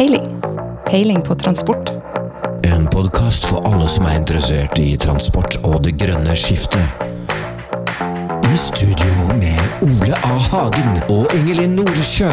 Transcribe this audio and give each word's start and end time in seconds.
Peiling. 0.00 0.42
Peiling 0.86 1.22
på 1.22 1.34
transport. 1.34 1.90
En 2.64 2.86
podkast 2.86 3.44
for 3.50 3.60
alle 3.68 3.84
som 3.84 4.06
er 4.08 4.14
interessert 4.16 4.78
i 4.80 4.94
transport 4.96 5.58
og 5.60 5.82
det 5.84 5.92
grønne 6.00 6.32
skiftet. 6.40 7.04
I 8.48 8.56
studio 8.56 9.26
med 9.36 9.84
Ole 9.84 10.16
A. 10.24 10.38
Hagen 10.46 11.02
og 11.12 11.28
Ingelin 11.36 11.76
Noresjø. 11.76 12.32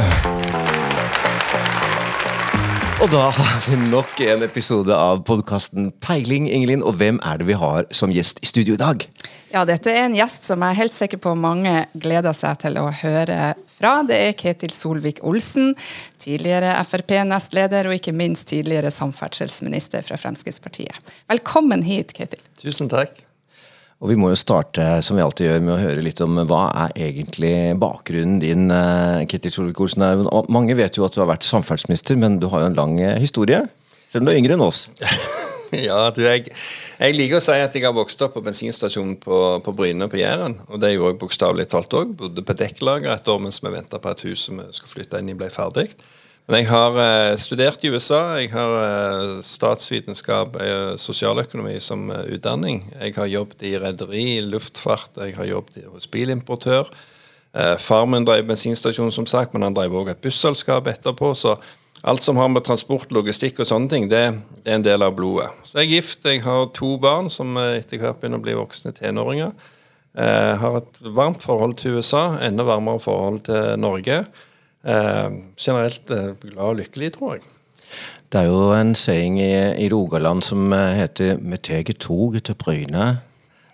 Og 3.04 3.12
da 3.12 3.28
har 3.36 3.60
vi 3.68 3.82
nok 3.92 4.16
en 4.30 4.48
episode 4.48 4.96
av 4.96 5.26
podkasten 5.28 5.92
Peiling, 6.00 6.48
Ingelin. 6.48 6.88
Og 6.88 6.96
hvem 7.02 7.20
er 7.20 7.44
det 7.44 7.52
vi 7.52 7.60
har 7.60 7.84
som 7.92 8.16
gjest 8.16 8.40
i 8.40 8.48
studio 8.48 8.80
i 8.80 8.84
dag? 8.86 9.04
Ja, 9.48 9.62
dette 9.64 9.94
er 9.94 10.04
en 10.04 10.16
gjest 10.18 10.44
som 10.50 10.64
jeg 10.64 10.76
er 10.76 10.80
helt 10.82 10.96
sikker 10.96 11.22
på 11.24 11.32
mange 11.40 11.86
gleder 11.96 12.36
seg 12.36 12.58
til 12.66 12.76
å 12.82 12.90
høre 12.92 13.54
fra. 13.78 13.94
Det 14.04 14.18
er 14.26 14.36
Ketil 14.36 14.74
Solvik-Olsen, 14.76 15.72
tidligere 16.20 16.74
Frp-nestleder 16.84 17.88
og 17.88 17.96
ikke 17.96 18.12
minst 18.16 18.50
tidligere 18.52 18.92
samferdselsminister 18.92 20.04
fra 20.04 20.20
Fremskrittspartiet. 20.20 21.00
Velkommen 21.32 21.86
hit, 21.88 22.12
Ketil. 22.18 22.44
Tusen 22.60 22.92
takk. 22.92 23.24
Og 23.98 24.12
Vi 24.12 24.20
må 24.20 24.30
jo 24.30 24.38
starte 24.38 24.84
som 25.02 25.18
vi 25.18 25.24
alltid 25.24 25.48
gjør, 25.48 25.64
med 25.64 25.74
å 25.74 25.82
høre 25.82 26.04
litt 26.06 26.20
om 26.22 26.36
hva 26.46 26.68
er 26.84 27.00
egentlig 27.08 27.56
bakgrunnen 27.82 28.44
din. 28.44 28.68
eh, 28.70 29.24
Ketil 29.32 29.56
Solvik-Olsen. 29.56 30.28
Mange 30.54 30.76
vet 30.78 31.00
jo 31.00 31.08
at 31.08 31.16
du 31.16 31.24
har 31.24 31.32
vært 31.32 31.48
samferdselsminister, 31.48 32.20
men 32.20 32.38
du 32.38 32.50
har 32.52 32.62
jo 32.62 32.74
en 32.74 32.78
lang 32.78 33.00
eh, 33.00 33.18
historie. 33.18 33.64
Selv 34.08 34.24
om 34.24 34.30
du 34.30 34.34
er 34.34 34.40
yngre 34.42 34.58
enn 34.58 34.66
oss. 34.66 34.88
Ja, 35.76 36.12
du, 36.16 36.22
jeg, 36.24 36.48
jeg 36.96 37.16
liker 37.18 37.42
å 37.42 37.44
si 37.44 37.56
at 37.60 37.74
jeg 37.76 37.84
har 37.84 37.96
vokst 37.96 38.22
opp 38.24 38.38
på 38.38 38.44
bensinstasjonen 38.46 39.18
på, 39.20 39.38
på 39.66 39.74
Bryne 39.76 40.08
på 40.08 40.22
Jæren. 40.22 40.56
Og 40.72 40.80
det 40.80 40.94
gjorde 40.94 41.12
jeg 41.12 41.20
bokstavelig 41.24 41.66
talt 41.74 41.96
òg. 41.98 42.14
Bodde 42.22 42.44
på 42.48 42.56
dekklager 42.56 43.12
et 43.12 43.28
år 43.28 43.42
mens 43.44 43.60
vi 43.64 43.74
venta 43.74 44.00
på 44.00 44.14
at 44.14 44.24
huset 44.24 44.56
vi 44.56 44.68
skulle 44.72 44.94
flytte 44.94 45.20
inn 45.20 45.34
i, 45.34 45.36
ble 45.36 45.50
ferdig. 45.52 45.90
Men 46.48 46.62
jeg 46.62 46.70
har 46.72 46.98
eh, 47.04 47.34
studert 47.36 47.84
i 47.84 47.92
USA. 47.92 48.22
Jeg 48.40 48.54
har 48.54 48.78
eh, 48.80 49.34
statsvitenskap, 49.44 50.56
eh, 50.64 50.94
sosialøkonomi 50.96 51.76
som 51.84 52.08
eh, 52.16 52.24
utdanning. 52.38 52.86
Jeg 53.02 53.18
har 53.18 53.28
jobbet 53.28 53.68
i 53.68 53.74
rederi, 53.84 54.28
luftfart, 54.48 55.20
jeg 55.20 55.36
har 55.36 55.50
jobbet 55.52 55.84
hos 55.92 56.08
bilimportør. 56.08 56.88
Eh, 57.52 57.76
far 57.84 58.08
min 58.08 58.24
drev 58.28 58.48
bensinstasjon, 58.48 59.12
som 59.12 59.28
sagt, 59.28 59.52
men 59.52 59.68
han 59.68 59.76
drev 59.76 60.00
òg 60.00 60.14
et 60.14 60.24
busselskap 60.24 60.88
etterpå. 60.88 61.34
så 61.36 61.58
Alt 62.04 62.24
som 62.24 62.38
har 62.38 62.50
med 62.54 62.64
transport, 62.64 63.10
logistikk 63.12 63.64
og 63.64 63.70
sånne 63.70 63.90
ting, 63.90 64.06
det, 64.12 64.22
det, 64.62 64.70
er 64.70 64.78
en 64.78 64.86
del 64.86 65.06
av 65.06 65.16
blodet. 65.18 65.50
Så 65.66 65.80
jeg 65.80 65.88
er 65.88 65.96
gift, 65.96 66.28
jeg 66.30 66.44
har 66.46 66.70
to 66.78 66.94
barn 67.02 67.32
som 67.34 67.58
eh, 67.58 67.80
etter 67.80 68.02
hvert 68.02 68.22
begynner 68.22 68.42
å 68.42 68.46
bli 68.46 68.58
voksne 68.58 68.94
tenåringer. 68.98 69.56
Jeg 70.18 70.58
har 70.58 70.80
et 70.80 71.00
varmt 71.14 71.44
forhold 71.46 71.76
til 71.78 72.00
USA, 72.00 72.40
enda 72.42 72.64
varmere 72.66 73.02
forhold 73.04 73.44
til 73.46 73.76
Norge. 73.78 74.24
Eh, 74.88 75.30
generelt 75.58 76.12
eh, 76.12 76.32
glad 76.42 76.64
og 76.64 76.80
lykkelig, 76.80 77.12
tror 77.18 77.36
jeg. 77.36 77.46
Det 78.28 78.42
er 78.42 78.50
jo 78.50 78.72
en 78.76 78.96
saying 78.96 79.40
i, 79.40 79.52
i 79.86 79.90
Rogaland 79.92 80.44
som 80.44 80.74
eh, 80.74 80.96
heter 81.02 81.38
'Vi 81.38 81.58
tar 81.58 81.94
toget 81.94 82.44
til 82.44 82.56
Bryne'. 82.56 83.18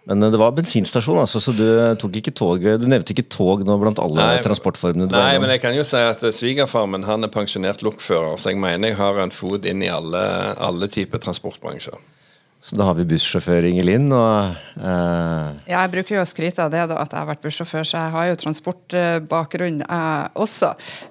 Men 0.09 0.23
eh, 0.23 0.31
det 0.33 0.39
var 0.41 0.55
bensinstasjon, 0.57 1.21
altså, 1.23 1.41
så 1.43 1.53
du 1.55 1.65
tok 2.01 2.17
ikke 2.19 2.33
tog. 2.35 2.63
Du 2.63 2.87
nevnte 2.89 3.15
ikke 3.15 3.27
tog 3.31 3.63
nå 3.67 3.77
blant 3.81 4.01
alle 4.03 4.19
Nei, 4.19 4.41
transportformene 4.45 5.07
du 5.07 5.15
Nei, 5.15 5.35
var 5.35 5.43
men 5.43 5.55
jeg 5.55 5.63
kan 5.63 5.77
jo 5.77 5.85
si 5.87 6.01
at 6.01 6.23
eh, 6.25 6.35
svigerfar 6.35 6.89
min 6.91 7.07
han 7.07 7.27
er 7.27 7.31
pensjonert 7.33 7.85
lokfører, 7.85 8.35
så 8.37 8.53
jeg 8.53 8.61
mener 8.63 8.93
jeg 8.93 8.99
har 8.99 9.23
en 9.23 9.33
fot 9.33 9.69
inn 9.69 9.85
i 9.85 9.91
alle, 9.91 10.25
alle 10.59 10.91
typer 10.91 11.23
transportbransjer. 11.23 11.97
Så 12.63 12.77
da 12.79 12.85
har 12.87 12.95
vi 12.95 13.03
bussjåfør 13.03 13.65
Ingelin 13.67 14.05
og 14.15 14.53
eh, 14.79 15.47
Ja, 15.67 15.81
jeg 15.81 15.91
bruker 15.97 16.15
jo 16.15 16.21
å 16.21 16.27
skryte 16.27 16.63
av 16.63 16.71
det 16.71 16.85
da, 16.87 17.01
at 17.01 17.11
jeg 17.11 17.19
har 17.19 17.27
vært 17.27 17.43
bussjåfør, 17.43 17.83
så 17.83 17.97
jeg 17.97 18.13
har 18.13 18.29
jo 18.29 18.37
transportbakgrunn 18.39 19.81
eh, 19.83 20.21
også. 20.45 20.69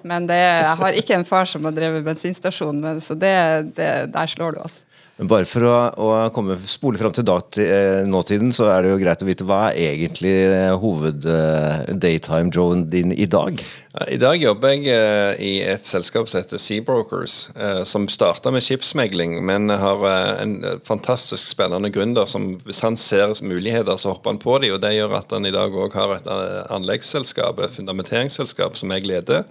Men 0.09 0.25
det, 0.29 0.39
jeg 0.41 0.79
har 0.81 0.97
ikke 0.97 1.19
en 1.19 1.27
far 1.29 1.45
som 1.49 1.69
har 1.69 1.75
drevet 1.77 2.05
bensinstasjon, 2.07 2.81
men, 2.81 3.03
så 3.05 3.13
det, 3.13 3.35
det, 3.77 3.91
der 4.15 4.33
slår 4.33 4.57
du 4.57 4.63
oss. 4.65 4.79
Bare 5.21 5.45
for 5.45 5.61
å, 5.69 5.73
å 5.93 6.29
komme, 6.33 6.55
spole 6.57 6.97
fram 6.97 7.11
til 7.13 7.21
dati, 7.27 7.61
eh, 7.61 8.01
nåtiden, 8.09 8.49
så 8.49 8.65
er 8.73 8.81
det 8.81 8.89
jo 8.89 8.97
greit 8.97 9.21
å 9.21 9.27
vite 9.27 9.45
hva 9.45 9.69
er 9.69 9.91
egentlig 9.91 10.31
eh, 10.47 10.73
hoved-daytime-joen 10.81 12.89
din 12.89 13.13
i 13.13 13.27
dag? 13.29 13.61
I 14.09 14.17
dag 14.17 14.41
jobber 14.41 14.73
jeg 14.73 14.89
eh, 14.89 15.37
i 15.37 15.61
et 15.69 15.85
selskap 15.85 16.25
som 16.25 16.41
heter 16.41 16.57
Seabrokers, 16.57 17.53
eh, 17.53 17.85
som 17.85 18.09
starta 18.09 18.49
med 18.49 18.65
skipsmegling, 18.65 19.37
men 19.45 19.69
har 19.69 20.01
eh, 20.09 20.41
en 20.47 20.81
fantastisk 20.81 21.45
spennende 21.51 21.93
gründer 21.93 22.25
som 22.25 22.57
hvis 22.65 22.81
han 22.81 22.97
ser 22.97 23.37
muligheter, 23.45 23.93
så 24.01 24.15
hopper 24.15 24.33
han 24.33 24.41
på 24.41 24.57
dem. 24.65 24.73
og 24.73 24.81
Det 24.81 24.95
gjør 24.95 25.13
at 25.19 25.29
han 25.37 25.45
i 25.45 25.53
dag 25.53 25.77
òg 25.77 25.93
har 25.93 26.17
et 26.17 26.25
eh, 26.25 26.65
anleggsselskap, 26.73 27.61
et 27.61 27.77
fundamenteringsselskap, 27.77 28.73
som 28.81 28.89
jeg 28.97 29.05
leder. 29.13 29.45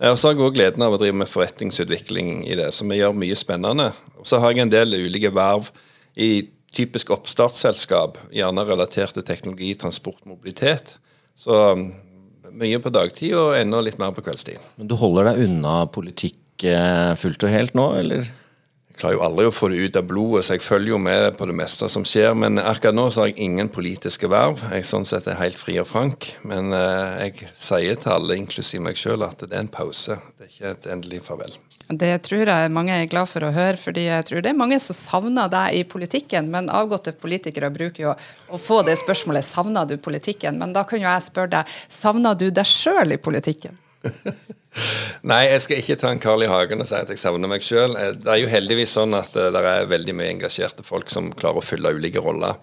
Eh, 0.00 0.10
Og 0.10 0.18
så 0.18 0.28
har 0.28 0.36
jeg 0.36 0.44
også 0.44 0.56
gleden 0.56 0.84
av 0.86 0.94
å 0.94 1.00
drive 1.00 1.18
med 1.18 1.30
forretningsutvikling 1.30 2.46
i 2.46 2.56
det, 2.58 2.70
så 2.74 2.86
vi 2.88 3.00
gjør 3.00 3.16
mye 3.18 3.38
spennende. 3.38 3.90
Og 4.18 4.26
så 4.26 4.40
har 4.42 4.54
jeg 4.54 4.66
en 4.66 4.74
del 4.74 4.94
ulike 4.94 5.32
verv 5.34 5.70
i 6.16 6.48
typisk 6.74 7.10
oppstartsselskap, 7.14 8.18
gjerne 8.34 8.64
relatert 8.68 9.14
til 9.16 9.24
teknologi, 9.24 9.72
transport, 9.74 10.20
mobilitet. 10.28 10.98
Så 11.38 11.54
um, 11.72 11.86
mye 12.52 12.80
på 12.82 12.92
dagtid 12.92 13.32
og 13.38 13.56
enda 13.56 13.80
litt 13.80 13.98
mer 14.00 14.12
på 14.12 14.24
kveldstid. 14.26 14.60
Men 14.76 14.90
du 14.90 14.94
holder 15.00 15.30
deg 15.30 15.46
unna 15.46 15.78
politikk 15.94 16.66
eh, 16.68 17.14
fullt 17.18 17.46
og 17.46 17.54
helt 17.54 17.78
nå, 17.78 17.88
eller? 18.02 18.28
Klarer 18.98 19.14
jo 19.14 19.22
aldri 19.22 19.46
å 19.46 19.54
få 19.54 19.68
det 19.70 19.78
ut 19.78 19.96
av 20.00 20.06
blodet, 20.10 20.42
så 20.42 20.56
jeg 20.56 20.64
følger 20.64 20.90
jo 20.90 20.98
med 20.98 21.36
på 21.38 21.46
det 21.46 21.54
meste 21.60 21.86
som 21.92 22.02
skjer. 22.06 22.32
Men 22.34 22.58
akkurat 22.58 22.96
nå 22.98 23.06
så 23.14 23.22
har 23.22 23.30
jeg 23.30 23.38
ingen 23.46 23.70
politiske 23.70 24.26
verv. 24.30 24.64
Jeg 24.74 24.88
sånn 24.88 25.06
sett 25.06 25.28
er 25.30 25.38
helt 25.38 25.60
fri 25.60 25.76
og 25.78 25.86
frank. 25.86 26.32
Men 26.42 26.74
eh, 26.74 27.28
jeg 27.28 27.52
sier 27.54 28.02
til 28.02 28.16
alle, 28.16 28.40
inklusiv 28.42 28.82
meg 28.82 28.98
sjøl, 28.98 29.22
at 29.28 29.46
det 29.46 29.54
er 29.54 29.62
en 29.62 29.70
pause. 29.70 30.18
Det 30.34 30.48
er 30.48 30.52
ikke 30.52 30.74
et 30.74 30.90
endelig 30.96 31.22
farvel. 31.28 31.54
Det 31.88 32.10
tror 32.26 32.50
jeg 32.50 32.72
mange 32.74 32.92
er 32.92 33.06
glad 33.08 33.30
for 33.30 33.46
å 33.46 33.54
høre, 33.54 33.78
fordi 33.80 34.08
jeg 34.10 34.26
tror 34.28 34.42
det 34.44 34.50
er 34.50 34.58
mange 34.58 34.76
som 34.82 34.96
savner 34.98 35.48
deg 35.48 35.78
i 35.78 35.86
politikken. 35.88 36.50
Men 36.52 36.68
avgåtte 36.68 37.14
politikere 37.16 37.70
bruker 37.72 38.10
jo 38.10 38.12
å 38.50 38.60
få 38.60 38.82
det 38.84 38.98
spørsmålet 39.00 39.46
savner 39.46 39.86
du 39.88 39.94
politikken. 39.96 40.58
Men 40.60 40.74
da 40.74 40.82
kan 40.84 41.00
jo 41.00 41.06
jeg 41.06 41.30
spørre 41.30 41.54
deg, 41.60 41.76
savner 41.88 42.34
du 42.36 42.50
deg 42.50 42.66
sjøl 42.66 43.14
i 43.14 43.22
politikken? 43.22 43.78
Nei, 45.28 45.40
jeg 45.48 45.62
skal 45.64 45.80
ikke 45.82 45.96
ta 45.98 46.10
en 46.12 46.20
Carl 46.22 46.44
I. 46.44 46.50
Hagen 46.50 46.82
og 46.84 46.88
si 46.88 46.96
at 46.98 47.10
jeg 47.10 47.20
savner 47.20 47.50
meg 47.50 47.64
sjøl. 47.66 47.96
Det 48.18 48.30
er 48.30 48.42
jo 48.42 48.50
heldigvis 48.52 48.94
sånn 48.98 49.16
at 49.18 49.36
eh, 49.36 49.50
det 49.54 49.62
er 49.62 49.90
veldig 49.90 50.14
mye 50.18 50.34
engasjerte 50.36 50.86
folk 50.86 51.10
som 51.12 51.32
klarer 51.34 51.62
å 51.62 51.66
fylle 51.66 51.94
ulike 51.96 52.22
roller. 52.24 52.58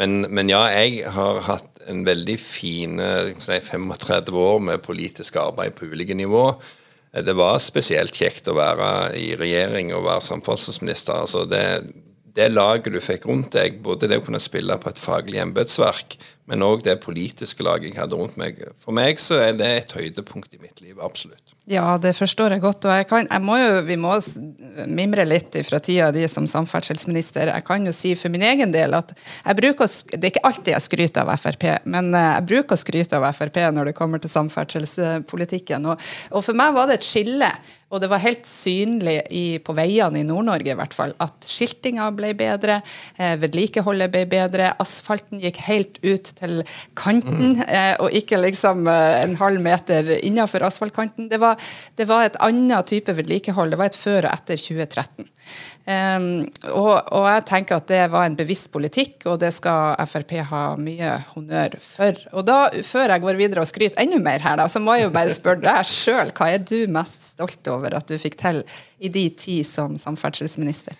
Men, 0.00 0.24
men 0.34 0.50
ja, 0.50 0.64
jeg 0.74 1.04
har 1.14 1.44
hatt 1.46 1.84
en 1.90 2.02
veldig 2.06 2.34
fine 2.40 3.10
si, 3.38 3.58
35 3.68 4.40
år 4.40 4.64
med 4.70 4.82
politisk 4.82 5.38
arbeid 5.38 5.76
på 5.78 5.86
ulike 5.92 6.16
nivå. 6.18 6.48
Eh, 7.14 7.22
Det 7.24 7.36
var 7.38 7.60
spesielt 7.62 8.16
kjekt 8.16 8.50
å 8.50 8.58
være 8.58 8.88
i 9.20 9.32
regjering 9.38 9.94
og 9.94 10.06
være 10.08 10.26
samferdselsminister. 10.28 11.22
Altså 11.24 11.44
det, 11.48 11.64
det 12.34 12.50
laget 12.50 12.92
du 12.92 13.00
fikk 13.02 13.28
rundt 13.30 13.52
deg, 13.54 13.78
både 13.84 14.10
det 14.10 14.18
å 14.18 14.24
kunne 14.26 14.42
spille 14.42 14.76
på 14.80 14.90
et 14.90 15.00
faglig 15.00 15.38
embetsverk, 15.42 16.18
men 16.50 16.64
òg 16.66 16.82
det 16.84 16.98
politiske 17.04 17.64
laget 17.64 17.92
jeg 17.92 18.00
hadde 18.02 18.18
rundt 18.18 18.38
meg. 18.40 18.58
For 18.82 18.96
meg 18.96 19.22
så 19.22 19.38
er 19.40 19.58
det 19.58 19.70
et 19.70 19.94
høydepunkt 19.96 20.56
i 20.56 20.62
mitt 20.62 20.82
liv, 20.82 20.98
absolutt. 20.98 21.54
Ja, 21.64 21.94
det 21.96 22.10
forstår 22.12 22.52
jeg 22.52 22.60
godt. 22.60 22.84
Og 22.84 22.92
jeg 22.92 23.06
kan, 23.08 23.24
jeg 23.24 23.40
må 23.40 23.56
jo, 23.56 23.78
vi 23.86 23.96
må 23.96 24.12
mimre 24.84 25.24
litt 25.24 25.56
fra 25.64 25.78
tida 25.80 26.10
di 26.12 26.26
som 26.28 26.44
samferdselsminister. 26.50 27.48
Jeg 27.54 27.64
kan 27.64 27.86
jo 27.88 27.94
si 27.96 28.12
for 28.20 28.32
min 28.34 28.44
egen 28.44 28.74
del 28.74 28.92
at 28.98 29.14
jeg 29.16 29.58
bruker 29.62 29.88
det 30.12 30.20
er 30.20 30.32
ikke 30.34 30.44
alltid 30.44 30.74
jeg 30.74 30.84
skryter 30.84 31.24
av 31.24 31.40
Frp, 31.40 31.64
men 31.88 32.10
eh, 32.12 32.26
jeg 32.34 32.46
bruker 32.50 32.76
å 32.76 32.82
skryte 32.82 33.16
av 33.16 33.30
Frp 33.38 33.62
når 33.78 33.90
det 33.90 33.96
kommer 33.96 34.20
til 34.20 34.32
samferdselspolitikken. 34.34 35.88
Og, 35.88 36.12
og 36.36 36.44
for 36.44 36.60
meg 36.60 36.76
var 36.76 36.90
det 36.90 36.98
et 37.00 37.08
skille. 37.08 37.48
Og 37.92 38.00
det 38.02 38.10
var 38.10 38.22
helt 38.24 38.46
synlig 38.48 39.18
i, 39.30 39.44
på 39.62 39.74
veiene 39.76 40.22
i 40.22 40.26
Nord-Norge 40.26 40.72
i 40.72 40.78
hvert 40.78 40.96
fall, 40.96 41.14
at 41.22 41.46
skiltinga 41.46 42.08
ble 42.16 42.32
bedre, 42.38 42.80
eh, 43.18 43.34
vedlikeholdet 43.40 44.12
ble 44.14 44.24
bedre, 44.30 44.72
asfalten 44.82 45.42
gikk 45.42 45.60
helt 45.68 46.00
ut 46.04 46.32
til 46.40 46.62
kanten, 46.98 47.60
eh, 47.68 47.94
og 48.02 48.14
ikke 48.16 48.40
liksom 48.40 48.88
eh, 48.90 49.20
en 49.24 49.36
halv 49.38 49.62
meter 49.64 50.14
innafor 50.20 50.64
asfaltkanten. 50.66 51.28
Det 51.30 51.40
var, 51.42 51.60
det 51.98 52.08
var 52.10 52.26
et 52.26 52.40
annet 52.44 52.90
type 52.90 53.14
vedlikehold. 53.14 53.74
Det 53.74 53.80
var 53.80 53.92
et 53.92 54.00
før 54.00 54.28
og 54.28 54.32
etter 54.32 54.60
2013. 54.60 55.30
Um, 55.84 56.46
og, 56.72 56.94
og 57.12 57.26
jeg 57.28 57.42
tenker 57.50 57.76
at 57.76 57.88
det 57.90 58.04
var 58.08 58.24
en 58.24 58.36
bevisst 58.38 58.70
politikk, 58.72 59.26
og 59.28 59.36
det 59.42 59.50
skal 59.52 59.98
Frp 60.08 60.32
ha 60.48 60.62
mye 60.80 61.10
honnør 61.34 61.76
for. 61.84 62.16
Og 62.32 62.46
da, 62.48 62.58
før 62.86 63.12
jeg 63.12 63.24
går 63.24 63.40
videre 63.40 63.64
og 63.64 63.68
skryter 63.68 64.00
enda 64.00 64.20
mer 64.24 64.40
her, 64.40 64.56
da, 64.62 64.68
så 64.72 64.80
må 64.80 64.96
jeg 64.96 65.10
jo 65.10 65.14
bare 65.14 65.34
spørre 65.36 65.60
deg 65.66 65.90
sjøl, 65.90 66.32
hva 66.34 66.48
er 66.54 66.64
du 66.64 66.78
mest 66.94 67.34
stolt 67.34 67.68
over 67.68 67.73
at 67.74 68.08
du 68.08 68.18
fikk 68.20 68.38
til 68.40 68.62
i 68.98 69.10
de 69.12 69.28
ti 69.38 69.62
som 69.66 69.98
samferdselsminister? 69.98 70.94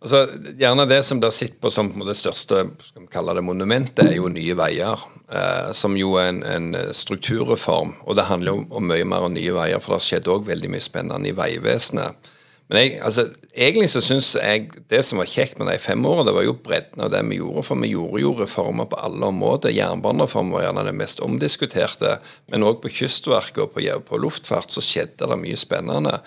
Altså, 0.00 0.22
gjerne 0.56 0.86
Det 0.88 1.02
som 1.04 1.20
blir 1.20 1.30
sitter 1.30 1.58
på 1.60 1.70
som 1.70 1.90
på 1.92 2.06
det 2.08 2.16
største 2.16 2.62
skal 2.80 3.02
vi 3.02 3.08
kalle 3.12 3.34
det 3.36 3.44
monumentet, 3.44 4.06
er 4.06 4.16
jo 4.16 4.30
Nye 4.32 4.56
Veier. 4.56 5.02
Eh, 5.28 5.72
som 5.76 5.96
jo 5.96 6.14
er 6.16 6.30
en, 6.32 6.42
en 6.42 6.94
strukturreform. 6.96 7.92
Og 8.08 8.16
det 8.16 8.24
handler 8.30 8.54
jo 8.54 8.64
om 8.80 8.88
mye 8.88 9.04
mer 9.04 9.28
enn 9.28 9.36
Nye 9.36 9.52
Veier, 9.52 9.78
for 9.78 9.92
det 9.92 10.00
har 10.00 10.06
skjedd 10.08 10.30
òg 10.32 10.48
veldig 10.48 10.72
mye 10.72 10.84
spennende 10.84 11.28
i 11.28 11.36
Vegvesenet. 11.36 12.30
Men 12.70 12.78
jeg, 12.78 12.90
altså, 13.02 13.24
egentlig 13.50 13.88
så 13.90 14.00
syns 14.04 14.28
jeg 14.38 14.68
det 14.92 15.00
som 15.02 15.18
var 15.18 15.26
kjekt 15.26 15.58
med 15.58 15.66
de 15.66 15.74
fem 15.82 16.04
årene, 16.06 16.28
det 16.28 16.34
var 16.36 16.44
jo 16.46 16.54
bredden 16.54 17.02
av 17.02 17.10
det 17.10 17.22
vi 17.26 17.40
gjorde. 17.40 17.64
For 17.66 17.82
vi 17.82 17.90
gjorde 17.90 18.22
jo 18.22 18.34
reformer 18.38 18.86
på 18.92 19.00
alle 19.02 19.30
områder. 19.32 19.74
Jernbanereformen 19.74 20.54
var 20.54 20.68
gjerne 20.68 20.84
det 20.86 20.94
mest 21.00 21.22
omdiskuterte. 21.26 22.12
Men 22.52 22.66
òg 22.68 22.78
på 22.84 22.92
Kystverket 23.00 23.58
og 23.64 23.74
på, 23.74 23.82
på 24.06 24.20
luftfart 24.22 24.70
så 24.70 24.84
skjedde 24.86 25.26
det 25.32 25.40
mye 25.42 25.58
spennende. 25.58 26.20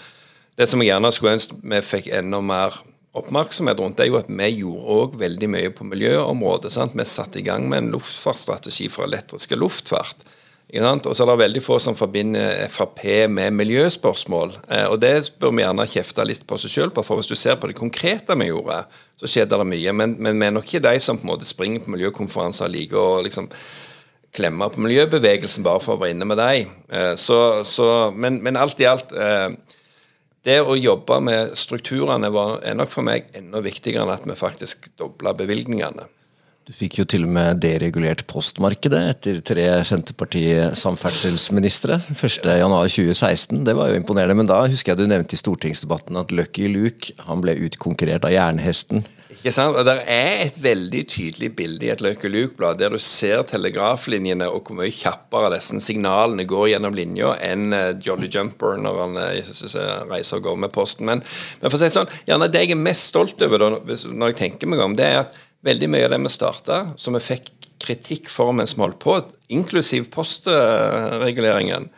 Det 0.59 0.67
som 0.67 0.83
jeg 0.83 0.91
gjerne 0.91 1.13
skulle 1.15 1.37
ønske 1.39 1.61
vi 1.63 1.79
fikk 1.93 2.11
enda 2.19 2.43
mer 2.43 2.75
oppmerksomhet 3.15 3.79
rundt, 3.79 3.95
det 3.97 4.07
er 4.07 4.11
jo 4.11 4.19
at 4.19 4.29
vi 4.29 4.51
gjorde 4.57 4.99
òg 4.99 5.17
veldig 5.21 5.49
mye 5.55 5.71
på 5.71 5.87
miljøområdet. 5.87 6.73
Sant? 6.75 6.97
Vi 6.97 7.07
satte 7.07 7.39
i 7.39 7.47
gang 7.47 7.69
med 7.71 7.85
en 7.85 7.91
luftfartsstrategi 7.95 8.91
for 8.91 9.07
elektriske 9.07 9.55
luftfart. 9.55 10.27
Og 10.73 11.13
så 11.13 11.21
er 11.21 11.29
det 11.29 11.41
veldig 11.43 11.61
få 11.61 11.75
som 11.77 11.93
forbinder 11.93 12.63
Frp 12.73 13.03
med 13.29 13.53
miljøspørsmål. 13.53 14.55
Eh, 14.73 14.87
og 14.89 14.97
det 15.03 15.29
bør 15.37 15.53
vi 15.53 15.61
gjerne 15.61 15.85
kjefte 15.85 16.25
litt 16.25 16.47
på 16.49 16.57
oss 16.57 16.65
sjøl 16.65 16.89
på, 16.89 17.03
for 17.05 17.19
hvis 17.19 17.29
du 17.29 17.35
ser 17.37 17.59
på 17.61 17.69
det 17.69 17.77
konkrete 17.77 18.33
vi 18.39 18.47
gjorde, 18.49 18.79
så 19.21 19.29
skjedde 19.29 19.59
det 19.61 19.67
mye. 19.69 19.93
Men, 19.93 20.15
men 20.17 20.41
vi 20.41 20.47
er 20.47 20.55
nok 20.55 20.65
ikke 20.65 20.81
de 20.87 20.95
som 21.03 21.19
på 21.19 21.27
en 21.27 21.33
måte 21.35 21.45
springer 21.45 21.83
på 21.83 21.93
miljøkonferanser 21.93 22.65
og 22.65 22.73
liker 22.73 22.97
å 22.97 23.21
liksom 23.21 23.51
klemme 24.33 24.65
på 24.73 24.81
miljøbevegelsen 24.81 25.65
bare 25.65 25.83
for 25.83 25.93
å 25.93 26.01
være 26.01 26.15
inne 26.15 26.27
med 26.31 26.41
dem. 26.41 26.73
Eh, 26.89 28.09
men, 28.17 28.41
men, 28.41 28.57
alt 28.57 28.81
i 28.81 28.89
alt 28.89 29.13
eh, 29.13 29.53
det 30.43 30.57
å 30.65 30.73
jobbe 30.73 31.19
med 31.21 31.53
strukturene 31.59 32.33
var, 32.33 32.57
er 32.65 32.81
nok 32.81 32.89
for 32.91 33.05
meg 33.05 33.29
enda 33.37 33.61
viktigere 33.61 34.07
enn 34.07 34.15
at 34.15 34.25
vi 34.25 34.41
faktisk 34.41 34.89
dobla 34.97 35.37
bevilgningene. 35.37 36.09
Du 36.63 36.71
fikk 36.71 37.01
jo 37.01 37.03
til 37.03 37.25
og 37.27 37.31
med 37.35 37.57
deregulert 37.59 38.21
postmarkedet 38.29 38.99
etter 39.09 39.41
tre 39.43 39.65
Senterparti-samferdselsministre 39.83 41.97
1.1.2016. 42.13 43.65
Det 43.67 43.73
var 43.75 43.91
jo 43.91 43.97
imponerende. 43.99 44.37
Men 44.39 44.47
da 44.47 44.63
husker 44.71 44.93
jeg 44.93 45.01
du 45.01 45.09
nevnte 45.11 45.35
i 45.35 45.41
stortingsdebatten 45.41 46.15
at 46.21 46.31
Lucky 46.31 46.71
Luke 46.71 47.11
han 47.27 47.43
ble 47.43 47.59
utkonkurrert 47.67 48.23
av 48.23 48.31
jernhesten. 48.31 49.03
Ikke 49.33 49.51
sant? 49.51 49.75
Og 49.75 49.83
Det 49.83 50.07
er 50.07 50.45
et 50.45 50.55
veldig 50.63 51.03
tydelig 51.11 51.51
bilde 51.57 51.83
i 51.89 51.91
et 51.91 51.99
Lucky 52.05 52.31
Luke-blad 52.31 52.79
der 52.79 52.95
du 52.95 52.99
ser 53.03 53.43
telegraflinjene 53.49 54.47
og 54.47 54.63
hvor 54.63 54.79
mye 54.79 54.95
kjappere 54.95 55.51
disse 55.57 55.75
signalene 55.83 56.47
går 56.47 56.77
gjennom 56.77 56.95
linja 56.95 57.35
enn 57.43 57.75
eh, 57.75 57.99
Jolly 58.07 58.31
Jumper 58.31 58.79
når 58.79 58.95
han 59.03 59.19
eh, 59.19 59.43
reiser 60.07 60.39
og 60.39 60.47
går 60.47 60.55
med 60.63 60.71
posten. 60.71 61.11
Men, 61.11 61.19
men 61.59 61.67
for 61.67 61.75
å 61.75 61.83
si 61.83 61.91
sånn, 61.91 62.07
gjerne 62.29 62.47
det 62.53 62.63
jeg 62.69 62.77
er 62.77 62.85
mest 62.87 63.11
stolt 63.11 63.35
over 63.43 63.59
da, 63.59 63.83
når 63.83 64.31
jeg 64.31 64.39
tenker 64.45 64.63
meg 64.71 64.79
om, 64.85 64.95
det 64.95 65.11
er 65.11 65.25
at 65.25 65.35
veldig 65.65 65.89
mye 65.91 66.07
av 66.07 66.13
det 66.13 66.21
vi 66.25 66.31
starta, 66.31 66.79
som 66.99 67.15
vi 67.17 67.23
fikk 67.23 67.51
kritikk 67.83 68.29
for 68.31 68.53
mens 68.55 68.75
vi 68.77 68.83
holdt 68.83 68.99
på, 69.03 69.17
inklusiv 69.51 70.09
postreguleringen, 70.13 71.89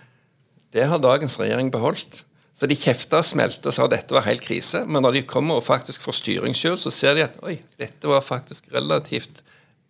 det 0.76 0.88
har 0.90 1.00
dagens 1.00 1.38
regjering 1.40 1.70
beholdt. 1.72 2.24
Så 2.56 2.70
de 2.72 2.76
kjefta 2.80 3.20
smelte 3.24 3.68
og 3.68 3.76
sa 3.76 3.86
at 3.86 3.92
dette 3.92 4.16
var 4.16 4.24
helt 4.28 4.44
krise. 4.44 4.86
Men 4.88 5.04
når 5.04 5.18
de 5.18 5.22
kommer 5.28 5.60
og 5.60 5.66
faktisk 5.68 6.06
får 6.06 6.22
styring 6.22 6.56
sjøl, 6.56 6.78
så 6.80 6.92
ser 6.94 7.18
de 7.18 7.26
at 7.26 7.36
oi, 7.44 7.58
dette 7.80 8.08
var 8.08 8.24
faktisk 8.24 8.70
relativt 8.72 9.42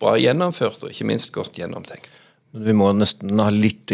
bra 0.02 0.16
gjennomført, 0.18 0.82
og 0.82 0.90
ikke 0.90 1.06
minst 1.08 1.30
godt 1.34 1.58
gjennomtenkt. 1.60 2.10
Vi 2.56 2.72
må 2.76 2.88
nesten 2.96 3.40
ha 3.42 3.48
litt 3.52 3.90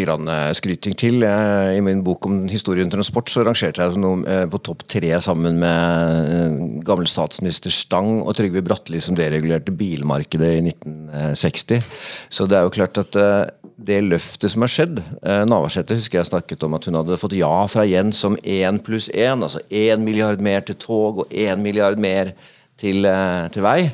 skryting 0.57 0.95
til. 0.97 1.23
I 1.23 1.81
min 1.83 2.03
bok 2.05 2.27
om 2.29 2.43
historien 2.51 2.91
transport 2.91 3.31
så 3.31 3.43
rangerte 3.43 3.83
jeg 3.83 3.99
noe 3.99 4.23
eh, 4.29 4.45
på 4.49 4.59
topp 4.63 4.85
tre 4.89 5.11
sammen 5.23 5.59
med 5.59 6.83
gammel 6.87 7.09
statsminister 7.09 7.73
Stang 7.73 8.21
og 8.21 8.33
Trygve 8.37 8.63
Bratteli 8.65 9.01
som 9.03 9.17
deregulerte 9.17 9.73
bilmarkedet 9.75 10.51
i 10.59 10.63
1960. 10.71 11.83
Så 12.31 12.47
det 12.47 12.59
er 12.59 12.67
jo 12.67 12.73
klart 12.75 13.01
at 13.01 13.19
eh, 13.19 13.51
det 13.83 13.99
løftet 14.05 14.53
som 14.53 14.63
har 14.63 14.69
skjedd 14.69 14.99
Navarsete 15.49 15.95
husker 15.97 16.19
jeg 16.19 16.29
snakket 16.29 16.61
om 16.63 16.75
at 16.77 16.85
hun 16.87 16.95
hadde 16.99 17.17
fått 17.19 17.33
ja 17.35 17.51
fra 17.67 17.83
Jens 17.89 18.21
som 18.21 18.37
én 18.45 18.79
pluss 18.85 19.09
én. 19.11 19.43
Altså 19.43 19.63
én 19.73 20.05
milliard 20.05 20.43
mer 20.45 20.63
til 20.63 20.77
tog 20.79 21.23
og 21.25 21.33
én 21.33 21.59
milliard 21.59 21.99
mer 21.99 22.31
til, 22.79 23.07
til 23.53 23.65
vei. 23.65 23.89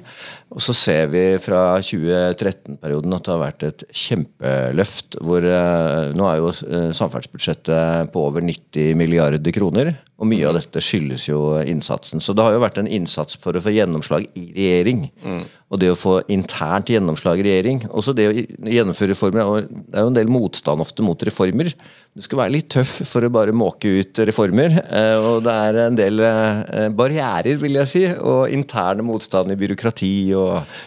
Og 0.50 0.62
så 0.66 0.74
ser 0.74 1.10
vi 1.12 1.22
fra 1.42 1.78
2013-perioden 1.86 3.14
at 3.14 3.26
det 3.26 3.34
har 3.36 3.42
vært 3.44 3.66
et 3.68 3.84
kjempeløft. 3.94 5.20
hvor 5.22 5.46
eh, 5.46 6.10
Nå 6.18 6.26
er 6.26 6.40
jo 6.42 6.50
eh, 6.50 6.90
samferdselsbudsjettet 6.98 8.10
på 8.14 8.24
over 8.32 8.42
90 8.46 8.98
milliarder 8.98 9.54
kroner. 9.54 9.94
Og 10.20 10.28
mye 10.28 10.50
av 10.50 10.58
dette 10.58 10.82
skyldes 10.84 11.30
jo 11.30 11.40
innsatsen. 11.62 12.20
Så 12.20 12.34
det 12.36 12.44
har 12.44 12.58
jo 12.58 12.64
vært 12.66 12.82
en 12.82 12.90
innsats 12.90 13.38
for 13.40 13.56
å 13.56 13.62
få 13.64 13.72
gjennomslag 13.72 14.26
i 14.34 14.50
regjering. 14.58 15.06
Mm. 15.22 15.46
Og 15.70 15.80
det 15.80 15.94
å 15.94 16.00
få 16.00 16.18
internt 16.34 16.90
gjennomslag 16.92 17.40
i 17.40 17.46
regjering. 17.46 17.86
Også 17.94 18.16
det 18.18 18.26
å 18.28 18.34
gjennomføre 18.34 19.14
reformer. 19.14 19.46
og 19.46 19.70
Det 19.70 19.96
er 19.96 20.08
jo 20.08 20.12
en 20.12 20.18
del 20.18 20.34
motstand 20.34 20.82
ofte 20.82 21.06
mot 21.06 21.28
reformer. 21.30 21.70
Du 22.18 22.26
skal 22.26 22.42
være 22.42 22.56
litt 22.58 22.72
tøff 22.74 22.98
for 23.08 23.24
å 23.24 23.32
bare 23.32 23.56
måke 23.56 23.94
ut 24.02 24.24
reformer. 24.28 24.76
Eh, 24.82 25.30
og 25.30 25.46
det 25.46 25.56
er 25.70 25.82
en 25.86 26.02
del 26.02 26.26
barrierer, 26.98 27.62
vil 27.62 27.78
jeg 27.84 27.94
si, 27.94 28.04
og 28.18 28.50
interne 28.52 29.06
motstand 29.06 29.54
i 29.54 29.60
byråkrati 29.62 30.14
og 30.34 30.39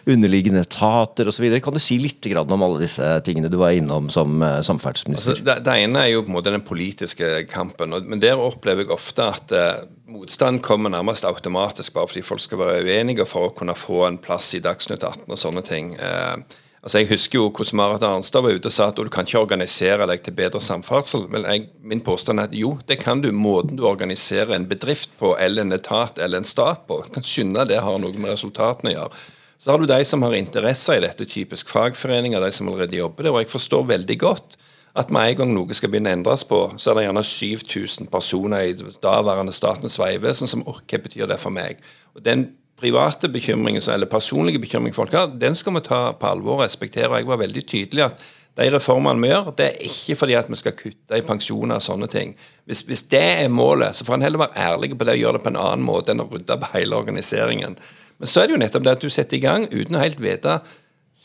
underliggende 0.08 0.62
etater 0.64 1.28
osv. 1.30 1.46
Kan 1.64 1.76
du 1.76 1.80
si 1.82 1.98
litt 2.02 2.26
om 2.38 2.64
alle 2.64 2.82
disse 2.82 3.08
tingene 3.26 3.50
du 3.52 3.58
var 3.60 3.76
innom 3.76 4.10
som 4.12 4.42
eh, 4.42 4.60
samferdselsminister? 4.64 5.36
Altså, 5.36 5.46
det, 5.48 5.58
det, 5.66 5.76
ene 5.84 6.04
er 6.04 6.12
jo 6.14 6.24
på 6.24 6.32
en 6.32 6.38
måte 6.38 6.54
den 6.54 6.66
politiske 6.66 7.32
kampen. 7.50 7.94
men 8.06 8.22
Der 8.22 8.40
opplever 8.40 8.86
jeg 8.86 8.94
ofte 8.94 9.28
at 9.34 9.54
eh, 9.56 9.84
motstand 10.12 10.62
kommer 10.64 10.92
nærmest 10.92 11.26
automatisk 11.28 11.94
bare 11.96 12.10
fordi 12.10 12.26
folk 12.26 12.44
skal 12.44 12.62
være 12.62 12.82
uenige 12.86 13.28
for 13.28 13.48
å 13.48 13.54
kunne 13.56 13.76
få 13.78 14.06
en 14.08 14.20
plass 14.22 14.54
i 14.58 14.62
Dagsnytt 14.64 15.04
18 15.04 15.28
og 15.28 15.40
sånne 15.40 15.64
ting. 15.66 15.94
Eh, 15.96 16.58
Altså 16.82 16.98
Jeg 16.98 17.12
husker 17.12 17.38
jo 17.38 17.44
hvordan 17.54 17.78
Marit 17.78 18.02
Arnstad 18.02 18.42
var 18.42 18.56
ute 18.58 18.66
og 18.66 18.74
sa 18.74 18.88
at 18.90 18.98
du 18.98 19.10
kan 19.12 19.26
ikke 19.26 19.44
organisere 19.44 20.06
deg 20.10 20.24
til 20.26 20.34
bedre 20.34 20.58
samferdsel. 20.62 21.28
Men 21.30 21.46
jeg, 21.46 21.68
min 21.78 22.02
påstand 22.02 22.42
er 22.42 22.50
at 22.50 22.56
jo, 22.58 22.74
det 22.88 22.98
kan 23.04 23.22
du. 23.22 23.30
Måten 23.30 23.78
du 23.78 23.84
organiserer 23.86 24.56
en 24.56 24.66
bedrift 24.66 25.14
på, 25.20 25.36
eller 25.38 25.62
en 25.62 25.76
etat 25.76 26.18
eller 26.18 26.42
en 26.42 26.48
stat 26.48 26.82
på. 26.88 26.98
Kan 27.14 27.26
skynde 27.26 27.68
det 27.70 27.78
har 27.86 28.02
noe 28.02 28.18
med 28.18 28.34
resultatene 28.34 28.90
å 28.90 28.96
gjøre. 28.96 29.22
Så 29.62 29.70
har 29.70 29.78
du 29.78 29.86
de 29.86 30.04
som 30.04 30.22
har 30.26 30.34
interesser 30.34 30.98
i 30.98 31.02
dette, 31.04 31.22
typisk 31.30 31.68
fagforeninger, 31.70 32.40
de 32.42 32.48
som 32.50 32.66
allerede 32.66 32.98
jobber 32.98 33.28
der. 33.28 33.30
Og 33.30 33.44
jeg 33.44 33.52
forstår 33.52 33.84
veldig 33.92 34.16
godt 34.18 34.56
at 34.98 35.12
med 35.14 35.30
en 35.30 35.36
gang 35.38 35.52
noe 35.54 35.76
skal 35.78 35.92
begynne 35.92 36.10
å 36.10 36.16
endres 36.18 36.42
på, 36.50 36.58
så 36.82 36.90
er 36.90 36.98
det 36.98 37.04
gjerne 37.04 37.22
7000 37.28 38.10
personer 38.10 38.72
i 38.72 38.74
daværende 39.04 39.54
Statens 39.54 40.00
vegvesen 40.02 40.50
som 40.50 40.66
Hva 40.66 40.98
betyr 41.04 41.30
det 41.30 41.38
for 41.38 41.54
meg? 41.54 41.78
Og 42.16 42.26
Den 42.26 42.48
private 42.82 43.30
bekymringen, 43.30 43.84
eller 43.86 44.10
personlige 44.10 44.58
bekymringen 44.58 44.98
folk 44.98 45.14
har, 45.14 45.30
den 45.30 45.54
skal 45.54 45.78
vi 45.78 45.86
ta 45.86 46.02
på 46.18 46.32
alvor 46.32 46.58
og 46.58 46.64
respektere. 46.64 47.22
Jeg 47.22 47.30
var 47.30 47.38
veldig 47.44 47.62
tydelig 47.62 48.06
at 48.08 48.28
de 48.58 48.68
reformene 48.74 49.22
vi 49.22 49.30
gjør, 49.30 49.54
det 49.56 49.70
er 49.70 49.86
ikke 49.86 50.18
fordi 50.24 50.40
at 50.42 50.50
vi 50.50 50.58
skal 50.58 50.74
kutte 50.76 51.16
i 51.16 51.22
pensjoner 51.24 51.78
og 51.78 51.86
sånne 51.86 52.10
ting. 52.10 52.34
Hvis, 52.66 52.82
hvis 52.90 53.06
det 53.14 53.24
er 53.46 53.48
målet, 53.62 53.94
så 53.94 54.04
får 54.04 54.18
en 54.18 54.26
heller 54.26 54.42
være 54.42 54.58
ærlig 54.74 54.96
på 54.98 55.06
det 55.06 55.20
og 55.20 55.22
gjøre 55.22 55.38
det 55.38 55.46
på 55.46 55.54
en 55.54 55.64
annen 55.70 55.86
måte 55.86 56.12
enn 56.12 56.26
å 56.26 56.28
rydde 56.34 56.58
opp 56.58 56.72
hele 56.74 56.98
organiseringen. 56.98 57.78
Men 58.22 58.30
så 58.30 58.40
er 58.40 58.46
det 58.46 58.54
jo 58.54 58.62
nettopp 58.62 58.84
det 58.86 58.94
at 58.94 59.02
du 59.02 59.10
setter 59.10 59.34
i 59.36 59.42
gang 59.42 59.64
uten 59.72 59.98
å 59.98 60.02
helt 60.02 60.20
vite 60.22 60.60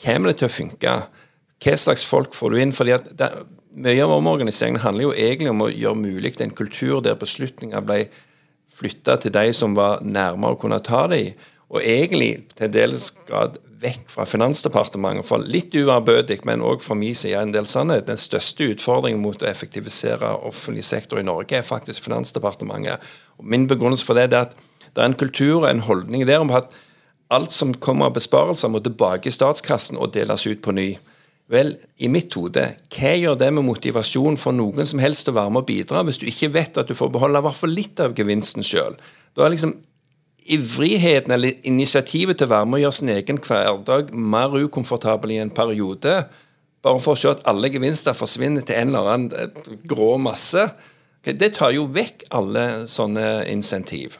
kommer 0.02 0.32
det 0.32 0.40
til 0.40 0.50
å 0.50 0.54
funke. 0.54 0.94
Hva 1.62 1.76
slags 1.78 2.06
folk 2.06 2.34
får 2.38 2.54
du 2.54 2.62
inn? 2.62 2.74
fordi 2.74 2.98
at 2.98 3.14
det, 3.18 3.32
Mye 3.78 4.02
av 4.02 4.10
omorganiseringen 4.10 4.82
handler 4.82 5.04
jo 5.04 5.12
egentlig 5.14 5.52
om 5.52 5.60
å 5.62 5.70
gjøre 5.70 6.00
mulig 6.02 6.32
en 6.42 6.54
kultur 6.58 6.98
der 7.06 7.14
beslutninger 7.14 7.84
ble 7.86 8.08
flytta 8.74 9.20
til 9.22 9.36
de 9.36 9.52
som 9.54 9.76
var 9.78 10.02
nærmere 10.02 10.56
å 10.56 10.58
kunne 10.58 10.80
ta 10.82 11.04
dem. 11.12 11.36
Og 11.70 11.86
egentlig 11.86 12.48
til 12.56 12.66
en 12.66 12.74
dels 12.74 13.12
grad 13.28 13.60
vekk 13.78 14.10
fra 14.10 14.26
Finansdepartementet. 14.26 15.28
For 15.30 15.46
litt 15.46 15.78
uærbødig, 15.78 16.40
men 16.50 16.66
òg 16.66 16.82
fra 16.82 16.98
min 16.98 17.14
side 17.14 17.38
en 17.38 17.54
del 17.54 17.70
sannhet. 17.70 18.08
Den 18.10 18.18
største 18.18 18.72
utfordringen 18.74 19.22
mot 19.22 19.46
å 19.46 19.50
effektivisere 19.52 20.34
offentlig 20.50 20.88
sektor 20.90 21.22
i 21.22 21.28
Norge 21.30 21.60
er 21.60 21.68
faktisk 21.68 22.10
Finansdepartementet. 22.10 23.06
Og 23.38 23.46
Min 23.46 23.70
begrunnelse 23.70 24.10
for 24.10 24.18
det 24.18 24.32
er 24.32 24.48
at 24.48 24.58
det 24.88 25.04
er 25.04 25.12
en 25.12 25.20
kultur 25.22 25.60
og 25.62 25.70
en 25.70 25.86
holdning 25.86 26.26
der 26.26 26.42
om 26.42 26.50
at 26.58 26.74
alt 27.34 27.52
som 27.52 27.74
kommer 27.74 28.08
av 28.08 28.18
besparelser, 28.18 28.72
må 28.72 28.82
tilbake 28.84 29.30
i 29.30 29.36
statskassen 29.36 30.00
og 30.00 30.14
deles 30.16 30.48
ut 30.48 30.62
på 30.64 30.76
ny. 30.76 30.90
Vel, 31.52 31.78
i 32.04 32.10
mitt 32.12 32.34
hode, 32.36 32.64
hva 32.92 33.12
gjør 33.16 33.38
det 33.40 33.50
med 33.56 33.64
motivasjon 33.70 34.36
for 34.40 34.56
noen 34.56 34.88
som 34.88 35.00
helst 35.00 35.30
å 35.32 35.36
være 35.36 35.54
med 35.54 35.64
og 35.64 35.70
bidra, 35.70 36.04
hvis 36.04 36.20
du 36.20 36.26
ikke 36.28 36.52
vet 36.58 36.80
at 36.80 36.90
du 36.90 36.96
får 36.98 37.12
beholde 37.14 37.40
i 37.40 37.46
hvert 37.46 37.60
fall 37.60 37.72
litt 37.72 38.02
av 38.04 38.16
gevinsten 38.18 38.66
sjøl? 38.68 38.98
Da 39.36 39.46
er 39.46 39.54
liksom 39.54 39.78
ivrigheten 40.48 41.32
eller 41.36 41.56
initiativet 41.68 42.40
til 42.40 42.48
å 42.48 42.54
være 42.54 42.68
med 42.68 42.80
og 42.80 42.84
gjøre 42.86 42.98
sin 43.00 43.14
egen 43.16 43.40
hverdag 43.44 44.12
mer 44.36 44.60
ukomfortabel 44.60 45.36
i 45.36 45.42
en 45.44 45.54
periode, 45.56 46.20
bare 46.84 47.04
for 47.04 47.16
å 47.16 47.20
se 47.20 47.32
at 47.32 47.44
alle 47.50 47.72
gevinster 47.72 48.16
forsvinner 48.16 48.64
til 48.68 48.80
en 48.80 48.94
eller 48.94 49.12
annen 49.14 49.34
eh, 49.36 49.74
grå 49.88 50.16
masse, 50.22 50.68
det 51.28 51.50
tar 51.58 51.74
jo 51.76 51.90
vekk 51.92 52.30
alle 52.38 52.86
sånne 52.88 53.42
insentiv. 53.52 54.16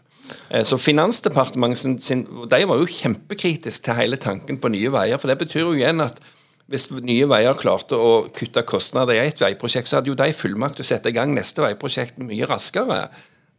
Eh, 0.50 0.64
så 0.68 0.80
Finansdepartementet 0.82 2.04
sin, 2.04 2.26
de 2.26 2.64
var 2.70 2.82
jo 2.82 2.90
kjempekritiske 2.90 3.86
til 3.88 4.00
hele 4.00 4.20
tanken 4.22 4.60
på 4.62 4.72
Nye 4.74 4.92
Veier. 4.94 5.22
For 5.22 5.32
det 5.32 5.40
betyr 5.42 5.66
jo 5.66 5.76
igjen 5.78 6.04
at 6.04 6.20
hvis 6.68 6.90
Nye 6.92 7.28
Veier 7.32 7.56
klarte 7.56 7.96
å 7.96 8.28
kutte 8.36 8.66
kostnader 8.68 9.16
i 9.16 9.24
et 9.24 9.42
veiprosjekt, 9.42 9.88
så 9.88 10.00
hadde 10.00 10.12
jo 10.12 10.20
de 10.20 10.34
fullmakt 10.36 10.80
til 10.80 10.88
å 10.88 10.90
sette 10.90 11.12
i 11.12 11.16
gang 11.16 11.32
neste 11.36 11.64
veiprosjekt 11.64 12.20
mye 12.20 12.50
raskere. 12.50 13.06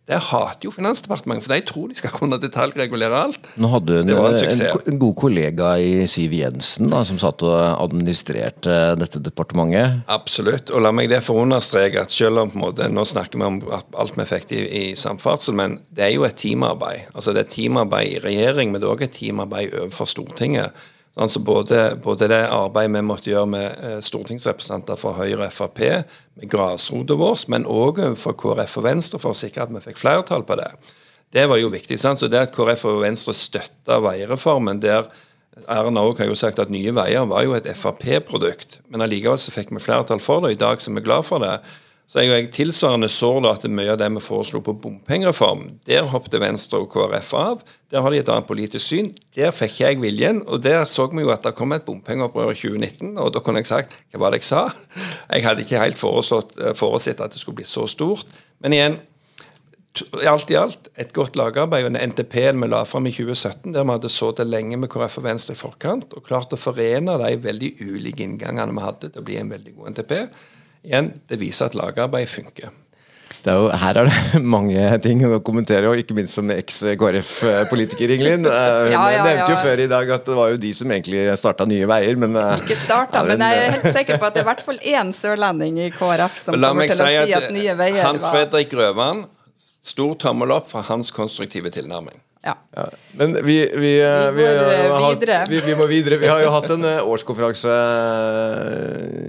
Det 0.08 0.16
hater 0.30 0.64
jo 0.64 0.72
Finansdepartementet, 0.72 1.44
for 1.44 1.52
de 1.52 1.64
tror 1.68 1.90
de 1.90 1.98
skal 1.98 2.12
kunne 2.14 2.38
detaljregulere 2.40 3.18
alt. 3.26 3.50
Nå 3.60 3.68
hadde 3.74 3.98
du 4.06 4.12
en, 4.14 4.36
en, 4.40 4.62
en, 4.78 5.00
god 5.02 5.14
kollega 5.20 5.74
i 5.84 6.06
Siv 6.08 6.32
Jensen 6.32 6.88
da, 6.88 7.02
som 7.04 7.20
satt 7.20 7.44
og 7.44 7.56
administrerte 7.84 8.78
dette 8.96 9.20
departementet. 9.20 10.06
Absolutt, 10.08 10.72
og 10.72 10.84
la 10.86 10.94
meg 10.96 11.10
derfor 11.12 11.42
understreke 11.42 12.06
at 12.06 12.14
selv 12.14 12.44
om 12.44 12.52
på 12.54 12.56
en 12.56 12.64
måte, 12.64 12.88
nå 12.88 13.04
snakker 13.08 13.40
vi 13.40 13.48
om 13.50 13.60
alt 13.68 14.16
vi 14.16 14.28
fikk 14.32 14.54
i, 14.56 14.62
i 14.64 14.84
samferdsel, 14.96 15.58
men 15.60 15.76
det 15.92 16.08
er 16.08 16.14
jo 16.16 16.24
et 16.28 16.38
teamarbeid. 16.40 17.10
Altså 17.12 17.36
Det 17.36 17.44
er 17.44 17.52
teamarbeid 17.58 18.14
i 18.14 18.22
regjering, 18.24 18.72
men 18.72 18.80
det 18.80 18.88
er 18.88 18.96
òg 18.96 19.04
et 19.04 19.18
teamarbeid 19.18 19.76
overfor 19.82 20.08
Stortinget. 20.08 20.88
Altså 21.18 21.40
både, 21.42 21.96
både 22.02 22.28
det 22.30 22.44
arbeidet 22.46 22.94
vi 22.94 23.02
måtte 23.02 23.30
gjøre 23.32 23.50
med 23.50 23.84
eh, 23.84 23.98
stortingsrepresentanter 24.06 24.98
fra 25.00 25.16
Høyre 25.16 25.48
og 25.48 25.54
Frp, 25.54 25.80
med 26.38 26.50
grasrota 26.52 27.16
vår, 27.18 27.42
men 27.50 27.66
òg 27.66 27.98
for 28.20 28.38
KrF 28.38 28.76
og 28.78 28.86
Venstre 28.86 29.18
for 29.22 29.34
å 29.34 29.38
sikre 29.38 29.66
at 29.66 29.72
vi 29.74 29.82
fikk 29.82 29.98
flertall 29.98 30.46
på 30.46 30.58
det. 30.60 30.70
Det 31.34 31.44
var 31.50 31.58
jo 31.60 31.72
viktig. 31.72 31.98
sant? 31.98 32.22
Så 32.22 32.30
det 32.30 32.40
at 32.40 32.54
KrF 32.54 32.86
og 32.88 33.02
Venstre 33.02 33.34
støtta 33.36 33.98
veireformen, 34.04 34.80
der 34.80 35.10
Erna 35.66 36.04
òg 36.06 36.22
har 36.22 36.30
jo 36.30 36.38
sagt 36.38 36.60
at 36.62 36.70
Nye 36.70 36.92
Veier 36.94 37.26
var 37.26 37.42
jo 37.42 37.56
et 37.56 37.66
Frp-produkt, 37.74 38.78
men 38.88 39.02
allikevel 39.02 39.40
så 39.42 39.50
fikk 39.50 39.72
vi 39.74 39.82
flertall 39.82 40.22
for 40.22 40.44
det. 40.44 40.52
og 40.52 40.54
I 40.54 40.62
dag 40.62 40.80
så 40.80 40.92
er 40.92 41.00
vi 41.00 41.06
glad 41.08 41.26
for 41.26 41.42
det. 41.42 41.56
Så 42.08 42.22
er 42.22 42.24
jo 42.24 42.36
jeg 42.38 42.46
tilsvarende 42.56 43.08
sår 43.12 43.42
da 43.44 43.50
at 43.52 43.64
mye 43.68 43.90
av 43.92 43.98
det 44.00 44.06
vi 44.14 44.20
foreslo 44.24 44.62
på 44.64 44.72
bompengereform, 44.80 45.66
der 45.84 46.06
hoppet 46.08 46.38
Venstre 46.40 46.80
og 46.80 46.88
KrF 46.94 47.34
av. 47.36 47.66
Der 47.92 48.00
har 48.00 48.14
de 48.14 48.22
et 48.22 48.30
annet 48.32 48.48
politisk 48.48 48.80
syn. 48.86 49.10
Der 49.36 49.52
fikk 49.52 49.82
jeg 49.82 50.00
viljen, 50.00 50.40
og 50.48 50.62
der 50.64 50.86
så 50.88 51.04
vi 51.12 51.26
jo 51.26 51.34
at 51.34 51.44
det 51.44 51.52
kom 51.58 51.76
et 51.76 51.84
bompengeopprør 51.84 52.54
i 52.54 52.56
2019. 52.56 53.12
Og 53.20 53.34
da 53.34 53.44
kunne 53.44 53.60
jeg 53.60 53.68
sagt 53.68 53.92
hva 54.14 54.22
var 54.24 54.32
det 54.32 54.40
jeg 54.40 54.48
sa? 54.48 54.64
Jeg 55.34 55.44
hadde 55.44 55.60
ikke 55.66 55.84
helt 55.84 56.00
foresett 56.00 57.20
at 57.20 57.34
det 57.34 57.42
skulle 57.42 57.60
bli 57.60 57.68
så 57.68 57.84
stort. 57.90 58.32
Men 58.64 58.72
igjen, 58.72 58.96
alt 60.24 60.50
i 60.50 60.56
alt 60.56 60.88
et 60.96 61.12
godt 61.12 61.36
lagarbeid. 61.36 61.90
og 61.90 61.92
NTP-en 61.92 62.62
vi 62.62 62.72
la 62.72 62.86
fram 62.88 63.06
i 63.06 63.12
2017, 63.12 63.74
der 63.74 63.84
vi 63.84 63.98
hadde 63.98 64.08
sittet 64.08 64.48
lenge 64.48 64.80
med 64.80 64.88
KrF 64.88 65.20
og 65.20 65.28
Venstre 65.28 65.52
i 65.52 65.60
forkant 65.60 66.16
og 66.16 66.24
klart 66.24 66.56
å 66.56 66.60
forene 66.60 67.20
de 67.20 67.34
veldig 67.36 67.74
ulike 67.84 68.24
inngangene 68.24 68.72
vi 68.72 68.86
hadde 68.86 69.10
til 69.10 69.20
å 69.20 69.28
bli 69.28 69.36
en 69.42 69.52
veldig 69.52 69.76
god 69.76 69.92
NTP. 69.92 70.14
Igjen, 70.88 71.12
det 71.28 71.40
viser 71.40 71.68
at 71.68 71.76
lagarbeid 71.76 72.30
funker. 72.32 72.72
Er 73.48 73.54
jo, 73.54 73.68
her 73.80 73.98
er 74.00 74.08
det 74.08 74.40
mange 74.54 74.82
ting 75.04 75.20
å 75.24 75.38
kommentere, 75.44 75.88
og 75.88 76.00
ikke 76.00 76.16
minst 76.16 76.36
som 76.36 76.50
eks-KrF-politiker, 76.52 78.14
Ingelin. 78.16 78.46
Eh, 78.58 78.90
ja, 78.90 79.00
ja, 79.12 79.22
nevnte 79.24 79.52
jo 79.52 79.56
før 79.60 79.80
i 79.84 79.86
dag 79.90 80.10
at 80.14 80.26
det 80.26 80.34
var 80.34 80.50
jo 80.52 80.58
de 80.60 80.70
som 80.74 80.90
egentlig 80.92 81.20
starta 81.38 81.66
Nye 81.68 81.86
Veier, 81.88 82.18
men 82.20 82.36
eh, 82.38 82.62
Ikke 82.64 82.76
starta, 82.78 83.22
men 83.26 83.42
jeg 83.44 83.60
er 83.60 83.74
helt 83.76 83.88
sikker 83.94 84.18
på 84.18 84.28
at 84.28 84.36
det 84.36 84.42
er 84.42 84.46
i 84.46 84.48
hvert 84.48 84.62
fall 84.68 84.80
én 84.94 85.12
sørlending 85.14 85.80
i 85.84 85.88
KrF 85.94 86.38
som 86.40 86.56
kommer 86.56 86.88
til 86.88 87.04
å 87.04 87.08
si 87.08 87.34
at 87.38 87.50
Nye 87.54 87.76
Veier 87.78 88.00
var 88.00 88.08
Hans 88.10 88.26
Fredrik 88.32 88.72
Grøvan 88.72 89.26
Stor 89.88 90.16
tommel 90.20 90.52
opp 90.52 90.66
for 90.72 90.84
hans 90.88 91.12
konstruktive 91.14 91.70
tilnærming. 91.72 92.18
Ja. 92.44 92.54
ja. 92.76 92.84
Men 93.18 93.34
vi, 93.34 93.56
vi, 93.74 93.78
vi, 93.78 93.90
vi, 94.36 94.44
videre. 95.08 95.38
Hatt, 95.42 95.50
vi, 95.50 95.74
må 95.74 95.86
videre. 95.90 96.18
Vi 96.22 96.28
har 96.30 96.42
jo 96.44 96.52
hatt 96.54 96.70
en 96.70 96.86
eh, 96.86 97.00
årskonferanse 97.02 97.72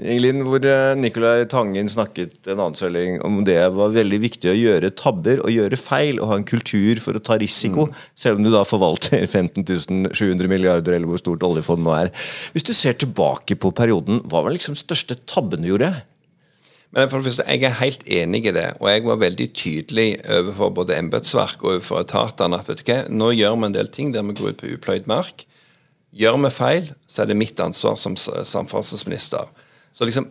Ingelin, 0.05 0.43
hvor 0.45 0.63
eh, 0.65 0.93
Nicolai 0.99 1.47
Tangen 1.49 1.89
snakket 1.89 2.51
en 2.51 2.61
annen 2.61 3.17
om 3.25 3.41
det 3.47 3.57
var 3.73 3.95
veldig 3.95 4.19
viktig 4.21 4.51
å 4.51 4.57
gjøre 4.57 4.93
tabber 4.97 5.41
og 5.41 5.53
gjøre 5.53 5.79
feil 5.79 6.21
og 6.21 6.31
ha 6.31 6.37
en 6.39 6.47
kultur 6.47 7.01
for 7.01 7.17
å 7.17 7.23
ta 7.23 7.39
risiko, 7.41 7.87
mm. 7.89 8.05
selv 8.19 8.39
om 8.39 8.45
du 8.45 8.53
da 8.53 8.63
forvalter 8.67 9.25
15 9.39 10.13
700 10.13 10.51
milliarder 10.51 10.95
eller 10.95 11.09
hvor 11.09 11.21
stort 11.21 11.43
oljefondet 11.47 11.87
nå 11.87 11.97
er. 11.97 12.13
Hvis 12.53 12.69
du 12.69 12.75
ser 12.77 12.99
tilbake 12.99 13.57
på 13.57 13.73
perioden, 13.75 14.21
hva 14.29 14.45
var 14.45 14.53
liksom 14.53 14.77
største 14.77 15.17
tabben 15.29 15.65
du 15.65 15.73
gjorde? 15.73 15.95
Men 16.91 17.09
for 17.09 17.19
det 17.19 17.29
første, 17.29 17.43
Jeg 17.47 17.63
er 17.63 17.81
helt 17.83 18.03
enig 18.07 18.45
i 18.45 18.51
det, 18.51 18.73
og 18.79 18.89
jeg 18.89 19.05
var 19.05 19.15
veldig 19.21 19.53
tydelig 19.53 20.07
overfor 20.25 20.69
både 20.69 20.97
embetsverk 20.97 21.63
og 21.63 21.75
overfor 21.75 22.01
etatene 22.01 22.57
at 22.57 22.69
vet 22.69 22.81
du 22.81 22.91
hva, 22.91 23.03
nå 23.09 23.31
gjør 23.31 23.55
vi 23.59 23.65
en 23.65 23.77
del 23.77 23.87
ting 23.87 24.13
der 24.13 24.25
vi 24.25 24.33
går 24.33 24.49
ut 24.49 24.57
på 24.57 24.73
upløyd 24.73 25.05
mark. 25.05 25.45
Gjør 26.11 26.39
vi 26.41 26.49
feil, 26.49 26.91
så 27.07 27.21
er 27.21 27.29
det 27.29 27.37
mitt 27.37 27.59
ansvar 27.59 27.95
som 27.95 28.15
samferdselsminister. 28.17 29.45
Så 29.93 30.05
liksom, 30.05 30.29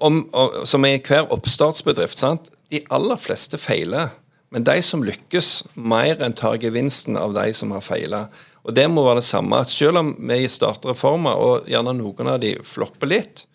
om, 0.00 0.24
Som 0.64 0.84
i 0.84 0.98
hver 0.98 1.30
oppstartsbedrift. 1.30 2.18
sant? 2.18 2.50
De 2.70 2.82
aller 2.90 3.16
fleste 3.16 3.58
feiler. 3.58 4.10
Men 4.50 4.64
de 4.64 4.82
som 4.82 5.02
lykkes, 5.02 5.66
mer 5.74 6.22
enn 6.22 6.34
tar 6.34 6.58
gevinsten 6.58 7.16
av 7.16 7.34
de 7.34 7.52
som 7.54 7.70
har 7.70 7.80
feila. 7.80 8.28
Og 8.64 8.74
det 8.74 8.86
må 8.90 9.04
være 9.04 9.20
det 9.20 9.24
samme. 9.24 9.60
at 9.60 9.70
Selv 9.70 9.98
om 9.98 10.16
vi 10.18 10.48
starter 10.48 10.90
reformer, 10.90 11.34
og 11.34 11.66
gjerne 11.66 11.94
noen 11.94 12.26
av 12.26 12.40
de 12.40 12.56
flopper 12.62 13.06
litt, 13.06 13.46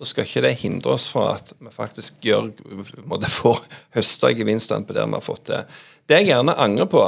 så 0.00 0.08
skal 0.08 0.24
ikke 0.24 0.42
det 0.46 0.54
hindre 0.62 0.94
oss 0.96 1.10
fra 1.12 1.34
at 1.34 1.52
vi 1.60 1.70
faktisk 1.74 2.22
gjør, 2.24 2.46
måtte 3.04 3.28
få 3.28 3.52
høste 3.96 4.32
gevinstene 4.38 4.88
på 4.88 4.96
det 4.96 5.04
vi 5.04 5.18
har 5.18 5.24
fått 5.24 5.42
til. 5.50 5.80
Det 6.08 6.22
jeg 6.22 6.30
gjerne 6.30 6.56
angrer 6.56 6.88
på 6.88 7.02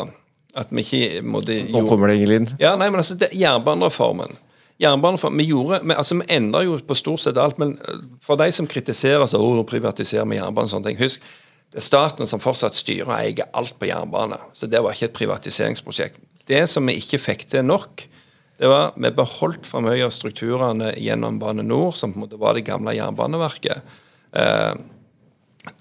at 0.61 0.69
vi 0.69 0.85
ikke 0.85 1.23
måtte 1.25 1.57
Nå 1.73 1.87
kommer 1.89 2.13
det, 2.13 2.19
Ingelin. 2.21 2.51
Ja, 2.61 2.75
nei, 2.77 2.91
men 2.93 3.01
altså, 3.01 3.17
det, 3.17 3.31
Jernbanereformen. 3.33 4.37
Jernbanereformen, 4.83 5.41
Vi 5.41 5.49
gjorde, 5.49 5.81
vi, 5.81 5.97
altså 5.97 6.19
vi 6.21 6.29
endra 6.37 6.61
jo 6.67 6.77
på 6.85 6.99
stort 6.99 7.25
sett 7.25 7.41
alt, 7.41 7.57
men 7.63 7.79
eh, 7.81 8.05
for 8.21 8.37
de 8.37 8.51
som 8.53 8.69
kritiserer 8.69 9.25
så, 9.25 9.41
oh, 9.41 9.57
nå 9.57 9.65
privatiserer 9.69 10.29
vi 10.29 10.37
jernbanen 10.37 10.69
og 10.69 10.75
sånne 10.77 10.93
ting, 10.93 11.01
husk 11.01 11.25
det 11.73 11.81
er 11.81 11.87
staten 11.87 12.29
som 12.29 12.41
fortsatt 12.45 12.77
styrer 12.77 13.09
og 13.09 13.15
eier 13.17 13.47
alt 13.57 13.79
på 13.81 13.89
jernbane. 13.89 14.37
Så 14.53 14.69
det 14.69 14.83
var 14.85 14.93
ikke 14.93 15.09
et 15.09 15.15
privatiseringsprosjekt. 15.17 16.19
Det 16.45 16.67
som 16.69 16.85
vi 16.85 16.99
ikke 17.01 17.21
fikk 17.23 17.47
til 17.49 17.65
nok, 17.65 18.05
det 18.63 18.71
var 18.71 18.93
Vi 18.95 19.11
beholdt 19.11 19.67
for 19.67 19.83
mye 19.83 20.05
av 20.07 20.13
strukturene 20.15 20.93
gjennom 21.03 21.41
Bane 21.43 21.65
NOR, 21.67 21.97
som 21.99 22.13
på 22.13 22.21
en 22.21 22.25
måte 22.29 22.39
var 22.39 22.55
det 22.55 22.69
gamle 22.69 22.95
Jernbaneverket. 22.95 23.97
Eh, 24.39 24.75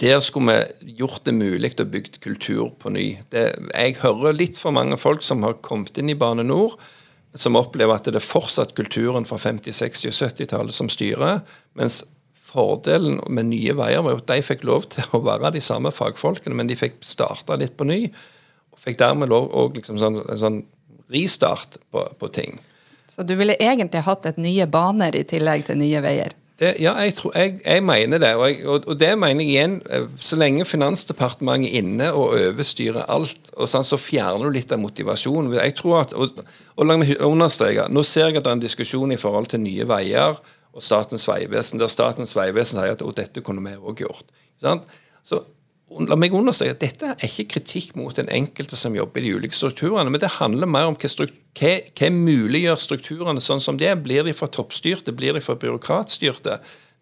der 0.02 0.20
skulle 0.22 0.56
vi 0.82 0.96
gjort 0.98 1.22
det 1.26 1.36
mulig 1.38 1.76
å 1.78 1.86
bygge 1.86 2.18
kultur 2.22 2.72
på 2.82 2.90
ny. 2.94 3.20
Det, 3.30 3.44
jeg 3.70 4.00
hører 4.02 4.34
litt 4.34 4.58
for 4.58 4.74
mange 4.74 4.98
folk 4.98 5.22
som 5.26 5.46
har 5.46 5.60
kommet 5.62 5.98
inn 6.02 6.10
i 6.10 6.18
Bane 6.18 6.46
NOR, 6.46 6.74
som 7.38 7.60
opplever 7.60 7.96
at 8.00 8.10
det 8.10 8.18
er 8.18 8.26
fortsatt 8.26 8.74
kulturen 8.78 9.30
fra 9.30 9.38
50-, 9.38 9.78
60- 9.78 10.10
og 10.10 10.18
70-tallet 10.18 10.76
som 10.76 10.90
styrer. 10.90 11.46
mens 11.78 12.02
fordelen 12.52 13.22
med 13.30 13.48
Nye 13.48 13.78
Veier 13.78 14.02
var 14.04 14.18
at 14.18 14.28
de 14.28 14.42
fikk 14.44 14.66
lov 14.68 14.90
til 14.92 15.06
å 15.16 15.22
være 15.24 15.54
de 15.56 15.62
samme 15.64 15.94
fagfolkene, 15.96 16.58
men 16.58 16.68
de 16.68 16.76
fikk 16.76 16.98
starta 17.06 17.56
litt 17.62 17.78
på 17.78 17.88
ny. 17.88 18.02
Og 18.74 18.82
fikk 18.82 19.00
dermed 19.00 19.30
lov 19.32 19.54
å 19.54 19.70
liksom 19.72 20.02
sånn, 20.02 20.20
en 20.26 20.42
sånn 20.42 20.60
ristart 21.14 21.78
på, 21.94 22.04
på 22.20 22.32
ting. 22.36 22.60
Så 23.12 23.26
du 23.28 23.34
ville 23.36 23.58
egentlig 23.60 24.06
hatt 24.08 24.30
et 24.30 24.38
nye 24.40 24.68
baner 24.72 25.16
i 25.20 25.26
tillegg 25.28 25.66
til 25.68 25.82
Nye 25.82 26.00
Veier? 26.04 26.38
Det, 26.62 26.76
ja, 26.78 26.94
jeg, 27.02 27.16
tror, 27.18 27.34
jeg, 27.36 27.56
jeg, 27.66 27.82
mener 27.84 28.22
det. 28.22 28.30
Og, 28.38 28.44
jeg, 28.46 28.60
og, 28.70 28.86
og, 28.86 28.98
det 29.02 29.10
mener 29.18 29.42
jeg 29.42 29.50
igjen. 29.50 29.76
Eh, 29.90 30.06
så 30.22 30.38
lenge 30.38 30.68
Finansdepartementet 30.70 31.72
er 31.72 31.82
inne 31.82 32.12
og 32.14 32.36
overstyrer 32.38 33.10
alt, 33.12 33.50
og 33.58 33.68
sånn, 33.68 33.88
så 33.88 33.98
fjerner 34.00 34.46
du 34.46 34.60
litt 34.60 34.72
av 34.72 34.80
motivasjonen. 34.84 35.56
Jeg 35.58 35.76
tror 35.80 36.04
at, 36.04 36.14
og, 36.14 36.40
og 36.78 36.88
la 36.88 37.00
meg 37.02 37.16
understreke, 37.18 37.90
Nå 37.92 38.06
ser 38.08 38.30
jeg 38.30 38.40
at 38.40 38.46
det 38.46 38.54
er 38.54 38.60
en 38.60 38.64
diskusjon 38.64 39.16
i 39.16 39.20
forhold 39.20 39.50
til 39.52 39.64
Nye 39.66 39.90
Veier 39.90 40.38
og 40.72 40.86
Statens 40.86 41.26
vegvesen, 41.28 41.82
der 41.82 41.92
Statens 41.92 42.36
vegvesen 42.38 42.80
sier 42.80 42.94
at 42.94 43.04
dette 43.18 43.44
kunne 43.44 43.66
vi 43.66 43.76
òg 43.76 44.06
gjort. 44.06 44.30
Sant? 44.62 44.86
Så 45.26 45.42
La 46.08 46.16
meg 46.16 46.32
understreke 46.36 46.76
at 46.76 46.84
Dette 46.84 47.10
er 47.12 47.26
ikke 47.28 47.58
kritikk 47.58 47.96
mot 48.00 48.16
den 48.16 48.30
enkelte 48.32 48.78
som 48.80 48.96
jobber 48.96 49.20
i 49.20 49.28
de 49.28 49.34
ulike 49.36 49.58
strukturene, 49.58 50.12
men 50.14 50.22
det 50.24 50.38
handler 50.38 50.70
mer 50.70 50.88
om 50.88 50.96
hva, 50.96 51.10
hva, 51.60 51.74
hva 52.00 52.10
muliggjør 52.16 52.80
strukturene 52.80 53.44
sånn 53.44 53.64
som 53.64 53.80
det. 53.80 53.92
Blir 54.06 54.24
de 54.28 54.36
for 54.38 54.52
toppstyrte? 54.54 55.12
Blir 55.16 55.36
de 55.36 55.44
for 55.44 55.60
byråkratstyrte? 55.60 56.62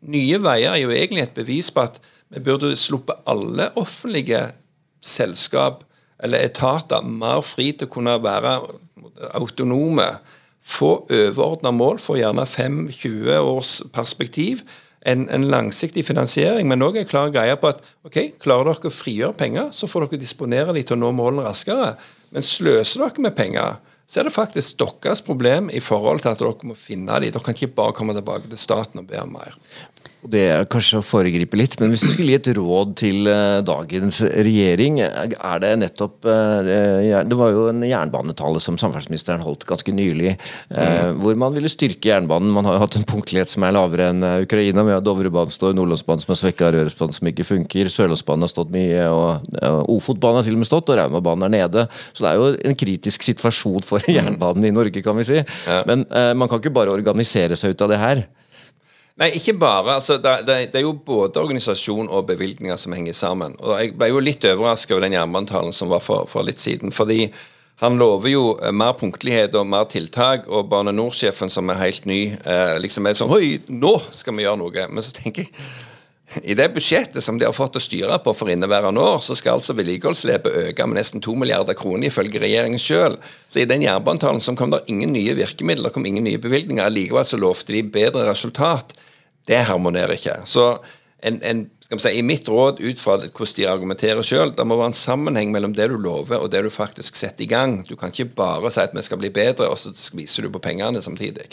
Nye 0.09 0.39
Veier 0.41 0.73
er 0.73 0.81
jo 0.81 0.95
egentlig 0.95 1.27
et 1.27 1.37
bevis 1.37 1.69
på 1.75 1.85
at 1.85 1.99
vi 2.33 2.41
burde 2.45 2.73
sluppet 2.79 3.21
alle 3.29 3.69
offentlige 3.79 4.41
selskap 5.05 5.83
eller 6.23 6.43
etater 6.49 7.05
mer 7.05 7.43
fri 7.45 7.71
til 7.73 7.87
å 7.87 7.93
kunne 7.93 8.17
være 8.23 8.57
autonome. 9.37 10.07
Få 10.69 10.91
overordna 11.07 11.71
mål 11.73 12.01
få 12.03 12.19
gjerne 12.19 12.45
5-20 12.47 13.37
års 13.37 13.79
perspektiv 13.95 14.65
en, 15.09 15.25
en, 15.33 15.47
langsiktig 15.51 16.05
finansiering, 16.07 16.67
men 16.69 16.85
òg 16.85 17.01
en 17.01 17.09
klar 17.09 17.33
greie 17.33 17.55
på 17.59 17.71
at 17.73 17.83
ok, 18.07 18.17
klarer 18.41 18.71
dere 18.71 18.91
å 18.91 18.93
frigjøre 18.93 19.37
penger, 19.39 19.69
så 19.75 19.89
får 19.89 20.07
dere 20.07 20.21
disponere 20.21 20.75
dem 20.75 20.85
til 20.85 20.97
å 20.97 21.01
nå 21.03 21.11
målene 21.17 21.47
raskere. 21.47 21.93
Men 22.35 22.45
sløser 22.45 23.03
dere 23.05 23.25
med 23.25 23.37
penger, 23.37 23.79
så 24.09 24.21
er 24.21 24.25
det 24.25 24.33
faktisk 24.33 24.79
deres 24.81 25.21
problem 25.21 25.69
i 25.69 25.81
forhold 25.83 26.23
til 26.23 26.31
at 26.31 26.41
dere 26.41 26.69
må 26.69 26.77
finne 26.77 27.19
dem. 27.21 27.33
Dere 27.33 27.45
kan 27.45 27.57
ikke 27.57 27.75
bare 27.77 27.97
komme 27.97 28.15
tilbake 28.17 28.49
til 28.49 28.61
staten 28.61 29.03
og 29.03 29.09
be 29.09 29.21
om 29.21 29.35
mer. 29.37 29.57
Det 30.19 30.41
er 30.51 30.65
kanskje 30.67 30.99
å 30.99 31.05
foregripe 31.05 31.55
litt, 31.55 31.77
men 31.79 31.93
hvis 31.93 32.01
du 32.03 32.09
skulle 32.11 32.33
gi 32.33 32.37
et 32.41 32.49
råd 32.57 32.89
til 32.99 33.27
uh, 33.31 33.61
dagens 33.63 34.17
regjering, 34.27 34.97
er 34.99 35.61
det 35.63 35.69
nettopp 35.79 36.27
uh, 36.27 36.59
Det 37.23 37.37
var 37.39 37.53
jo 37.55 37.61
en 37.71 37.85
jernbanetale 37.87 38.59
som 38.59 38.75
samferdselsministeren 38.81 39.45
holdt 39.45 39.63
ganske 39.69 39.93
nylig, 39.95 40.33
uh, 40.73 40.81
mm. 40.81 41.21
hvor 41.23 41.37
man 41.39 41.55
ville 41.55 41.71
styrke 41.71 42.11
jernbanen. 42.11 42.51
Man 42.51 42.67
har 42.67 42.75
jo 42.75 42.81
hatt 42.83 42.97
en 42.99 43.07
punktlighet 43.07 43.53
som 43.53 43.63
er 43.63 43.77
lavere 43.77 44.09
enn 44.11 44.25
Ukraina. 44.43 44.83
Vi 44.83 44.97
har 44.97 45.05
Dovrebanen 45.05 45.55
står, 45.55 45.77
Nordlandsbanen 45.77 46.25
som 46.25 46.35
er 46.35 46.41
svekka, 46.41 46.73
Rørosbanen 46.75 47.15
som 47.15 47.29
ikke 47.31 47.47
funker, 47.47 47.91
Sørlandsbanen 47.93 48.43
har 48.43 48.51
stått 48.51 48.75
mye, 48.75 49.05
og 49.07 49.87
Ofotbanen 49.95 50.41
har 50.41 50.49
til 50.49 50.57
og 50.57 50.65
med 50.65 50.67
stått, 50.67 50.91
og 50.91 50.99
Raumabanen 50.99 51.47
er 51.47 51.55
nede. 51.61 51.85
Så 52.11 52.25
det 52.25 52.33
er 52.33 52.41
jo 52.41 52.51
en 52.73 52.79
kritisk 52.83 53.23
situasjon 53.23 53.87
for 53.87 54.03
mm. 54.03 54.11
jernbanen 54.17 54.67
i 54.67 54.75
Norge, 54.75 55.05
kan 55.05 55.15
vi 55.21 55.29
si. 55.31 55.39
Ja. 55.39 55.79
Men 55.87 56.03
man 56.35 56.51
kan 56.51 56.59
ikke 56.59 56.75
bare 56.75 56.91
organisere 56.91 57.55
seg 57.55 57.71
ut 57.77 57.87
av 57.87 57.95
det 57.95 58.03
her. 58.03 58.25
Nei, 59.19 59.33
ikke 59.35 59.57
bare. 59.59 59.97
altså 59.97 60.15
det, 60.17 60.35
det, 60.47 60.57
det, 60.71 60.79
er 60.79 60.85
jo 60.85 60.93
både 60.93 61.41
organisasjon 61.41 62.07
og 62.07 62.27
bevilgninger 62.29 62.77
som 62.79 62.95
henger 62.95 63.17
sammen. 63.17 63.57
Og 63.59 63.75
Jeg 63.75 63.97
ble 63.99 64.07
jo 64.13 64.21
litt 64.23 64.45
overraska 64.47 64.95
over 64.95 65.03
den 65.03 65.17
jernbanetalen 65.17 65.75
som 65.75 65.91
var 65.91 66.03
for, 66.03 66.23
for, 66.31 66.47
litt 66.47 66.59
siden. 66.59 66.91
fordi 66.95 67.27
han 67.79 67.95
lover 67.99 68.31
jo 68.31 68.45
eh, 68.63 68.71
mer 68.75 68.95
punktlighet 68.99 69.53
og 69.55 69.67
mer 69.67 69.85
tiltak, 69.91 70.47
og 70.47 70.67
Bane 70.71 70.91
NOR-sjefen, 70.91 71.51
som 71.51 71.69
er 71.71 71.79
helt 71.79 72.07
ny, 72.07 72.21
eh, 72.43 72.73
liksom 72.79 73.07
er 73.07 73.15
sånn 73.15 73.31
Oi, 73.31 73.59
nå 73.67 73.93
skal 74.11 74.35
vi 74.35 74.43
gjøre 74.43 74.59
noe! 74.59 74.87
Men 74.91 75.03
så 75.03 75.15
tenker 75.15 75.47
jeg 75.47 75.53
i 76.45 76.53
det 76.53 76.67
budsjettet 76.75 77.23
som 77.25 77.39
de 77.39 77.47
har 77.47 77.55
fått 77.57 77.79
å 77.79 77.81
styre 77.81 78.19
på 78.21 78.33
for 78.37 78.51
inneværende 78.53 79.01
år, 79.01 79.17
så 79.25 79.33
skal 79.37 79.57
altså 79.57 79.73
vedlikeholdsslepet 79.73 80.57
øke 80.69 80.85
med 80.85 80.99
nesten 80.99 81.23
2 81.25 81.33
milliarder 81.41 81.77
kroner, 81.77 82.05
ifølge 82.11 82.41
regjeringen 82.43 82.81
sjøl. 82.81 83.17
Så 83.49 83.63
i 83.63 83.67
den 83.69 83.81
jernbanetalen 83.87 84.43
som 84.43 84.57
kom 84.59 84.75
det 84.75 84.83
ingen 84.93 85.15
nye 85.15 85.33
virkemidler, 85.39 85.89
kom 85.95 86.05
ingen 86.05 86.27
nye 86.27 86.41
bevilgninger. 86.41 86.91
Likevel 86.93 87.25
så 87.25 87.39
lovte 87.41 87.73
de 87.73 87.81
bedre 87.95 88.27
resultat. 88.29 88.93
Det 89.47 89.63
harmonerer 89.69 90.15
ikke. 90.17 90.41
Så 90.49 90.71
en, 91.23 91.39
en 91.43 91.65
skal 91.89 91.97
vi 91.97 92.03
si, 92.03 92.11
I 92.19 92.25
mitt 92.25 92.49
råd, 92.49 92.79
ut 92.79 93.01
fra 93.01 93.15
hvordan 93.17 93.55
de 93.57 93.65
argumenterer 93.65 94.25
sjøl, 94.25 94.51
det 94.53 94.65
må 94.67 94.77
være 94.77 94.91
en 94.91 94.99
sammenheng 94.99 95.49
mellom 95.55 95.73
det 95.73 95.87
du 95.89 95.97
lover 95.97 96.37
og 96.37 96.51
det 96.53 96.61
du 96.61 96.69
faktisk 96.69 97.17
setter 97.17 97.47
i 97.47 97.49
gang. 97.49 97.79
Du 97.87 97.95
kan 97.97 98.13
ikke 98.13 98.29
bare 98.37 98.69
si 98.69 98.83
at 98.83 98.93
vi 98.93 99.01
skal 99.05 99.17
bli 99.21 99.31
bedre, 99.33 99.71
og 99.71 99.79
så 99.81 99.95
skviser 99.97 100.45
du 100.45 100.53
på 100.53 100.61
pengene 100.63 101.01
samtidig. 101.01 101.49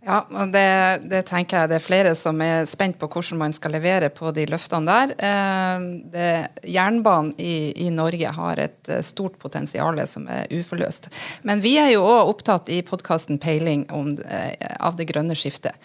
Ja, 0.00 0.22
og 0.24 0.48
det, 0.54 0.64
det, 1.12 1.26
tenker 1.28 1.60
jeg 1.60 1.70
det 1.70 1.76
er 1.76 1.84
flere 1.84 2.12
som 2.16 2.38
er 2.40 2.64
spent 2.68 2.96
på 2.98 3.06
hvordan 3.12 3.38
man 3.42 3.52
skal 3.52 3.74
levere 3.76 4.08
på 4.08 4.32
de 4.32 4.46
løftene 4.48 4.88
der. 4.88 5.12
Eh, 5.28 5.86
det, 6.14 6.30
jernbanen 6.72 7.34
i, 7.36 7.70
i, 7.84 7.90
Norge 7.92 8.32
har 8.32 8.62
et 8.64 8.90
eh, 8.90 9.04
stort 9.04 9.36
potensial 9.38 10.00
som 10.08 10.24
er 10.32 10.48
uforløst. 10.56 11.10
Men 11.44 11.60
vi 11.60 11.76
er 11.78 11.92
jo 11.92 12.06
òg 12.08 12.32
opptatt 12.32 12.72
i 12.72 12.80
podkasten 12.80 13.38
Peiling 13.38 13.84
om, 13.92 14.14
eh, 14.24 14.56
av 14.80 14.96
det 14.96 15.10
grønne 15.12 15.36
skiftet. 15.36 15.76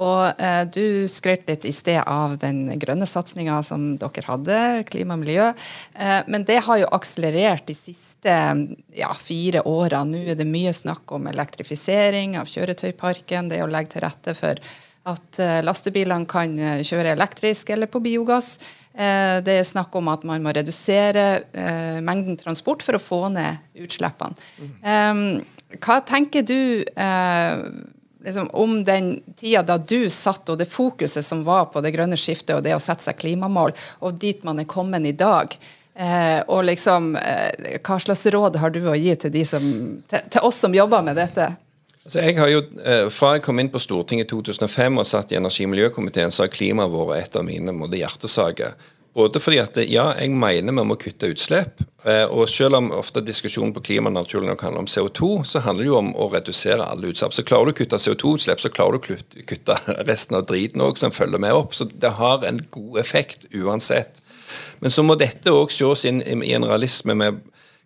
Og 0.00 0.40
eh, 0.40 0.62
Du 0.72 1.08
skrøt 1.10 1.44
litt 1.50 1.66
i 1.68 1.72
sted 1.74 2.00
av 2.00 2.38
den 2.40 2.64
grønne 2.80 3.06
satsinga 3.08 3.58
som 3.66 3.92
dere 4.00 4.24
hadde, 4.26 4.60
klima 4.88 5.18
og 5.18 5.24
miljø. 5.24 5.50
Eh, 5.94 6.20
men 6.32 6.46
det 6.48 6.62
har 6.64 6.80
jo 6.80 6.92
akselerert 6.96 7.66
de 7.68 7.76
siste 7.76 8.38
ja, 8.96 9.10
fire 9.18 9.66
åra. 9.68 10.04
Nå 10.08 10.24
er 10.32 10.38
det 10.38 10.48
mye 10.48 10.72
snakk 10.76 11.12
om 11.12 11.28
elektrifisering 11.32 12.38
av 12.40 12.48
kjøretøyparken, 12.48 13.52
det 13.52 13.60
å 13.64 13.70
legge 13.70 13.96
til 13.96 14.06
rette 14.06 14.36
for 14.38 14.64
at 15.08 15.40
eh, 15.42 15.58
lastebilene 15.66 16.28
kan 16.30 16.54
eh, 16.58 16.82
kjøre 16.86 17.16
elektrisk 17.16 17.72
eller 17.74 17.90
på 17.90 18.02
biogass. 18.04 18.54
Eh, 18.94 19.40
det 19.44 19.56
er 19.58 19.66
snakk 19.66 19.94
om 19.98 20.10
at 20.12 20.26
man 20.28 20.44
må 20.44 20.52
redusere 20.54 21.42
mengden 22.04 22.38
transport 22.40 22.84
for 22.84 22.98
å 22.98 23.02
få 23.02 23.24
ned 23.34 23.82
utslippene. 23.82 24.36
Mm. 24.82 25.42
hva 25.82 25.98
tenker 26.06 26.44
du 26.46 26.58
liksom, 28.24 28.50
om 28.52 28.80
den 28.84 29.14
tida 29.36 29.62
da 29.66 29.78
du 29.78 30.10
satt, 30.10 30.48
og 30.48 30.58
det 30.60 30.70
fokuset 30.70 31.26
som 31.26 31.44
var 31.46 31.70
på 31.72 31.82
det 31.84 31.94
grønne 31.94 32.18
skiftet 32.20 32.56
og 32.56 32.64
det 32.66 32.74
å 32.76 32.82
sette 32.82 33.04
seg 33.04 33.20
klimamål, 33.20 33.74
og 34.00 34.18
dit 34.22 34.42
man 34.46 34.62
er 34.62 34.68
kommet 34.70 35.06
i 35.08 35.14
dag. 35.16 35.56
Eh, 35.94 36.40
og 36.48 36.64
liksom, 36.64 37.16
eh, 37.16 37.78
Hva 37.84 37.98
slags 38.00 38.24
råd 38.32 38.56
har 38.56 38.72
du 38.72 38.80
å 38.88 38.96
gi 38.96 39.12
til, 39.26 39.34
som, 39.44 39.66
til, 40.08 40.30
til 40.32 40.46
oss 40.48 40.62
som 40.64 40.72
jobber 40.74 41.04
med 41.04 41.20
dette? 41.20 41.50
Altså 42.02 42.22
jeg 42.24 42.38
har 42.38 42.48
jo, 42.48 42.62
eh, 42.80 43.08
Fra 43.12 43.34
jeg 43.36 43.44
kom 43.44 43.60
inn 43.60 43.70
på 43.70 43.82
Stortinget 43.82 44.26
i 44.26 44.30
2005 44.32 44.98
og 44.98 45.06
satt 45.06 45.32
i 45.32 45.38
energi- 45.38 45.66
og 45.68 45.74
miljøkomiteen, 45.74 46.32
så 46.32 46.46
har 46.46 46.54
klimaet 46.54 46.90
vært 46.90 47.28
et 47.28 47.36
av 47.36 47.44
mine 47.44 47.76
hjertesaker. 47.98 48.74
Både 49.12 49.40
fordi 49.44 49.58
at 49.60 49.76
ja, 49.90 50.06
jeg 50.16 50.32
mener 50.32 50.72
vi 50.72 50.84
må 50.88 50.96
kutte 50.96 51.28
utslipp. 51.34 51.82
Eh, 52.08 52.24
og 52.24 52.48
selv 52.48 52.78
om 52.78 52.88
ofte 52.96 53.20
diskusjonen 53.24 53.74
på 53.76 53.82
klima 53.84 54.10
naturlig 54.10 54.48
nok 54.48 54.64
handler 54.64 54.84
om 54.86 54.88
CO2, 54.88 55.30
så 55.48 55.60
handler 55.66 55.84
det 55.84 55.90
jo 55.90 55.98
om 55.98 56.10
å 56.16 56.28
redusere 56.32 56.86
alle 56.86 57.12
utslipp. 57.12 57.34
Så 57.36 57.44
klarer 57.46 57.68
du 57.68 57.74
å 57.74 57.78
kutte 57.82 58.00
CO2-utslipp, 58.00 58.62
så 58.62 58.72
klarer 58.72 58.96
du 58.96 59.12
å 59.12 59.44
kutte 59.52 59.76
resten 60.10 60.38
av 60.38 60.46
driten 60.48 60.84
òg 60.84 61.00
som 61.00 61.12
følger 61.12 61.42
med 61.44 61.58
opp. 61.58 61.76
Så 61.76 61.90
det 61.92 62.14
har 62.16 62.46
en 62.48 62.62
god 62.72 63.02
effekt 63.04 63.44
uansett. 63.52 64.22
Men 64.80 64.92
så 64.92 65.04
må 65.04 65.16
dette 65.20 65.52
òg 65.52 65.72
ses 65.72 66.06
inn 66.08 66.22
i 66.24 66.54
en 66.56 66.68
realisme 66.68 67.16
med 67.16 67.42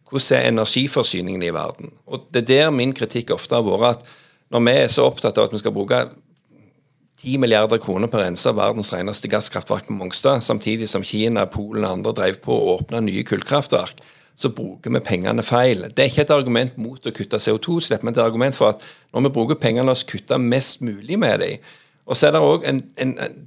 hvordan 0.06 0.38
er 0.38 0.52
energiforsyningen 0.52 1.42
i 1.42 1.50
verden. 1.54 1.90
Og 2.06 2.28
det 2.30 2.44
er 2.44 2.50
der 2.52 2.70
min 2.74 2.94
kritikk 2.94 3.34
ofte 3.34 3.58
har 3.58 3.66
vært 3.66 3.98
at 3.98 4.14
når 4.54 4.62
vi 4.62 4.74
er 4.78 4.90
så 4.94 5.08
opptatt 5.10 5.38
av 5.42 5.48
at 5.48 5.56
vi 5.56 5.58
skal 5.58 5.74
bruke 5.74 6.04
10 7.22 7.40
milliarder 7.40 7.80
kroner 7.80 8.12
å 8.12 8.20
rense 8.20 8.52
verdens 8.52 8.92
reneste 8.92 9.30
gasskraftverk 9.32 9.88
på 9.88 9.96
Mongstad, 9.96 10.44
samtidig 10.44 10.88
som 10.90 11.04
Kina, 11.06 11.46
Polen 11.48 11.86
og 11.86 11.94
andre 11.98 12.12
drev 12.18 12.40
på 12.44 12.52
å 12.52 12.76
åpne 12.76 13.00
nye 13.06 13.24
kullkraftverk, 13.26 14.02
så 14.36 14.50
bruker 14.52 14.92
vi 14.92 15.00
pengene 15.00 15.44
feil. 15.46 15.86
Det 15.88 16.04
er 16.04 16.10
ikke 16.10 16.26
et 16.26 16.34
argument 16.34 16.76
mot 16.76 17.00
å 17.00 17.14
kutte 17.16 17.40
CO2-slipp, 17.40 18.04
men 18.04 18.12
et 18.12 18.20
argument 18.20 18.56
for 18.56 18.74
at 18.74 18.84
når 19.16 19.28
vi 19.28 19.32
bruker 19.38 19.60
pengene, 19.60 19.88
la 19.88 19.94
oss 19.96 20.04
kutte 20.04 20.36
mest 20.42 20.84
mulig 20.84 21.16
med 21.20 21.40
dem. 21.40 21.70
Og 22.06 22.18
så 22.18 22.28
er 22.28 22.36
det 22.36 22.42
òg 22.44 22.66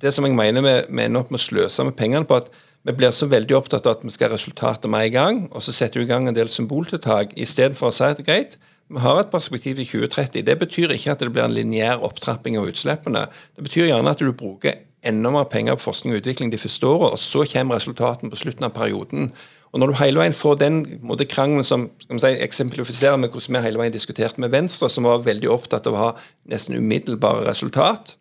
det 0.01 0.11
som 0.15 0.25
jeg 0.25 0.35
mener 0.35 0.65
vi, 0.65 0.73
vi 0.89 1.05
ender 1.05 1.21
opp 1.21 1.29
med 1.29 1.39
å 1.39 1.45
sløse 1.45 1.85
med 1.85 1.95
pengene 1.99 2.27
på, 2.27 2.41
at 2.41 2.49
vi 2.87 2.95
blir 2.95 3.13
så 3.13 3.27
veldig 3.29 3.55
opptatt 3.59 3.85
av 3.85 3.97
at 3.97 4.03
vi 4.07 4.11
skal 4.15 4.31
ha 4.31 4.37
resultater 4.39 4.91
med 4.91 5.11
i 5.11 5.13
gang, 5.13 5.45
og 5.53 5.61
så 5.63 5.75
setter 5.75 6.01
vi 6.01 6.07
i 6.07 6.09
gang 6.09 6.27
en 6.27 6.35
del 6.35 6.49
symboltiltak 6.51 7.37
istedenfor 7.37 7.91
å 7.91 7.95
si 7.95 8.07
at 8.07 8.23
greit, 8.25 8.57
vi 8.89 8.99
har 9.03 9.19
et 9.21 9.29
perspektiv 9.29 9.79
i 9.79 9.85
2030. 9.85 10.41
Det 10.45 10.57
betyr 10.59 10.93
ikke 10.95 11.13
at 11.13 11.21
det 11.21 11.31
blir 11.33 11.45
en 11.45 11.53
lineær 11.53 12.01
opptrapping 12.05 12.57
av 12.57 12.69
utslippene. 12.71 13.27
Det 13.55 13.65
betyr 13.67 13.91
gjerne 13.91 14.13
at 14.15 14.21
du 14.21 14.31
bruker 14.33 14.81
enda 15.05 15.31
mer 15.31 15.45
penger 15.47 15.77
på 15.77 15.85
forskning 15.85 16.15
og 16.15 16.23
utvikling 16.23 16.51
de 16.51 16.59
første 16.59 16.87
årene, 16.87 17.13
og 17.13 17.21
så 17.21 17.45
kommer 17.53 17.77
resultatene 17.77 18.33
på 18.33 18.39
slutten 18.41 18.67
av 18.67 18.73
perioden. 18.75 19.31
Og 19.71 19.79
Når 19.79 19.87
du 19.87 19.97
hele 19.99 20.19
veien 20.19 20.33
får 20.33 20.55
den 20.59 20.79
måte, 21.05 21.29
krangelen 21.29 21.63
som 21.63 21.89
skal 22.01 22.19
si, 22.23 22.31
eksemplifiserer 22.41 23.19
med 23.21 23.29
hvordan 23.29 23.55
vi 23.55 23.65
hele 23.67 23.79
veien 23.79 23.93
diskuterte 23.93 24.41
med 24.41 24.49
Venstre, 24.49 24.89
som 24.89 25.05
var 25.05 25.21
veldig 25.23 25.49
opptatt 25.53 25.87
av 25.87 25.93
å 25.93 26.03
ha 26.07 26.09
nesten 26.49 26.75
umiddelbare 26.75 27.45
resultat, 27.45 28.15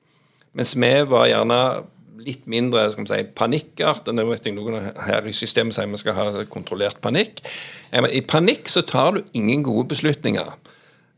mens 0.53 0.77
vi 0.77 0.93
var 1.09 1.31
gjerne 1.31 1.61
litt 2.25 2.49
mindre 2.51 2.87
skal 2.93 3.05
vi 3.05 3.11
si, 3.13 3.29
panikkart. 3.39 4.11
Noen 4.15 4.91
her 5.07 5.29
i 5.29 5.37
systemet 5.37 5.77
sier 5.77 5.89
vi 5.91 6.01
skal 6.01 6.17
ha 6.17 6.45
kontrollert 6.51 7.01
panikk. 7.05 7.43
I 7.93 8.25
panikk 8.27 8.71
så 8.73 8.85
tar 8.87 9.17
du 9.17 9.39
ingen 9.39 9.65
gode 9.67 9.89
beslutninger. 9.95 10.53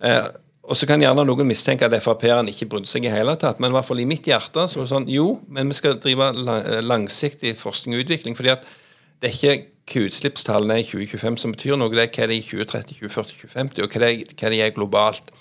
Eh, 0.04 0.28
og 0.70 0.78
så 0.78 0.86
kan 0.86 1.02
gjerne 1.02 1.24
noen 1.26 1.48
mistenke 1.48 1.88
at 1.88 1.96
Frp-eren 2.04 2.50
ikke 2.52 2.68
brydde 2.70 2.90
seg 2.90 3.08
i 3.08 3.10
hele 3.10 3.34
tatt, 3.40 3.58
men 3.58 3.72
i 3.72 3.74
hvert 3.74 3.88
fall 3.88 4.02
i 4.02 4.06
mitt 4.06 4.28
hjerte 4.28 4.68
så 4.70 4.78
var 4.78 4.86
det 4.86 4.92
sånn 4.92 5.08
jo, 5.10 5.40
men 5.50 5.72
vi 5.72 5.78
skal 5.80 5.98
drive 5.98 6.30
langsiktig 6.84 7.56
forskning 7.58 7.96
og 7.96 8.04
utvikling. 8.04 8.36
fordi 8.38 8.52
at 8.54 8.66
det 9.20 9.30
er 9.30 9.36
ikke 9.36 9.56
hva 9.90 10.04
utslippstallene 10.06 10.76
er 10.76 10.84
i 10.84 10.86
2025 10.86 11.40
som 11.42 11.54
betyr 11.56 11.74
noe, 11.80 11.90
det 11.90 12.04
er 12.04 12.12
hva 12.14 12.28
det 12.30 12.36
er 12.36 12.38
i 12.38 12.46
2030, 12.46 13.00
2040, 13.00 13.40
2050, 13.40 13.82
og 13.82 13.90
hva 13.90 14.02
det 14.04 14.10
er, 14.10 14.36
hva 14.36 14.52
det 14.52 14.60
er 14.62 14.76
globalt. 14.76 15.32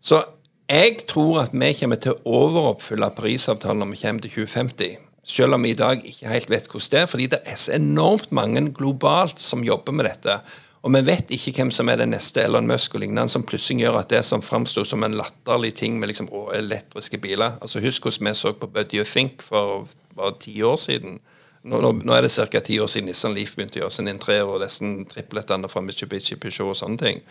Så 0.00 0.22
jeg 0.70 1.04
tror 1.08 1.42
at 1.44 1.52
vi 1.52 1.72
kommer 1.76 2.00
til 2.00 2.14
å 2.14 2.36
overoppfylle 2.44 3.10
Parisavtalen 3.16 3.82
når 3.84 3.90
vi 3.92 4.00
kommer 4.00 4.24
til 4.24 4.36
2050. 4.44 5.00
Selv 5.24 5.56
om 5.56 5.64
vi 5.64 5.72
i 5.72 5.78
dag 5.78 6.04
ikke 6.04 6.28
helt 6.28 6.50
vet 6.52 6.68
hvordan 6.68 6.92
det 6.92 7.00
er. 7.00 7.08
Fordi 7.08 7.26
det 7.32 7.40
er 7.44 7.58
så 7.60 7.74
enormt 7.76 8.32
mange 8.32 8.62
globalt 8.76 9.40
som 9.40 9.64
jobber 9.64 9.92
med 9.96 10.08
dette. 10.08 10.38
Og 10.84 10.92
vi 10.92 11.00
vet 11.06 11.30
ikke 11.32 11.54
hvem 11.56 11.70
som 11.72 11.88
er 11.88 11.96
den 11.96 12.12
neste 12.12 12.42
Elon 12.44 12.66
Musk 12.68 12.94
og 12.94 13.00
lignende, 13.00 13.32
som 13.32 13.44
plutselig 13.48 13.86
gjør 13.86 14.02
at 14.02 14.10
det 14.12 14.20
som 14.28 14.44
framsto 14.44 14.84
som 14.84 15.04
en 15.04 15.16
latterlig 15.16 15.72
ting 15.80 15.96
med 16.00 16.10
liksom, 16.12 16.28
å, 16.28 16.50
elektriske 16.52 17.16
biler 17.22 17.56
Altså 17.64 17.80
Husk 17.80 18.04
hvordan 18.04 18.28
vi 18.28 18.34
så 18.36 18.52
på 18.52 18.68
Buddy 18.68 19.00
Think 19.08 19.40
for 19.42 19.88
bare 20.14 20.36
ti 20.40 20.58
år 20.62 20.76
siden. 20.76 21.22
Nå, 21.64 21.80
nå, 21.80 21.94
nå 22.04 22.12
er 22.12 22.26
det 22.26 22.34
ca. 22.36 22.60
ti 22.60 22.76
år 22.80 22.92
siden 22.92 23.08
Nissan 23.08 23.32
Leaf 23.32 23.54
begynte 23.56 23.80
å 23.80 23.86
gjøre 23.86 23.96
sin 23.96 24.12
entré, 24.12 24.42
og 24.44 24.60
nesten 24.60 25.06
triplettene 25.08 25.70
fra 25.72 25.80
Mitsubishi 25.80 26.36
Peugeot 26.36 26.74
og 26.74 26.76
sånne 26.76 27.00
ting. 27.00 27.24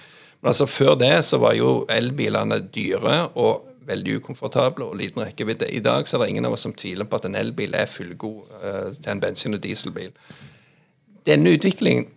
Men 0.43 0.51
altså 0.51 0.67
før 0.67 0.97
det 0.99 1.13
så 1.23 1.39
var 1.39 1.55
jo 1.55 1.85
elbilene 1.89 2.59
dyre 2.75 3.29
og 3.39 3.69
veldig 3.87 4.17
ukomfortable 4.19 4.85
og 4.85 4.97
liten 4.99 5.23
rekkevidde. 5.23 5.69
I 5.71 5.79
dag 5.83 6.07
så 6.07 6.17
er 6.17 6.25
det 6.25 6.33
ingen 6.33 6.47
av 6.47 6.55
oss 6.55 6.65
som 6.67 6.75
tviler 6.75 7.07
på 7.07 7.19
at 7.19 7.27
en 7.29 7.37
elbil 7.39 7.75
er 7.79 7.87
fullgod 7.87 8.51
uh, 8.59 8.89
til 8.91 9.11
en 9.11 9.21
bensin- 9.23 9.55
og 9.55 9.63
dieselbil. 9.63 10.11
Denne 11.27 11.55
utviklingen 11.55 12.11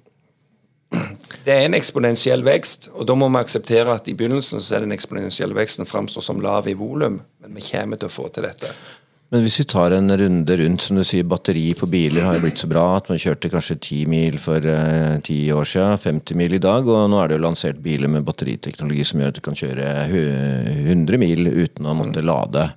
det 1.45 1.55
er 1.55 1.65
en 1.67 1.75
eksponentiell 1.75 2.45
vekst, 2.47 2.91
og 2.95 3.07
da 3.07 3.15
må 3.19 3.29
vi 3.31 3.41
akseptere 3.41 3.95
at 3.95 4.07
i 4.11 4.15
begynnelsen 4.19 4.63
så 4.63 4.77
er 4.77 4.85
den 4.85 4.95
eksponentielle 4.95 5.55
veksten 5.55 5.87
framstår 5.87 6.23
som 6.23 6.43
lav 6.43 6.69
i 6.71 6.77
volum, 6.79 7.21
men 7.43 7.59
vi 7.59 7.65
kommer 7.71 7.99
til 7.99 8.11
å 8.11 8.15
få 8.15 8.29
til 8.35 8.47
dette. 8.47 8.71
Men 9.35 9.43
hvis 9.43 9.57
vi 9.59 9.65
tar 9.67 9.91
en 9.91 10.13
runde 10.21 10.57
rundt, 10.61 10.85
som 10.87 10.99
du 10.99 11.03
sier, 11.03 11.27
batteri 11.27 11.65
på 11.75 11.89
biler 11.91 12.23
har 12.23 12.37
jo 12.37 12.45
blitt 12.45 12.61
så 12.63 12.69
bra 12.71 12.85
at 12.95 13.09
man 13.11 13.19
kjørte 13.19 13.49
kanskje 13.51 13.75
10 13.75 14.05
mil 14.13 14.37
for 14.39 14.63
eh, 14.71 15.17
ti 15.27 15.41
uh, 15.51 15.57
år 15.59 15.67
siden, 15.67 15.99
50 15.99 16.39
mil 16.39 16.55
i 16.55 16.61
dag, 16.63 16.87
og 16.87 17.09
nå 17.11 17.19
er 17.19 17.33
det 17.33 17.35
jo 17.35 17.43
lansert 17.43 17.81
biler 17.83 18.13
med 18.13 18.23
batteriteknologi 18.27 19.03
som 19.09 19.23
gjør 19.23 19.33
at 19.33 19.41
du 19.41 19.43
kan 19.43 19.59
kjøre 19.59 19.89
100 20.07 21.19
mil 21.19 21.51
uten 21.51 21.89
å 21.91 21.97
måtte 21.99 22.23
lade. 22.23 22.69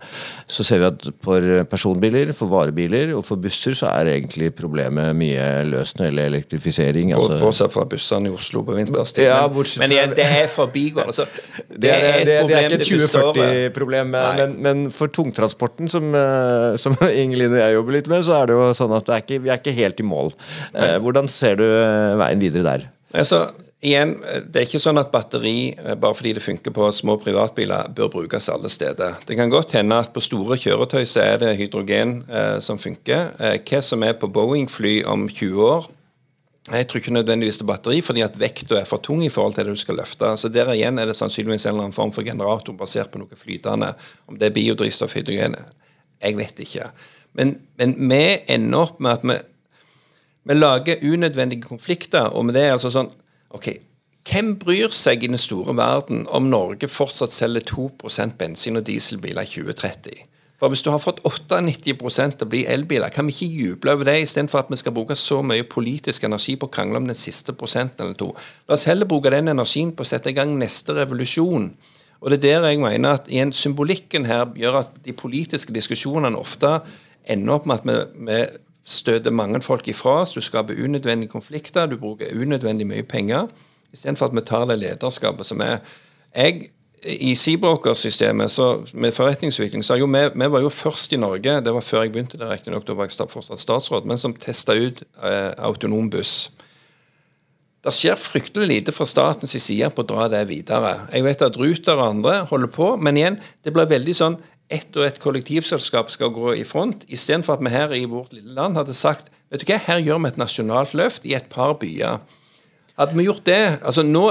Så 0.49 0.65
ser 0.65 0.81
vi 0.81 0.88
at 0.88 1.05
for 1.21 1.45
personbiler, 1.69 2.33
for 2.33 2.49
varebiler 2.49 3.13
og 3.13 3.21
for 3.29 3.38
busser 3.38 3.77
så 3.77 3.91
er 3.93 4.09
egentlig 4.15 4.49
problemet 4.57 5.13
mye 5.19 5.45
løst 5.69 5.99
når 5.99 6.07
det 6.07 6.09
gjelder 6.09 6.31
elektrifisering. 6.33 7.13
Altså. 7.13 7.38
Bortsett 7.45 7.77
fra 7.77 7.85
bussene 7.93 8.31
i 8.31 8.33
Oslo 8.33 8.65
på 8.65 8.79
vinterstid. 8.79 9.27
Ja, 9.29 9.45
men 9.53 9.95
igjen, 9.99 10.17
det 10.17 10.25
er 10.25 10.49
forbigående. 10.49 11.13
Altså, 11.13 11.29
det, 11.69 11.77
det, 11.85 11.93
er 11.93 12.09
et 12.09 12.25
det, 12.25 12.41
det, 12.49 12.57
er 12.57 12.67
ikke 12.71 12.81
et 12.81 12.89
2040-problem, 12.89 14.17
men, 14.17 14.59
men, 14.65 14.85
for 14.95 15.13
tungtransporten 15.13 15.85
som 15.91 16.09
uh, 16.17 16.38
Eh, 16.38 16.38
som 16.82 16.97
Ingelin 17.23 17.56
og 17.56 17.62
jeg 17.62 17.78
jobber 17.78 17.97
litt 17.97 18.12
med, 18.12 18.25
så 18.28 18.38
er 18.39 18.49
det 18.49 18.60
jo 18.60 18.69
sånn 18.78 18.93
at 18.97 19.10
er 19.10 19.23
ikke, 19.23 19.41
vi 19.45 19.52
er 19.52 19.62
ikke 19.62 19.78
helt 19.78 20.04
i 20.04 20.08
mål. 20.08 20.32
Eh, 20.73 20.97
hvordan 21.04 21.30
ser 21.32 21.60
du 21.60 21.65
eh, 21.65 22.15
veien 22.19 22.41
videre 22.41 22.65
der? 22.67 22.88
Altså, 23.17 23.43
igjen, 23.82 24.15
Det 24.21 24.62
er 24.62 24.67
ikke 24.67 24.82
sånn 24.82 24.99
at 25.02 25.12
batteri, 25.13 25.73
bare 25.80 26.15
fordi 26.17 26.36
det 26.38 26.45
funker 26.45 26.73
på 26.75 26.89
små 26.95 27.17
privatbiler, 27.21 27.89
bør 27.95 28.12
brukes 28.19 28.49
alle 28.52 28.69
steder. 28.69 29.19
Det 29.25 29.38
kan 29.39 29.52
godt 29.52 29.78
hende 29.78 30.02
at 30.04 30.13
på 30.13 30.23
store 30.23 30.60
kjøretøy 30.60 31.06
så 31.06 31.23
er 31.23 31.39
det 31.43 31.56
hydrogen 31.62 32.19
eh, 32.30 32.58
som 32.63 32.82
funker. 32.82 33.32
Eh, 33.39 33.58
hva 33.63 33.82
som 33.86 34.04
er 34.04 34.19
på 34.19 34.32
Boeing-fly 34.32 34.99
om 35.10 35.28
20 35.30 35.63
år, 35.69 35.89
jeg 36.69 36.86
tror 36.86 37.02
ikke 37.02 37.13
nødvendigvis 37.15 37.58
det 37.58 37.63
er 37.63 37.71
batteri, 37.71 37.99
fordi 38.06 38.21
at 38.21 38.36
vekta 38.38 38.78
er 38.78 38.86
for 38.86 39.02
tung 39.02 39.23
i 39.25 39.32
forhold 39.34 39.56
til 39.56 39.65
det 39.65 39.73
du 39.73 39.80
skal 39.80 39.97
løfte. 39.97 40.36
Så 40.38 40.52
Der 40.54 40.69
igjen 40.73 40.99
er 40.99 41.06
det 41.06 41.15
sannsynligvis 41.15 41.65
en 41.65 41.71
eller 41.73 41.88
annen 41.88 41.95
form 41.95 42.12
for 42.12 42.21
generator 42.21 42.73
basert 42.73 43.12
på 43.12 43.21
noe 43.21 43.36
flytende. 43.36 43.93
Om 44.28 44.38
det 44.38 44.49
er 44.49 44.54
biodrivstoff, 44.54 45.15
hydrogen, 45.15 45.56
jeg 46.21 46.38
vet 46.38 46.60
ikke. 46.65 46.89
Men, 47.38 47.55
men 47.79 47.95
vi 48.10 48.23
ender 48.51 48.86
opp 48.86 48.99
med 48.99 49.12
at 49.12 49.27
vi, 49.27 49.38
vi 50.49 50.58
lager 50.58 51.03
unødvendige 51.03 51.67
konflikter. 51.67 52.34
Og 52.34 52.45
med 52.45 52.58
det 52.58 52.65
er 52.67 52.75
altså 52.75 52.91
sånn 52.93 53.12
OK, 53.55 53.71
hvem 54.29 54.51
bryr 54.62 54.91
seg 54.93 55.23
i 55.23 55.29
den 55.32 55.41
store 55.41 55.73
verden 55.77 56.27
om 56.36 56.49
Norge 56.51 56.89
fortsatt 56.91 57.34
selger 57.34 57.63
2% 57.71 58.36
bensin- 58.38 58.77
og 58.77 58.86
dieselbiler 58.86 59.47
i 59.47 59.49
2030? 59.49 60.25
For 60.60 60.67
Hvis 60.67 60.84
du 60.84 60.89
har 60.91 60.99
fått 60.99 61.21
98 61.23 61.93
til 62.36 62.43
å 62.43 62.49
bli 62.51 62.65
elbiler, 62.67 63.10
kan 63.15 63.25
vi 63.25 63.32
ikke 63.32 63.47
juble 63.47 63.93
over 63.95 64.10
det 64.10 64.17
istedenfor 64.25 64.60
at 64.60 64.69
vi 64.69 64.77
skal 64.82 64.91
bruke 64.91 65.15
så 65.15 65.39
mye 65.41 65.63
politisk 65.63 66.25
energi 66.27 66.58
på 66.60 66.67
å 66.67 66.73
krangle 66.73 66.99
om 66.99 67.08
den 67.08 67.15
siste 67.15 67.55
prosenten 67.55 68.10
eller 68.10 68.19
to. 68.19 68.34
La 68.67 68.75
oss 68.75 68.84
heller 68.89 69.08
bruke 69.08 69.32
den 69.32 69.47
energien 69.53 69.93
på 69.95 70.03
å 70.03 70.10
sette 70.10 70.34
i 70.34 70.36
gang 70.36 70.51
neste 70.60 70.97
revolusjon. 70.97 71.71
Og 72.21 72.32
det 72.32 72.39
er 72.43 72.62
der 72.62 72.73
jeg 72.73 72.82
mener 72.84 73.15
at 73.15 73.29
igjen, 73.32 73.53
symbolikken 73.55 74.25
her 74.27 74.49
gjør 74.55 74.82
at 74.82 74.97
de 75.05 75.13
politiske 75.13 75.73
diskusjonene 75.73 76.39
ofte 76.39 76.79
ender 77.29 77.53
opp 77.55 77.69
med 77.69 77.79
at 77.79 77.88
vi, 77.88 78.25
vi 78.27 78.41
støter 78.89 79.32
mange 79.32 79.62
folk 79.62 79.88
ifra 79.88 80.21
oss. 80.23 80.34
Du 80.36 80.41
skaper 80.41 80.84
unødvendige 80.84 81.32
konflikter, 81.32 81.86
du 81.86 81.97
bruker 81.97 82.34
unødvendig 82.36 82.88
mye 82.88 83.03
penger. 83.03 83.47
Istedenfor 83.93 84.29
at 84.29 84.36
vi 84.36 84.45
tar 84.45 84.67
det 84.69 84.79
lederskapet 84.82 85.47
som 85.47 85.62
er 85.65 85.79
jeg 86.36 86.69
i 87.03 87.36
Seabroker-systemet 87.36 88.60
med 88.93 89.12
forretningsutvikling 89.15 89.86
så 89.86 89.95
jo 89.95 90.05
vi, 90.05 90.23
vi, 90.36 90.51
var 90.51 90.62
jo 90.62 90.69
først 90.69 91.13
i 91.13 91.17
Norge, 91.17 91.62
det 91.63 91.73
var 91.73 91.82
før 91.82 92.01
jeg 92.01 92.12
begynte, 92.12 92.38
der, 92.38 92.51
riktignok, 92.51 92.88
da 92.88 92.93
var 92.93 93.08
jeg 93.08 93.29
fortsatt 93.29 93.60
statsråd, 93.60 94.05
men 94.05 94.17
som 94.17 94.34
testa 94.36 94.75
ut 94.75 95.03
eh, 95.23 95.51
autonom 95.58 96.10
buss. 96.12 96.49
Det 97.89 97.95
skjer 97.97 98.19
fryktelig 98.21 98.67
lite 98.69 98.93
fra 98.93 99.08
statens 99.10 99.56
side 99.58 99.88
på 99.95 100.04
å 100.04 100.08
dra 100.12 100.28
det 100.30 100.43
videre. 100.45 101.08
Jeg 101.10 101.25
vet 101.25 101.41
at 101.41 101.56
Ruter 101.58 101.97
og 101.97 102.06
andre 102.06 102.36
holder 102.52 102.69
på, 102.69 102.91
men 103.02 103.17
igjen, 103.17 103.39
det 103.65 103.73
blir 103.73 103.89
veldig 103.89 104.13
sånn 104.13 104.36
ett 104.69 104.93
og 104.93 105.08
ett 105.08 105.17
kollektivselskap 105.23 106.12
skal 106.13 106.30
gå 106.36 106.54
i 106.60 106.65
front, 106.69 107.02
istedenfor 107.10 107.58
at 107.58 107.63
vi 107.65 107.71
her 107.73 107.95
i 107.97 108.04
vårt 108.06 108.36
lille 108.38 108.54
land 108.54 108.78
hadde 108.78 108.93
sagt 108.93 109.32
vet 109.49 109.63
du 109.63 109.71
hva, 109.71 109.80
her 109.82 110.04
gjør 110.06 110.21
vi 110.21 110.30
et 110.30 110.38
nasjonalt 110.38 110.93
løft 110.93 111.25
i 111.25 111.34
et 111.34 111.49
par 111.49 111.73
byer. 111.82 112.21
Hadde 112.99 113.15
vi 113.15 113.29
gjort 113.29 113.45
det 113.47 113.63
altså 113.79 114.03
nå 114.03 114.27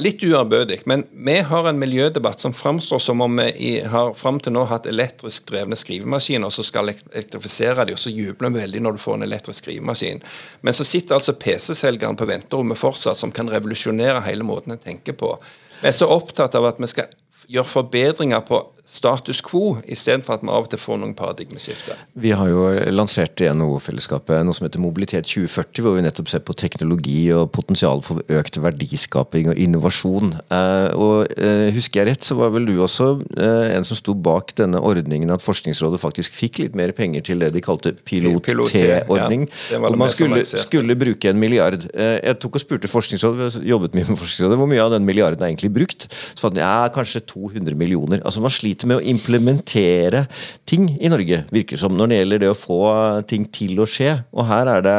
Litt 0.00 0.22
uærbødig, 0.24 0.78
men 0.88 1.02
vi 1.26 1.34
har 1.44 1.66
en 1.68 1.76
miljødebatt 1.76 2.40
som 2.40 2.54
framstår 2.56 3.00
som 3.04 3.20
om 3.20 3.34
vi 3.36 3.74
har 3.84 4.14
fram 4.16 4.38
til 4.40 4.54
nå 4.56 4.62
hatt 4.70 4.86
elektrisk 4.88 5.50
drevne 5.50 5.76
skrivemaskiner, 5.76 6.48
og 6.48 6.54
så 6.54 6.64
skal 6.64 6.88
elektrifisere 6.94 7.84
de, 7.84 7.92
og 7.92 8.00
så 8.00 8.08
jubler 8.08 8.54
vi 8.54 8.62
veldig 8.62 8.80
når 8.86 8.96
du 8.96 9.02
får 9.02 9.18
en 9.18 9.26
elektrisk 9.26 9.66
skrivemaskin. 9.66 10.22
Men 10.64 10.78
så 10.78 10.86
sitter 10.88 11.18
altså 11.18 11.36
PC-selgeren 11.36 12.16
på 12.16 12.24
venterommet 12.30 12.80
fortsatt, 12.80 13.20
som 13.20 13.34
kan 13.36 13.52
revolusjonere 13.52 14.24
hele 14.24 14.48
måten 14.48 14.72
en 14.72 14.80
tenker 14.80 15.12
på. 15.12 15.34
Vi 15.82 15.90
er 15.92 15.98
så 15.98 16.08
opptatt 16.08 16.56
av 16.56 16.70
at 16.70 16.80
vi 16.80 16.88
skal 16.94 17.12
gjøre 17.52 17.72
forbedringer 17.74 18.48
på 18.48 18.62
status 18.86 19.40
quo, 19.42 19.76
istedenfor 19.90 20.36
at 20.36 20.44
vi 20.44 20.50
av 20.54 20.66
og 20.66 20.70
til 20.70 20.78
får 20.78 21.00
noen 21.02 21.14
paradigmeskifter. 21.18 21.98
Vi 22.22 22.30
har 22.38 22.50
jo 22.52 22.68
lansert 22.94 23.42
i 23.42 23.48
NHO-fellesskapet 23.50 24.44
noe 24.46 24.54
som 24.54 24.68
heter 24.68 24.82
Mobilitet 24.82 25.26
2040, 25.26 25.82
hvor 25.82 25.96
vi 25.96 26.04
nettopp 26.06 26.30
ser 26.30 26.44
på 26.46 26.54
teknologi 26.54 27.24
og 27.34 27.50
potensial 27.54 28.04
for 28.06 28.22
økt 28.30 28.60
verdiskaping 28.62 29.50
og 29.50 29.58
innovasjon. 29.58 30.36
Eh, 30.54 30.94
og 30.94 31.34
eh, 31.34 31.74
Husker 31.74 32.04
jeg 32.04 32.12
rett, 32.12 32.26
så 32.26 32.36
var 32.38 32.52
vel 32.54 32.68
du 32.70 32.76
også 32.78 33.08
eh, 33.34 33.74
en 33.74 33.86
som 33.86 33.98
sto 33.98 34.14
bak 34.14 34.54
denne 34.60 34.78
ordningen 34.78 35.34
at 35.34 35.42
Forskningsrådet 35.42 36.00
faktisk 36.00 36.36
fikk 36.36 36.62
litt 36.62 36.78
mer 36.78 36.94
penger 36.96 37.26
til 37.26 37.42
det 37.42 37.50
de 37.56 37.64
kalte 37.64 37.90
Pilot-T-ordning. 38.06 39.48
Ja, 39.74 39.82
og 39.82 39.98
man 39.98 40.14
skulle, 40.14 40.44
skulle, 40.46 40.94
bruke 40.96 41.32
en 41.32 41.42
milliard. 41.42 41.88
Jeg 41.90 42.38
tok 42.40 42.60
og 42.60 42.62
spurte 42.62 42.90
Forskningsrådet, 42.90 43.50
vi 43.58 43.74
jobbet 43.74 43.98
mye 43.98 44.06
med 44.06 44.14
Forskningsrådet, 44.14 44.62
hvor 44.62 44.70
mye 44.70 44.86
av 44.86 44.94
den 44.94 45.06
milliarden 45.08 45.42
er 45.42 45.50
egentlig 45.50 45.74
brukt. 45.74 46.06
Så 46.06 46.46
fant 46.46 46.56
jeg 46.56 46.64
ja, 46.64 46.86
kanskje 46.94 47.24
200 47.34 47.74
millioner. 47.78 48.22
Altså 48.22 48.40
Man 48.44 48.54
sliter 48.54 48.75
sliter 48.76 48.90
med 48.90 49.00
å 49.00 49.06
implementere 49.08 50.26
ting 50.68 50.88
i 51.00 51.08
Norge, 51.08 51.44
virker 51.52 51.78
som, 51.80 51.94
når 51.96 52.10
det 52.10 52.18
gjelder 52.20 52.42
det 52.42 52.50
å 52.50 52.56
få 52.56 52.80
ting 53.28 53.46
til 53.48 53.78
å 53.80 53.86
skje. 53.86 54.12
Og 54.36 54.46
her 54.46 54.66
er 54.66 54.82
det 54.84 54.96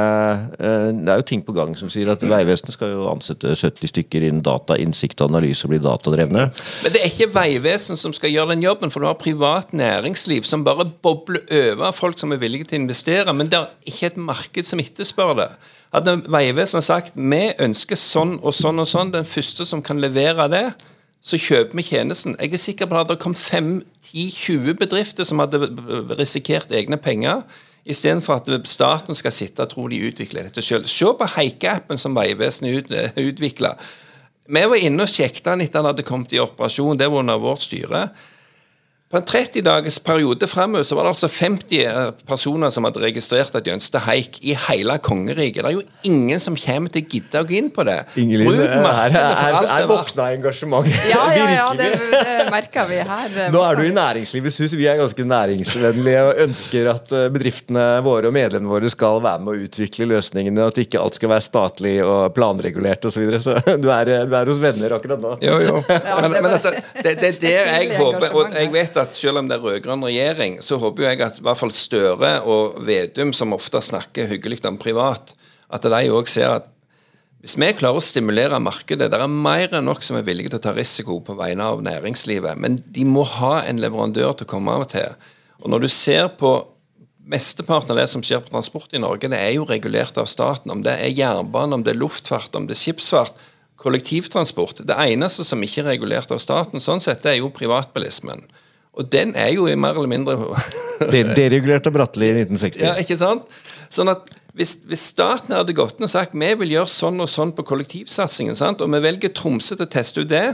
eh, 0.59 0.89
Det 0.97 1.11
er 1.11 1.21
jo 1.21 1.27
ting 1.27 1.43
på 1.43 1.53
gang 1.53 1.75
som 1.77 1.89
sier 1.89 2.09
at 2.09 2.23
Vegvesenet 2.23 2.73
skal 2.73 2.93
jo 2.93 3.07
ansette 3.11 3.53
70 3.53 3.91
stykker 3.91 4.25
innen 4.25 4.43
data, 4.43 4.77
innsikt 4.77 5.21
og 5.21 5.31
analyse 5.31 5.65
og 5.65 5.73
bli 5.73 5.81
datadrevne. 5.83 6.47
Men 6.83 6.93
det 6.93 7.03
er 7.03 7.11
ikke 7.11 7.29
Vegvesenet 7.35 8.01
som 8.01 8.15
skal 8.15 8.33
gjøre 8.33 8.55
den 8.55 8.65
jobben, 8.65 8.91
for 8.91 9.03
du 9.03 9.09
har 9.09 9.19
privat 9.19 9.73
næringsliv 9.75 10.47
som 10.47 10.65
bare 10.67 10.87
bobler 11.03 11.43
over 11.71 11.95
folk 11.95 12.19
som 12.19 12.33
er 12.33 12.41
villige 12.41 12.71
til 12.71 12.79
å 12.79 12.85
investere, 12.85 13.33
men 13.35 13.51
det 13.51 13.61
er 13.61 13.91
ikke 13.91 14.11
et 14.11 14.21
marked 14.21 14.67
som 14.67 14.81
etterspør 14.81 15.35
det. 15.43 15.49
Hadde 15.93 16.19
Vegvesenet 16.27 16.85
sagt 16.85 17.17
vi 17.17 17.47
ønsker 17.63 17.99
sånn 17.99 18.37
og 18.41 18.55
sånn 18.55 18.83
og 18.83 18.89
sånn, 18.89 19.13
den 19.13 19.27
første 19.27 19.67
som 19.67 19.83
kan 19.83 20.01
levere 20.01 20.47
det, 20.51 20.67
så 21.21 21.39
kjøper 21.41 21.75
vi 21.77 21.83
tjenesten. 21.83 22.35
Jeg 22.39 22.53
er 22.53 22.61
sikker 22.61 22.87
på 22.87 22.95
at 22.95 23.07
det 23.07 23.17
hadde 23.17 23.23
kommet 23.23 23.41
5-10-20 23.41 24.77
bedrifter 24.79 25.27
som 25.27 25.41
hadde 25.43 25.67
risikert 26.19 26.71
egne 26.71 26.99
penger, 27.01 27.41
istedenfor 27.87 28.41
at 28.41 28.67
staten 28.67 29.15
skal 29.15 29.33
sitte 29.33 29.63
og 29.63 29.71
tro 29.71 29.87
de 29.91 29.99
utvikler 30.09 30.47
dette 30.47 30.61
selv. 30.61 30.87
Se 30.91 31.07
på 31.17 31.29
Heike-appen 31.37 31.99
som 31.99 32.15
Vegvesenet 32.15 32.77
ut, 32.77 32.95
utvikla. 33.17 33.73
Vi 34.47 34.63
var 34.71 34.79
inne 34.79 35.03
og 35.03 35.11
sjekket 35.11 35.45
den 35.47 35.65
etter 35.65 35.81
han 35.81 35.89
hadde 35.91 36.07
kommet 36.07 36.35
i 36.35 36.39
operasjon. 36.43 36.99
Det 36.99 37.09
var 37.11 37.23
under 37.23 37.39
vårt 37.41 37.65
styre. 37.65 38.07
På 39.07 39.21
en 39.21 39.23
30 39.23 39.61
dagers 39.63 40.01
periode 40.03 40.47
fremme, 40.51 40.81
så 40.83 40.95
var 40.97 41.05
det 41.05 41.13
altså 41.13 41.27
50 41.31 41.77
eh, 41.79 42.07
personer 42.27 42.71
som 42.75 42.83
hadde 42.83 42.99
registrert 42.99 43.53
at 43.55 43.63
de 43.63 43.71
ønsket 43.71 44.03
haik 44.03 44.39
i 44.43 44.51
hele 44.65 44.97
kongeriket. 44.99 45.61
Det 45.63 45.69
er 45.69 45.77
jo 45.77 45.83
ingen 46.09 46.41
som 46.43 46.57
kommer 46.59 46.91
til 46.91 47.05
å 47.05 47.07
gidde 47.13 47.39
å 47.39 47.47
gå 47.47 47.55
inn 47.55 47.69
på 47.71 47.85
det. 47.87 48.01
Ingelin, 48.19 48.51
her 48.59 49.15
er, 49.15 49.59
er 49.63 49.87
våkna 49.87 50.25
engasjement. 50.35 50.89
Ja, 51.07 51.21
ja, 51.31 51.45
ja, 51.53 51.69
det, 51.79 51.87
det 52.11 52.35
merker 52.51 52.89
vi 52.89 52.97
her. 52.99 53.37
Nå 53.55 53.61
er 53.63 53.79
du 53.79 53.85
i 53.85 53.93
næringslivets 53.95 54.59
hus. 54.65 54.75
Vi 54.75 54.89
er 54.91 54.99
ganske 54.99 55.27
næringsvennlige 55.31 56.25
og 56.27 56.43
ønsker 56.49 56.91
at 56.91 57.15
eh, 57.15 57.29
bedriftene 57.31 57.87
våre 58.03 58.27
og 58.27 58.35
medlemmene 58.35 58.73
våre 58.73 58.91
skal 58.91 59.23
være 59.23 59.45
med 59.47 59.53
å 59.53 59.69
utvikle 59.69 60.09
løsningene, 60.11 60.67
at 60.67 60.83
ikke 60.83 60.99
alt 60.99 61.15
skal 61.15 61.31
være 61.31 61.47
statlig 61.47 61.95
og 62.03 62.35
planregulert 62.35 63.07
osv. 63.07 63.15
Så, 63.15 63.23
videre. 63.23 63.39
så 63.39 63.79
du 63.85 63.87
er, 63.87 64.13
du 64.27 64.35
er 64.35 64.51
hos 64.51 64.59
venner 64.59 64.99
akkurat 64.99 65.23
nå. 65.23 65.37
Jo, 65.47 65.55
jo. 65.63 65.79
Men, 65.87 66.35
men 66.41 66.51
altså, 66.51 66.75
det, 66.99 67.15
det 67.23 67.31
er 67.31 67.41
det 67.47 67.55
jeg 67.55 68.03
håper. 68.03 68.35
Og 68.35 68.51
jeg 68.51 68.75
vet 68.75 68.96
at 69.01 69.17
selv 69.17 69.41
om 69.41 69.49
det 69.49 69.57
er 69.57 69.65
rød-grønn 69.65 70.05
regjering, 70.07 70.57
så 70.65 70.79
håper 70.81 71.09
jeg 71.09 71.21
at 71.25 71.39
i 71.39 71.45
hvert 71.45 71.59
fall 71.59 71.73
Støre 71.75 72.31
og 72.47 72.79
Vedum, 72.87 73.33
som 73.35 73.55
ofte 73.55 73.81
snakker 73.83 74.29
hyggelig 74.31 74.63
om 74.67 74.79
privat, 74.81 75.35
at 75.69 75.85
de 75.85 76.09
òg 76.13 76.29
ser 76.31 76.59
at 76.59 76.73
hvis 77.47 77.53
vi 77.61 77.67
klarer 77.77 78.01
å 78.01 78.03
stimulere 78.03 78.57
markedet 78.59 79.11
Det 79.11 79.17
er 79.21 79.29
mer 79.29 79.75
enn 79.77 79.85
nok 79.85 80.01
som 80.03 80.17
er 80.17 80.25
villige 80.25 80.49
til 80.49 80.57
å 80.57 80.63
ta 80.65 80.71
risiko 80.73 81.19
på 81.23 81.35
vegne 81.37 81.67
av 81.69 81.83
næringslivet, 81.85 82.57
men 82.59 82.79
de 82.81 83.05
må 83.05 83.23
ha 83.37 83.61
en 83.61 83.79
leverandør 83.79 84.33
til 84.39 84.47
å 84.47 84.51
komme 84.51 84.73
av 84.73 84.87
og 84.87 84.89
til. 84.95 85.13
Og 85.61 85.69
når 85.71 85.85
du 85.85 85.89
ser 85.93 86.31
på 86.39 86.57
Mesteparten 87.27 87.91
av 87.91 87.97
det 87.99 88.05
som 88.07 88.21
skjer 88.23 88.39
på 88.39 88.53
transport 88.53 88.93
i 88.95 89.01
Norge, 89.03 89.27
det 89.27 89.35
er 89.35 89.57
jo 89.57 89.65
regulert 89.67 90.15
av 90.15 90.29
staten. 90.31 90.71
Om 90.71 90.79
det 90.85 90.93
er 90.95 91.11
jernbane, 91.11 91.75
om 91.75 91.83
det 91.83 91.91
er 91.91 91.99
luftfart, 91.99 92.55
om 92.55 92.69
det 92.69 92.77
er 92.77 92.79
skipsfart, 92.79 93.41
kollektivtransport. 93.83 94.79
Det 94.87 94.95
eneste 94.95 95.43
som 95.43 95.63
ikke 95.63 95.83
er 95.83 95.89
regulert 95.91 96.31
av 96.31 96.39
staten, 96.39 96.79
sånn 96.79 97.03
sett, 97.03 97.25
det 97.25 97.33
er 97.33 97.41
jo 97.41 97.51
privatbilismen. 97.51 98.45
Og 98.97 99.07
den 99.13 99.35
er 99.37 99.53
jo 99.53 99.67
mer 99.77 99.97
eller 99.97 100.09
mindre 100.09 100.37
Deregulert 101.37 101.87
av 101.87 101.95
Bratteli 101.95 102.31
i 102.31 102.35
1960. 102.41 102.83
Ja, 102.83 102.95
ikke 103.01 103.17
sant? 103.19 103.45
Sånn 103.93 104.09
at 104.11 104.25
hvis, 104.57 104.79
hvis, 104.89 105.03
staten 105.13 105.53
hadde 105.53 105.75
gått 105.77 105.99
inn 105.99 106.07
og 106.07 106.11
sagt 106.11 106.33
vi 106.33 106.49
vil 106.63 106.73
gjøre 106.73 106.89
sånn 106.89 107.21
og 107.21 107.29
sånn 107.29 107.53
på 107.53 107.65
kollektivsatsingen, 107.67 108.57
sant? 108.57 108.81
og 108.81 108.89
vi 108.89 109.03
velger 109.03 109.33
Tromsø 109.37 109.77
til 109.77 109.85
å 109.85 109.93
teste 109.93 110.25
ut 110.25 110.31
det, 110.31 110.47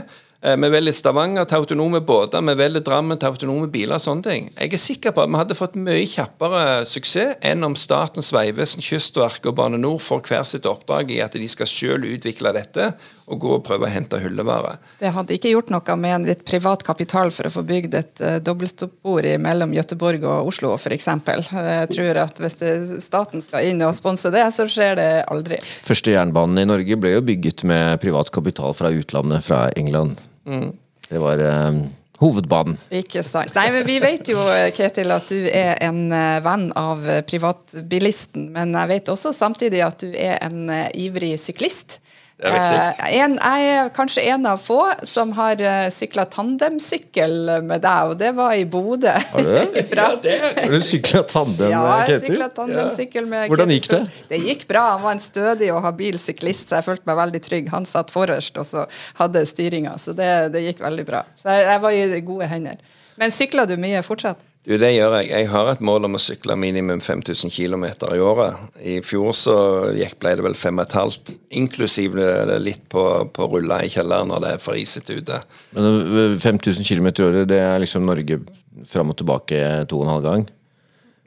Eh, 0.44 0.56
vi 0.60 0.68
velger 0.68 0.92
Stavanger 0.92 1.46
til 1.48 1.62
autonome 1.62 2.02
båter, 2.04 2.42
vi 2.44 2.54
velger 2.58 2.82
Drammen 2.84 3.16
til 3.16 3.32
autonome 3.32 3.70
biler. 3.72 3.94
og 3.94 4.00
sånne 4.00 4.22
ting. 4.22 4.52
Jeg 4.60 4.72
er 4.72 4.76
sikker 4.76 5.10
på 5.12 5.22
at 5.22 5.30
vi 5.30 5.36
hadde 5.36 5.54
fått 5.54 5.74
mye 5.74 6.04
kjappere 6.04 6.84
suksess 6.84 7.38
enn 7.40 7.64
om 7.64 7.74
Statens 7.74 8.30
vegvesen, 8.30 8.82
Kystverket 8.82 9.46
og 9.46 9.56
Bane 9.56 9.78
Nor 9.78 9.98
får 9.98 10.20
hver 10.20 10.44
sitt 10.44 10.66
oppdrag 10.66 11.10
i 11.10 11.20
at 11.20 11.32
de 11.32 11.48
skal 11.48 11.66
selv 11.66 12.04
utvikle 12.04 12.52
dette 12.52 12.92
og 13.24 13.40
gå 13.40 13.52
og 13.56 13.62
prøve 13.64 13.86
å 13.88 13.92
hente 13.92 14.18
hyllevare. 14.20 14.76
Det 15.00 15.12
hadde 15.14 15.36
ikke 15.36 15.54
gjort 15.54 15.72
noe 15.72 15.96
med 16.00 16.14
en 16.18 16.26
litt 16.28 16.44
privat 16.44 16.84
kapital 16.84 17.32
for 17.32 17.48
å 17.48 17.52
få 17.54 17.64
bygd 17.66 17.96
et 17.96 18.22
uh, 18.24 18.36
dobbeltstoppbord 18.44 19.28
mellom 19.40 19.72
Gøteborg 19.76 20.26
og 20.28 20.50
Oslo 20.52 20.74
f.eks. 20.76 21.08
Jeg 21.08 21.90
tror 21.94 22.22
at 22.26 22.44
hvis 22.44 22.60
det, 22.60 22.74
staten 23.04 23.44
skal 23.44 23.70
inn 23.70 23.80
og 23.86 23.96
sponse 23.96 24.32
det, 24.34 24.44
så 24.52 24.68
skjer 24.68 25.00
det 25.00 25.10
aldri. 25.32 25.60
Første 25.86 26.12
jernbanen 26.12 26.60
i 26.60 26.68
Norge 26.68 27.00
ble 27.00 27.16
jo 27.16 27.24
bygget 27.24 27.64
med 27.68 27.96
privat 28.04 28.32
kapital 28.34 28.76
fra 28.76 28.92
utlandet, 28.92 29.46
fra 29.46 29.66
England. 29.72 30.20
Mm. 30.44 30.74
Det 31.08 31.20
var 31.22 31.40
um, 31.40 31.80
hovedbanen. 32.20 32.76
Ikke 32.92 33.24
sant. 33.24 33.56
Nei, 33.56 33.70
men 33.72 33.88
Vi 33.88 33.96
vet 34.04 34.28
jo 34.28 34.44
Ketil, 34.76 35.16
at 35.16 35.32
du 35.32 35.48
er 35.48 35.80
en 35.84 36.12
venn 36.44 36.68
av 36.76 37.08
privatbilisten. 37.24 38.50
Men 38.52 38.76
jeg 38.76 38.92
vet 38.92 39.12
også 39.16 39.32
samtidig 39.32 39.80
at 39.86 40.04
du 40.04 40.12
er 40.12 40.36
en 40.44 40.68
ivrig 40.92 41.38
syklist. 41.40 42.02
Det 42.34 42.50
er 42.50 42.54
viktig. 42.54 43.04
Eh, 43.06 43.16
en, 43.22 43.34
jeg 43.38 43.66
er 43.70 43.90
kanskje 43.94 44.22
en 44.32 44.46
av 44.50 44.58
få 44.58 44.78
som 45.06 45.30
har 45.36 45.60
uh, 45.62 45.86
sykla 45.94 46.24
tandemsykkel 46.32 47.36
med 47.62 47.84
deg, 47.84 48.10
og 48.10 48.16
det 48.18 48.32
var 48.34 48.56
i 48.58 48.64
Bodø. 48.66 49.12
Har 49.30 49.46
du 49.46 49.50
det? 49.54 49.84
ja, 50.00 50.08
det. 50.22 50.34
Har 50.58 50.74
du 50.74 50.82
sykla 50.82 51.22
tandem, 51.30 51.70
ja, 51.70 51.84
Ketil? 52.08 52.40
Ja, 52.40 52.48
jeg 52.48 52.56
tandemsykkel 52.56 53.28
med 53.30 53.52
Hvordan 53.52 53.74
gikk 53.76 53.86
det? 53.92 54.00
Det 54.32 54.40
gikk 54.42 54.66
bra. 54.70 54.82
Han 54.96 55.04
var 55.06 55.14
en 55.14 55.22
stødig 55.22 55.70
og 55.76 55.84
habil 55.86 56.18
syklist, 56.18 56.72
så 56.72 56.80
jeg 56.80 56.88
følte 56.88 57.06
meg 57.10 57.20
veldig 57.22 57.42
trygg. 57.46 57.70
Han 57.74 57.86
satt 57.88 58.10
forrest 58.14 58.58
og 58.58 58.66
så 58.66 58.88
hadde 59.20 59.44
styringa, 59.46 59.94
så 60.02 60.16
det, 60.18 60.32
det, 60.56 60.66
gikk 60.66 60.82
veldig 60.82 61.06
bra. 61.06 61.22
Så 61.38 61.54
jeg, 61.54 61.68
jeg 61.70 61.84
var 61.86 62.00
i 62.00 62.24
gode 62.26 62.50
hender. 62.50 62.82
Men 63.20 63.30
sykler 63.30 63.70
du 63.70 63.78
mye 63.78 64.02
fortsatt? 64.02 64.42
Du, 64.64 64.72
det 64.80 64.94
gjør 64.94 65.18
jeg. 65.18 65.28
Jeg 65.28 65.48
har 65.52 65.68
et 65.68 65.82
mål 65.84 66.06
om 66.08 66.16
å 66.16 66.20
sykle 66.22 66.54
minimum 66.56 67.02
5000 67.04 67.52
km 67.52 67.84
i 68.14 68.20
året. 68.24 68.62
I 68.80 68.94
fjor 69.04 69.34
så 69.36 69.56
gikk, 69.92 70.16
ble 70.22 70.32
det 70.38 70.46
vel 70.46 70.56
5500, 70.56 71.36
inklusiv 71.60 72.16
det 72.16 72.56
litt 72.64 72.86
på, 72.88 73.04
på 73.36 73.48
rulla 73.52 73.82
i 73.84 73.92
kjelleren 73.92 74.32
når 74.32 74.44
det 74.44 74.52
er 74.54 74.62
for 74.64 74.80
isete 74.80 75.18
ute. 75.20 75.42
Men 75.76 75.90
øh, 76.00 76.38
5000 76.40 76.88
km 76.88 77.10
i 77.12 77.26
året, 77.26 77.48
det 77.52 77.60
er 77.60 77.82
liksom 77.84 78.08
Norge 78.08 78.40
fram 78.88 79.12
og 79.12 79.20
tilbake 79.20 79.60
to 79.90 80.00
og 80.00 80.06
en 80.06 80.14
halv 80.14 80.28
gang? 80.30 80.46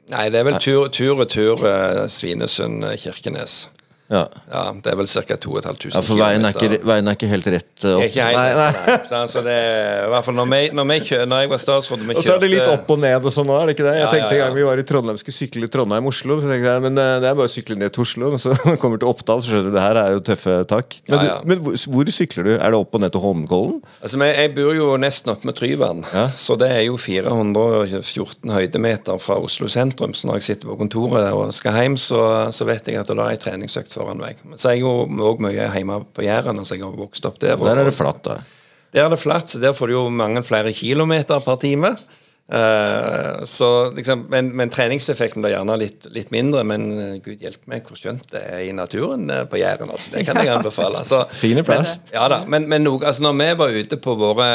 Nei, 0.08 0.28
det 0.32 0.40
er 0.40 0.48
vel 0.48 0.58
tur 0.62 0.88
tur 0.90 1.20
og 1.20 1.28
tur 1.30 1.62
eh, 1.68 2.06
Svinesund-Kirkenes. 2.10 3.68
Ja. 4.08 4.22
Ja, 4.48 4.62
det 4.72 4.88
er 4.92 4.96
vel 4.96 5.08
ca. 5.10 5.36
2500 5.36 5.92
ja, 5.92 6.00
for 6.04 6.16
veien 6.16 6.46
er, 6.48 6.54
ikke, 6.56 6.78
veien 6.88 7.10
er 7.10 7.16
ikke 7.18 7.28
helt 7.28 7.48
rett 7.52 7.84
øh, 7.84 7.96
opp. 7.98 8.04
Ikke 8.06 8.24
helt, 8.24 8.38
Nei, 8.38 8.52
nei. 8.56 8.96
nei. 9.04 9.26
så 9.28 9.42
det 9.44 9.56
i 9.58 10.08
hvert 10.14 10.24
fall 10.24 10.36
når, 10.38 10.48
vi, 10.52 10.60
når, 10.78 10.86
vi 10.88 10.96
kjø, 11.10 11.18
når 11.28 11.42
jeg 11.44 11.50
var 11.52 11.60
statsråd 11.60 12.04
og 12.08 12.22
så 12.24 12.36
er 12.38 12.40
det 12.42 12.48
litt 12.54 12.70
opp 12.72 12.88
og 12.94 13.02
ned 13.02 13.26
og 13.28 13.34
sånn 13.34 13.50
òg, 13.52 13.60
er 13.60 13.68
det 13.70 13.74
ikke 13.76 13.84
det? 13.88 13.92
Jeg 13.98 14.04
Ja, 14.06 14.08
tenkte 14.14 14.38
en 14.38 14.42
gang 14.46 14.56
vi 14.56 14.64
var 14.64 14.80
i 14.80 14.86
Trondheim, 14.88 15.18
skulle 15.20 15.36
sykle 15.36 15.68
Trondheim-Oslo, 15.74 16.38
så 16.40 16.48
tenkte 16.48 16.72
jeg 16.72 16.84
men 16.86 17.02
eh, 17.02 17.12
det 17.20 17.28
er 17.28 17.36
bare 17.38 17.50
å 17.50 17.52
sykle 17.52 17.76
ned 17.82 17.92
til 17.92 18.04
Oslo. 18.06 18.30
Og 18.38 18.40
så 18.40 18.54
kommer 18.80 18.96
du 18.96 19.04
til 19.04 19.12
Oppdal, 19.12 19.42
så 19.44 19.52
skjønner 19.52 19.68
du 19.68 19.76
det 19.76 19.84
her 19.84 20.00
er 20.00 20.16
jo 20.16 20.24
tøffe 20.30 20.56
tak. 20.72 20.98
Men. 21.12 21.18
Du, 21.28 21.52
men 21.52 21.62
hvor, 21.66 21.76
hvor 21.98 22.12
sykler 22.16 22.48
du? 22.48 22.52
Er 22.56 22.72
det 22.74 22.80
opp 22.80 22.96
og 22.96 23.04
ned 23.04 23.12
til 23.14 23.24
Holmenkollen? 23.26 23.78
Altså, 24.00 24.22
men 24.24 24.32
Jeg 24.38 24.54
bor 24.56 24.72
jo 24.80 24.88
nesten 25.04 25.34
oppe 25.34 25.50
med 25.50 25.58
Tryvann, 25.60 26.02
Ja. 26.14 26.24
så 26.38 26.56
det 26.60 26.70
er 26.78 26.82
jo 26.88 26.96
414 26.96 28.56
høydemeter 28.56 29.20
fra 29.20 29.36
Oslo 29.44 29.68
sentrum. 29.70 30.14
Så 30.16 30.28
når 30.30 30.40
jeg 30.40 30.48
sitter 30.48 30.72
på 30.72 30.78
kontoret 30.80 31.28
og 31.36 31.52
skal 31.56 31.76
hjem, 31.82 32.00
så, 32.00 32.22
så 32.54 32.66
vet 32.68 32.88
jeg 32.88 33.00
at 33.02 33.12
da 33.12 33.20
har 33.28 33.36
jeg 33.36 33.44
treningsøkt 33.44 33.97
foran 33.98 34.22
meg. 34.22 34.38
Så 34.56 34.72
jeg 34.72 34.80
er 34.80 34.86
jo 34.86 35.08
òg 35.32 35.42
mye 35.44 35.66
hjemme 35.74 36.00
på 36.16 36.24
Jæren, 36.26 36.62
altså 36.62 36.78
jeg 36.78 36.86
har 36.86 36.96
vokst 36.98 37.26
opp 37.28 37.38
der. 37.42 37.58
og- 37.58 37.66
Der 37.68 37.82
er 37.82 37.90
det 37.90 37.96
flatt, 37.98 38.22
da. 38.24 38.38
Der 38.94 39.04
er 39.04 39.10
det 39.12 39.18
flatt, 39.20 39.50
så 39.52 39.60
der 39.60 39.74
får 39.76 39.90
du 39.90 39.98
jo 39.98 40.06
mange 40.08 40.40
flere 40.46 40.72
kilometer 40.72 41.42
per 41.44 41.58
time. 41.60 41.96
Uh, 42.50 43.44
så 43.44 43.90
liksom, 43.92 44.22
men, 44.32 44.46
men 44.56 44.70
treningseffekten 44.72 45.42
blir 45.44 45.52
gjerne 45.52 45.74
litt, 45.82 46.06
litt 46.14 46.30
mindre. 46.32 46.62
Men 46.64 46.86
eh, 46.96 47.10
gud 47.20 47.42
hjelpe 47.44 47.68
meg 47.68 47.84
hvor 47.84 47.98
skjønt 48.00 48.24
det 48.32 48.40
er 48.48 48.62
i 48.64 48.70
naturen 48.72 49.26
eh, 49.34 49.42
på 49.50 49.60
Jæren. 49.60 49.90
Altså, 49.92 50.14
det 50.14 50.22
kan 50.24 50.40
jeg 50.40 50.48
anbefale. 50.56 51.02
Så, 51.04 51.26
Fine 51.36 51.60
plass. 51.66 51.98
Men, 52.06 52.14
ja 52.16 52.24
da, 52.32 52.38
men, 52.48 52.64
men 52.72 52.86
noe, 52.88 53.02
altså, 53.04 53.26
når 53.26 53.36
vi 53.42 53.50
var 53.60 53.76
ute 53.82 54.00
på 54.00 54.16
våre 54.22 54.48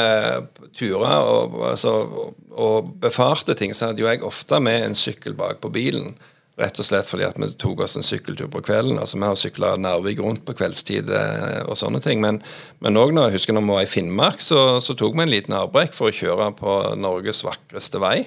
turer 0.73 1.19
og, 1.21 1.59
altså, 1.69 1.93
og, 2.01 2.33
og 2.57 2.89
befarte 3.03 3.53
ting, 3.59 3.75
så 3.77 3.91
hadde 3.91 4.01
jo 4.01 4.09
jeg 4.09 4.25
ofte 4.25 4.57
med 4.65 4.87
en 4.89 4.97
sykkel 4.97 5.37
bak 5.37 5.61
på 5.61 5.69
bilen. 5.77 6.15
Rett 6.61 6.77
og 6.77 6.85
slett 6.85 7.07
fordi 7.09 7.25
at 7.25 7.39
vi 7.41 7.47
tok 7.57 7.81
oss 7.81 7.95
en 7.97 8.05
sykkeltur 8.05 8.45
på 8.53 8.61
kvelden. 8.61 8.99
altså 9.01 9.17
Vi 9.17 9.25
har 9.25 9.39
sykla 9.41 9.71
Narvik 9.81 10.19
rundt 10.21 10.43
på 10.45 10.53
kveldstid 10.53 11.09
eh, 11.09 11.63
og 11.65 11.79
sånne 11.79 12.01
ting. 12.03 12.21
Men, 12.21 12.37
men 12.83 12.93
når 12.93 13.15
jeg 13.23 13.39
husker 13.39 13.57
når 13.57 13.65
vi 13.65 13.73
var 13.73 13.87
i 13.87 13.89
Finnmark, 13.89 14.43
så, 14.43 14.61
så 14.77 14.93
tok 14.93 15.17
vi 15.17 15.25
en 15.25 15.33
liten 15.33 15.57
avbrekk 15.57 15.97
for 15.97 16.11
å 16.11 16.15
kjøre 16.15 16.51
på 16.59 16.75
Norges 17.01 17.41
vakreste 17.47 18.01
vei. 18.03 18.19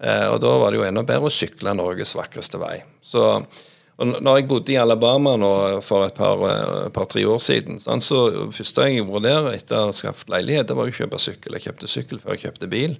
Eh, 0.00 0.26
og 0.30 0.40
da 0.40 0.54
var 0.62 0.72
det 0.72 0.80
jo 0.80 0.86
enda 0.88 1.04
bedre 1.04 1.28
å 1.28 1.34
sykle 1.34 1.76
Norges 1.76 2.16
vakreste 2.16 2.60
vei. 2.62 2.78
Så 3.04 3.34
og 3.98 4.12
når 4.22 4.36
jeg 4.38 4.46
bodde 4.46 4.70
i 4.70 4.76
Alabama 4.78 5.32
nå 5.34 5.52
for 5.82 6.06
et 6.06 6.14
par-tre 6.14 6.92
par, 6.94 7.16
år 7.32 7.40
siden, 7.42 7.80
så 7.82 7.96
første 7.98 8.54
første 8.60 8.84
jeg 8.86 9.00
gjorde 9.00 9.24
der 9.26 9.48
etter 9.56 9.80
å 9.80 9.88
ha 9.88 9.96
skaffet 9.96 10.30
leilighet, 10.30 10.68
det 10.68 10.76
var 10.78 10.86
å 10.86 10.94
kjøpe 10.94 11.18
sykkel. 11.18 11.56
Jeg 11.58 11.66
kjøpte 11.66 11.90
sykkel 11.90 12.20
før 12.22 12.36
jeg 12.36 12.44
kjøpte 12.44 12.68
bil. 12.70 12.94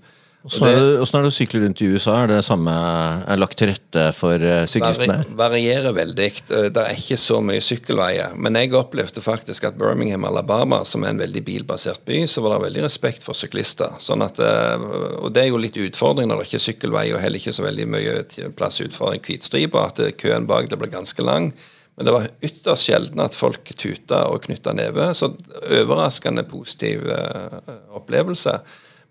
Åssen 0.49 0.65
er, 0.65 0.77
det- 0.81 1.15
er 1.15 1.23
det 1.23 1.29
å 1.29 1.35
sykle 1.37 1.61
rundt 1.61 1.81
i 1.85 1.89
USA? 1.93 2.15
Er 2.23 2.27
det 2.31 2.39
samme 2.47 2.73
er 3.29 3.37
lagt 3.37 3.59
til 3.61 3.69
rette 3.69 4.05
for 4.17 4.33
eh, 4.41 4.65
syklistene? 4.71 5.19
Vari 5.29 5.37
varierer 5.43 5.93
veldig. 5.93 6.29
Eh, 6.51 6.69
Det 6.73 6.83
er 6.85 6.95
ikke 6.97 7.19
så 7.21 7.41
mye 7.45 7.61
sykkelveier. 7.61 8.35
Men 8.37 8.55
jeg 8.57 8.73
opplevde 8.73 9.21
faktisk 9.21 9.65
at 9.69 9.77
Birmingham, 9.79 10.25
Alabama, 10.25 10.83
som 10.89 11.05
er 11.05 11.11
en 11.13 11.21
veldig 11.21 11.45
bilbasert 11.45 12.01
by, 12.09 12.23
så 12.27 12.41
var 12.43 12.57
det 12.57 12.65
veldig 12.73 12.85
respekt 12.87 13.23
for 13.23 13.35
syklister. 13.37 13.93
Sånn 14.01 14.25
at, 14.25 14.41
eh, 14.41 14.77
og 15.21 15.33
det 15.35 15.45
er 15.45 15.49
jo 15.53 15.59
litt 15.61 15.77
utfordring 15.77 16.29
når 16.29 16.41
det 16.41 16.49
ikke 16.49 16.61
er 16.63 16.67
sykkelvei 16.73 17.07
og 17.15 17.21
heller 17.21 17.39
ikke 17.39 17.53
så 17.59 17.67
veldig 17.69 17.87
mye 17.87 18.51
plass 18.57 18.81
ut 18.81 18.95
for 18.97 19.13
en 19.13 19.21
hvitstripe, 19.21 19.75
at 19.77 19.97
køen 20.17 20.47
bak 20.49 20.69
det 20.71 20.79
ble 20.81 20.89
ganske 20.89 21.23
lang. 21.23 21.53
Men 21.99 22.07
det 22.07 22.13
var 22.15 22.29
ytterst 22.41 22.87
sjelden 22.89 23.21
at 23.21 23.35
folk 23.35 23.65
tuta 23.77 24.25
og 24.31 24.43
knytta 24.47 24.73
neve. 24.73 25.11
Så 25.19 25.33
overraskende 25.69 26.45
positiv 26.49 27.05
opplevelse. 27.93 28.61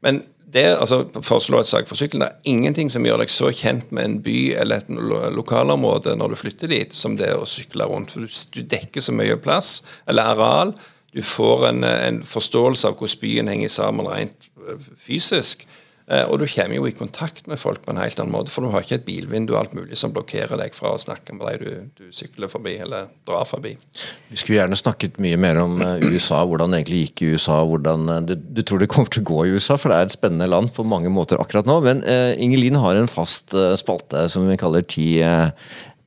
Men 0.06 0.24
det, 0.54 0.64
altså, 0.80 1.02
for 1.20 1.38
å 1.38 1.44
slå 1.44 1.60
et 1.60 1.68
sak 1.68 1.90
for 1.90 2.00
sykkelen, 2.00 2.24
det 2.24 2.30
er 2.32 2.52
ingenting 2.54 2.92
som 2.92 3.04
gjør 3.04 3.20
deg 3.20 3.32
så 3.32 3.50
kjent 3.52 3.90
med 3.92 4.06
en 4.08 4.20
by 4.24 4.38
eller 4.62 4.84
et 4.84 4.92
lo 4.96 5.20
lokalområde 5.36 6.14
når 6.16 6.32
du 6.34 6.40
flytter 6.40 6.72
dit, 6.72 6.94
som 6.96 7.18
det 7.20 7.34
å 7.36 7.48
sykle 7.50 7.88
rundt. 7.90 8.14
For 8.14 8.24
du, 8.24 8.38
du 8.56 8.62
dekker 8.64 9.04
så 9.04 9.16
mye 9.16 9.36
plass, 9.44 9.82
eller 10.08 10.32
areal. 10.32 10.72
Du 11.12 11.20
får 11.26 11.68
en, 11.72 11.84
en 11.84 12.22
forståelse 12.24 12.88
av 12.88 12.96
hvordan 12.96 13.22
byen 13.24 13.52
henger 13.52 13.74
sammen 13.74 14.08
rent 14.08 14.48
øh, 14.64 14.88
fysisk. 15.04 15.68
Eh, 16.08 16.24
Og 16.24 16.40
du 16.40 16.46
kommer 16.48 16.76
jo 16.78 16.86
i 16.88 16.94
kontakt 16.96 17.48
med 17.52 17.60
folk 17.60 17.82
på 17.84 17.92
en 17.92 18.00
helt 18.00 18.20
annen 18.20 18.32
måte, 18.32 18.52
for 18.54 18.64
du 18.64 18.72
har 18.72 18.86
ikke 18.86 18.96
et 19.02 19.06
bilvindu 19.08 19.52
og 19.54 19.60
alt 19.60 19.74
mulig 19.76 19.98
som 20.00 20.14
blokkerer 20.16 20.56
deg 20.62 20.76
fra 20.78 20.94
å 20.96 21.02
snakke 21.02 21.36
med 21.36 21.48
deg 21.50 21.60
du, 21.66 21.90
du 22.00 22.14
sykler 22.16 22.48
forbi 22.52 22.78
eller 22.86 23.10
drar 23.28 23.44
forbi. 23.50 23.74
Vi 24.32 24.40
skulle 24.40 24.62
gjerne 24.62 24.80
snakket 24.80 25.20
mye 25.24 25.40
mer 25.42 25.60
om 25.66 25.76
eh, 25.84 26.06
USA, 26.08 26.40
hvordan 26.48 26.72
det 26.72 26.80
egentlig 26.84 27.02
gikk 27.10 27.26
i 27.26 27.32
USA. 27.36 27.60
hvordan 27.68 28.08
eh, 28.14 28.22
du, 28.30 28.36
du 28.40 28.64
tror 28.64 28.80
det 28.80 28.90
kommer 28.94 29.12
til 29.12 29.26
å 29.26 29.30
gå 29.34 29.42
i 29.46 29.56
USA, 29.58 29.76
for 29.76 29.92
det 29.92 30.00
er 30.00 30.08
et 30.08 30.16
spennende 30.16 30.48
land 30.48 30.72
på 30.78 30.88
mange 30.88 31.12
måter 31.12 31.44
akkurat 31.44 31.68
nå. 31.68 31.82
Men 31.84 32.04
eh, 32.08 32.34
Ingelin 32.40 32.80
har 32.80 32.96
en 32.96 33.12
fast 33.12 33.54
eh, 33.58 33.76
spalte 33.80 34.28
som 34.32 34.48
vi 34.48 34.56
kaller 34.60 34.88
Ti, 34.88 35.10
eh, 35.28 35.50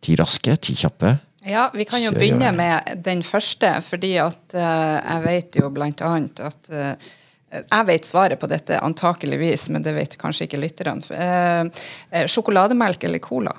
ti 0.00 0.16
raske, 0.16 0.56
ti 0.64 0.72
kjappe. 0.80 1.18
Ja, 1.44 1.70
vi 1.72 1.84
kan 1.88 2.02
jo 2.02 2.10
begynne 2.12 2.50
med 2.52 3.00
den 3.04 3.22
første, 3.24 3.70
fordi 3.84 4.14
at 4.20 4.56
eh, 4.56 4.96
jeg 5.00 5.22
vet 5.24 5.56
jo 5.60 5.70
blant 5.72 6.00
annet 6.04 6.40
at 6.44 6.68
eh, 6.72 7.10
jeg 7.50 7.86
vet 7.86 8.06
svaret 8.06 8.40
på 8.40 8.46
dette 8.50 8.78
antakeligvis, 8.78 9.68
men 9.74 9.82
det 9.82 9.94
vet 9.96 10.16
kanskje 10.20 10.46
ikke 10.46 10.60
lytterne. 10.62 11.02
Eh, 11.16 11.82
eh, 12.10 12.26
sjokolademelk 12.30 13.04
eller 13.08 13.22
cola? 13.24 13.56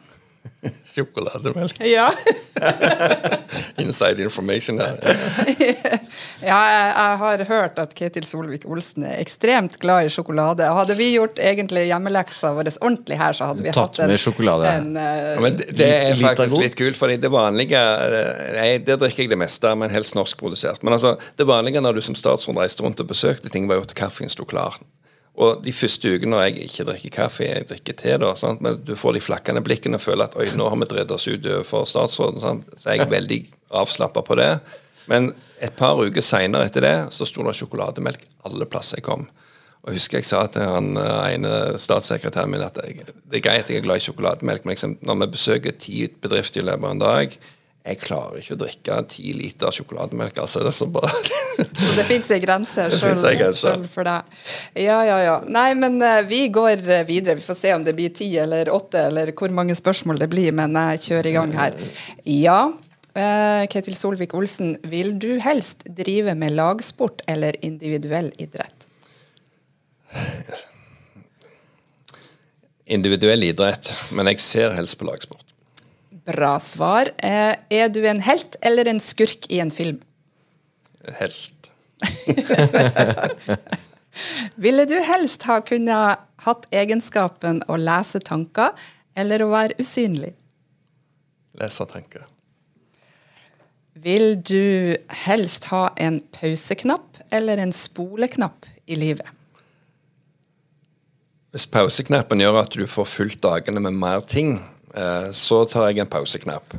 Sjokolademelk. 0.93 1.79
Ja. 1.85 2.11
Inside 3.81 4.21
information 4.21 4.79
her. 4.79 4.99
ja, 6.49 6.59
jeg, 6.69 6.91
jeg 6.91 7.17
har 7.23 7.43
hørt 7.49 7.79
at 7.81 7.95
Ketil 7.97 8.27
Solvik-Olsen 8.29 9.07
er 9.09 9.17
ekstremt 9.23 9.79
glad 9.81 10.05
i 10.05 10.11
sjokolade. 10.13 10.67
Og 10.69 10.81
Hadde 10.83 10.97
vi 10.99 11.11
gjort 11.15 11.41
egentlig 11.41 11.87
hjemmeleksa 11.89 12.53
vår 12.57 12.71
ordentlig 12.77 13.17
her, 13.21 13.37
så 13.37 13.49
hadde 13.49 13.65
vi 13.65 13.73
Tatt 13.73 13.97
hatt 13.97 14.03
en, 14.05 14.13
med 14.13 14.21
sjokolade. 14.21 14.75
en 14.77 14.93
uh, 14.99 15.09
Ja, 15.33 15.41
men 15.47 15.57
det, 15.57 15.69
det 15.81 15.91
er 15.97 16.21
faktisk 16.21 16.61
litt 16.61 16.77
kult, 16.77 16.99
for 16.99 17.09
det 17.11 17.33
vanlige 17.33 17.81
eh, 17.81 18.47
nei, 18.57 18.69
Der 18.85 19.01
drikker 19.01 19.25
jeg 19.25 19.33
det 19.33 19.41
meste, 19.41 19.73
men 19.77 19.93
helst 19.93 20.17
norskprodusert. 20.17 20.85
Men 20.85 20.99
altså, 20.99 21.15
det 21.41 21.49
vanlige 21.49 21.81
når 21.81 21.97
du 21.97 22.05
som 22.05 22.17
statsråd 22.17 22.61
reiste 22.61 22.85
rundt 22.85 23.01
og 23.01 23.09
besøkte 23.09 23.49
ting, 23.49 23.69
var 23.69 23.81
jo 23.81 23.87
at 23.89 23.97
kaffen 23.97 24.29
sto 24.29 24.45
klar. 24.45 24.77
Og 25.39 25.61
de 25.63 25.71
første 25.71 26.11
ukene 26.11 26.35
når 26.35 26.41
jeg 26.43 26.65
ikke 26.67 26.85
drikker 26.89 27.13
kaffe, 27.15 27.45
jeg 27.47 27.67
drikker 27.69 27.95
te, 27.97 28.15
da, 28.19 28.33
sant? 28.35 28.61
men 28.63 28.81
du 28.83 28.93
får 28.99 29.15
de 29.15 29.23
flakkende 29.23 29.63
blikkene 29.63 29.97
og 29.97 30.03
føler 30.03 30.27
at 30.27 30.35
oi, 30.39 30.49
nå 30.57 30.67
har 30.67 30.79
vi 30.81 30.89
dreid 30.91 31.13
oss 31.15 31.29
ut 31.31 31.47
for 31.67 31.87
statsråden. 31.87 32.41
Sant? 32.43 32.73
Så 32.75 32.91
jeg 32.91 33.05
er 33.05 33.11
veldig 33.11 33.39
avslappa 33.81 34.25
på 34.27 34.37
det. 34.39 34.51
Men 35.09 35.31
et 35.63 35.73
par 35.77 35.99
uker 35.99 36.23
seinere 36.25 36.67
etter 36.67 36.85
det, 36.85 36.95
så 37.15 37.25
sto 37.27 37.45
det 37.47 37.55
sjokolademelk 37.57 38.25
alle 38.49 38.67
plasser 38.69 38.99
jeg 38.99 39.07
kom. 39.07 39.25
Og 39.81 39.89
jeg 39.89 39.97
husker 39.97 40.19
jeg 40.19 40.29
sa 40.29 40.43
til 40.51 40.67
han 40.67 40.91
eh, 40.99 41.33
ene 41.33 41.53
statssekretæren 41.81 42.51
min 42.53 42.61
at 42.65 42.77
jeg, 42.83 43.07
det 43.07 43.39
er 43.39 43.45
greit 43.47 43.65
at 43.65 43.71
jeg 43.73 43.81
er 43.81 43.87
glad 43.87 44.01
i 44.01 44.05
sjokolademelk, 44.05 44.65
men 44.65 44.75
liksom, 44.75 44.99
når 45.07 45.23
vi 45.23 45.31
besøker 45.37 45.79
ti 45.79 46.03
bedrifter 46.21 46.61
i 46.61 46.67
løpet 46.67 46.85
av 46.85 46.93
en 46.93 47.01
dag 47.01 47.39
jeg 47.81 47.97
klarer 47.97 48.37
ikke 48.37 48.53
å 48.53 48.59
drikke 48.61 48.95
ti 49.09 49.31
liter 49.33 49.73
sjokolademelk. 49.73 50.37
altså 50.43 50.61
det 50.61 50.73
så 50.77 50.85
bare... 50.85 51.09
Så 51.57 51.95
det 51.97 52.05
fins 52.05 52.29
ei 52.29 52.37
grense. 52.43 52.83
sjøl 53.57 53.87
for 53.89 54.05
deg. 54.05 54.35
Ja, 54.77 54.99
ja, 55.07 55.17
ja. 55.25 55.33
Nei, 55.49 55.71
men 55.77 55.97
eh, 56.05 56.21
vi 56.29 56.43
går 56.53 56.77
eh, 56.85 57.01
videre. 57.07 57.39
Vi 57.39 57.45
får 57.45 57.57
se 57.57 57.73
om 57.73 57.85
det 57.85 57.95
blir 57.97 58.13
ti 58.13 58.29
eller 58.37 58.69
åtte, 58.69 59.07
eller 59.09 59.33
hvor 59.33 59.49
mange 59.53 59.73
spørsmål 59.77 60.21
det 60.21 60.29
blir, 60.29 60.53
men 60.57 60.77
jeg 60.93 61.01
kjører 61.07 61.31
i 61.31 61.35
gang 61.39 61.57
her. 61.57 61.81
Ja. 62.29 62.59
eh, 63.17 63.65
Ketil 63.73 63.97
Solvik-Olsen, 63.97 64.75
vil 64.93 65.15
du 65.17 65.31
helst 65.41 65.81
drive 65.89 66.37
med 66.37 66.53
lagsport 66.61 67.25
eller 67.29 67.57
individuell 67.65 68.29
idrett? 68.37 68.91
Individuell 72.91 73.49
idrett, 73.49 73.93
men 74.13 74.29
jeg 74.33 74.43
ser 74.43 74.77
helst 74.77 74.99
på 75.01 75.09
lagsport. 75.09 75.50
Bra 76.25 76.59
svar. 76.59 77.09
Eh, 77.17 77.55
Er 77.69 77.89
du 77.89 78.05
en 78.07 78.21
helt 78.21 78.55
eller 78.61 78.87
en 78.87 78.99
skurk 78.99 79.47
i 79.49 79.59
en 79.59 79.71
film? 79.71 80.01
Helt. 81.17 81.71
Ville 84.55 84.85
du 84.85 84.99
helst 85.01 85.43
ha 85.49 85.61
kunnet 85.65 86.19
hatt 86.45 86.67
egenskapen 86.73 87.61
å 87.69 87.77
lese 87.79 88.19
tanker, 88.25 88.73
eller 89.15 89.41
å 89.43 89.49
være 89.51 89.77
usynlig? 89.81 90.33
Lese 91.59 91.85
tanker. 91.89 92.25
Vil 94.01 94.37
du 94.41 94.95
helst 95.25 95.67
ha 95.69 95.91
en 95.99 96.19
pauseknapp 96.33 97.21
eller 97.31 97.59
en 97.61 97.73
spoleknapp 97.75 98.65
i 98.89 98.97
livet? 98.97 99.27
Hvis 101.51 101.67
pauseknappen 101.67 102.39
gjør 102.39 102.61
at 102.63 102.77
du 102.79 102.85
får 102.87 103.09
fulgt 103.11 103.41
dagene 103.43 103.83
med 103.83 103.97
mer 103.99 104.23
ting, 104.23 104.55
så 105.31 105.61
tar 105.71 105.87
jeg 105.91 106.01
en 106.03 106.09
pauseknapp. 106.11 106.73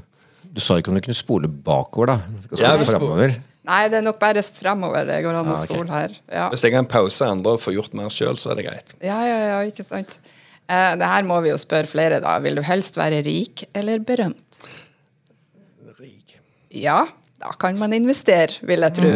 Du 0.53 0.61
sa 0.61 0.77
ikke 0.77 0.90
om 0.92 0.98
du 0.98 1.01
kunne 1.07 1.16
spole 1.16 1.48
bakover, 1.48 2.11
da. 2.12 2.16
Skal 2.44 2.61
Ja, 2.61 2.72
spole 2.77 2.90
fremover. 2.90 3.37
Nei, 3.64 3.81
det 3.88 4.01
er 4.01 4.03
nok 4.05 4.18
bare 4.20 4.42
fremover 4.42 5.07
det 5.07 5.20
går 5.25 5.37
an 5.38 5.46
å 5.48 5.55
Ah, 5.55 5.61
spole 5.64 5.88
her. 5.88 6.14
Ja. 6.29 6.48
Hvis 6.51 6.64
jeg 6.66 6.75
har 6.75 6.83
en 6.83 6.88
pause 6.90 7.25
andre 7.25 7.53
og 7.55 7.61
får 7.62 7.77
gjort 7.79 7.94
mer 7.94 8.11
sjøl, 8.11 8.35
så 8.37 8.51
er 8.51 8.59
det 8.59 8.64
greit. 8.66 8.92
ja, 9.01 9.20
ja, 9.25 9.38
ja, 9.53 9.59
ikke 9.70 9.87
sant. 9.87 10.18
Eh, 10.68 10.96
det 10.98 11.07
her 11.09 11.22
må 11.22 11.40
vi 11.44 11.51
jo 11.53 11.57
spørre 11.62 11.87
flere, 11.87 12.18
da. 12.20 12.35
Vil 12.42 12.57
du 12.59 12.62
helst 12.66 12.96
være 12.98 13.22
rik 13.25 13.64
eller 13.75 13.98
berømt? 14.05 14.61
Rik. 16.01 16.37
Ja, 16.75 17.07
da 17.38 17.53
kan 17.59 17.79
man 17.79 17.92
investere, 17.96 18.59
vil 18.66 18.81
jeg 18.81 18.94
tro. 18.98 19.11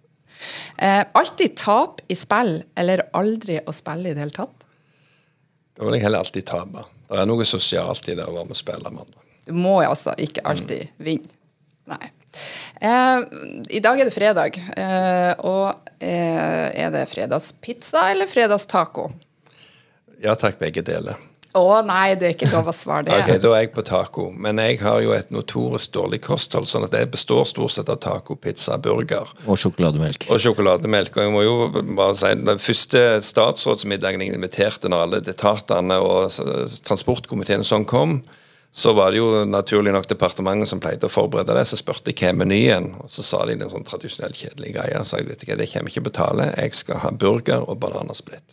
eh, 0.78 1.04
alltid 1.14 1.56
tap 1.60 2.00
i 2.08 2.16
spill, 2.18 2.62
eller 2.78 3.04
aldri 3.12 3.60
å 3.62 3.74
spille 3.76 4.10
i 4.10 4.14
det 4.16 4.24
hele 4.24 4.36
tatt? 4.36 4.64
Da 5.78 5.84
vil 5.86 5.94
jeg 5.98 6.06
heller 6.08 6.24
alltid 6.24 6.46
tape. 6.48 6.84
Det 7.08 7.22
er 7.22 7.28
noe 7.28 7.46
sosialt 7.48 8.08
i 8.08 8.16
det 8.18 8.26
å 8.26 8.34
være 8.34 8.48
med 8.48 8.56
og 8.56 8.60
spille 8.60 8.92
med 8.92 9.02
andre. 9.06 9.24
Du 9.48 9.54
må 9.56 9.78
jo 9.82 9.92
altså 9.94 10.12
ikke 10.20 10.44
alltid 10.48 10.90
vinne. 11.00 11.32
Nei. 11.88 12.10
Eh, 12.84 13.22
I 13.78 13.80
dag 13.80 14.00
er 14.00 14.10
det 14.10 14.12
fredag, 14.12 14.58
eh, 14.76 15.32
og 15.48 15.88
eh, 16.04 16.68
er 16.68 16.92
det 16.92 17.06
fredagspizza 17.08 18.10
eller 18.12 18.28
fredagstaco? 18.28 19.08
Ja 20.20 20.36
takk, 20.36 20.58
begge 20.60 20.84
deler. 20.84 21.16
Å 21.56 21.80
nei, 21.86 22.12
det 22.20 22.26
er 22.28 22.34
ikke 22.34 22.50
lov 22.52 22.66
å 22.68 22.74
svare 22.76 23.06
det. 23.06 23.14
Ok, 23.22 23.30
Da 23.40 23.52
er 23.56 23.62
jeg 23.62 23.70
på 23.72 23.84
taco. 23.88 24.26
Men 24.36 24.60
jeg 24.60 24.80
har 24.82 25.00
jo 25.00 25.14
et 25.16 25.30
notorisk 25.32 25.94
dårlig 25.96 26.20
kosthold, 26.26 26.68
sånn 26.68 26.84
at 26.84 26.92
det 26.92 27.06
består 27.14 27.46
stort 27.48 27.72
sett 27.72 27.88
av 27.88 27.96
taco, 28.04 28.36
pizza, 28.36 28.76
burger 28.78 29.30
Og 29.46 29.56
sjokolademelk. 29.56 30.26
og 30.28 30.42
sjokolademelk. 30.44 31.16
Og 31.16 31.24
jeg 31.24 31.32
må 31.32 31.44
jo 31.46 31.54
bare 31.96 32.14
si 32.20 32.34
Den 32.34 32.60
første 32.60 33.04
statsrådsmiddagen 33.24 34.20
jeg 34.26 34.34
inviterte 34.36 34.90
når 34.92 35.06
alle 35.06 35.22
etatene 35.24 35.96
og 36.04 36.28
transportkomiteen 36.84 37.64
og 37.64 37.70
sånn 37.70 37.88
kom, 37.88 38.18
så 38.70 38.92
var 38.92 39.10
det 39.14 39.22
jo 39.22 39.44
naturlig 39.48 39.94
nok 39.94 40.06
departementet 40.10 40.68
som 40.68 40.80
pleide 40.84 41.08
å 41.08 41.10
forberede 41.12 41.54
det. 41.56 41.64
Så 41.70 41.78
spurte 41.80 42.12
jeg 42.12 42.20
hva 42.20 42.28
er 42.34 42.36
menyen, 42.42 42.90
og 43.00 43.08
så 43.10 43.24
sa 43.24 43.40
de 43.48 43.56
en 43.56 43.70
sånn 43.72 43.86
tradisjonell 43.88 44.36
kjedelig 44.36 44.74
greie. 44.76 45.00
Så 45.08 45.22
jeg 45.22 45.30
vet 45.30 45.42
ikke, 45.46 45.56
det 45.56 45.70
kommer 45.72 45.90
ikke 45.94 46.04
betale. 46.10 46.50
Jeg 46.60 46.76
skal 46.76 47.00
ha 47.06 47.10
burger 47.10 47.64
og 47.64 47.80
bananasplitt. 47.80 48.44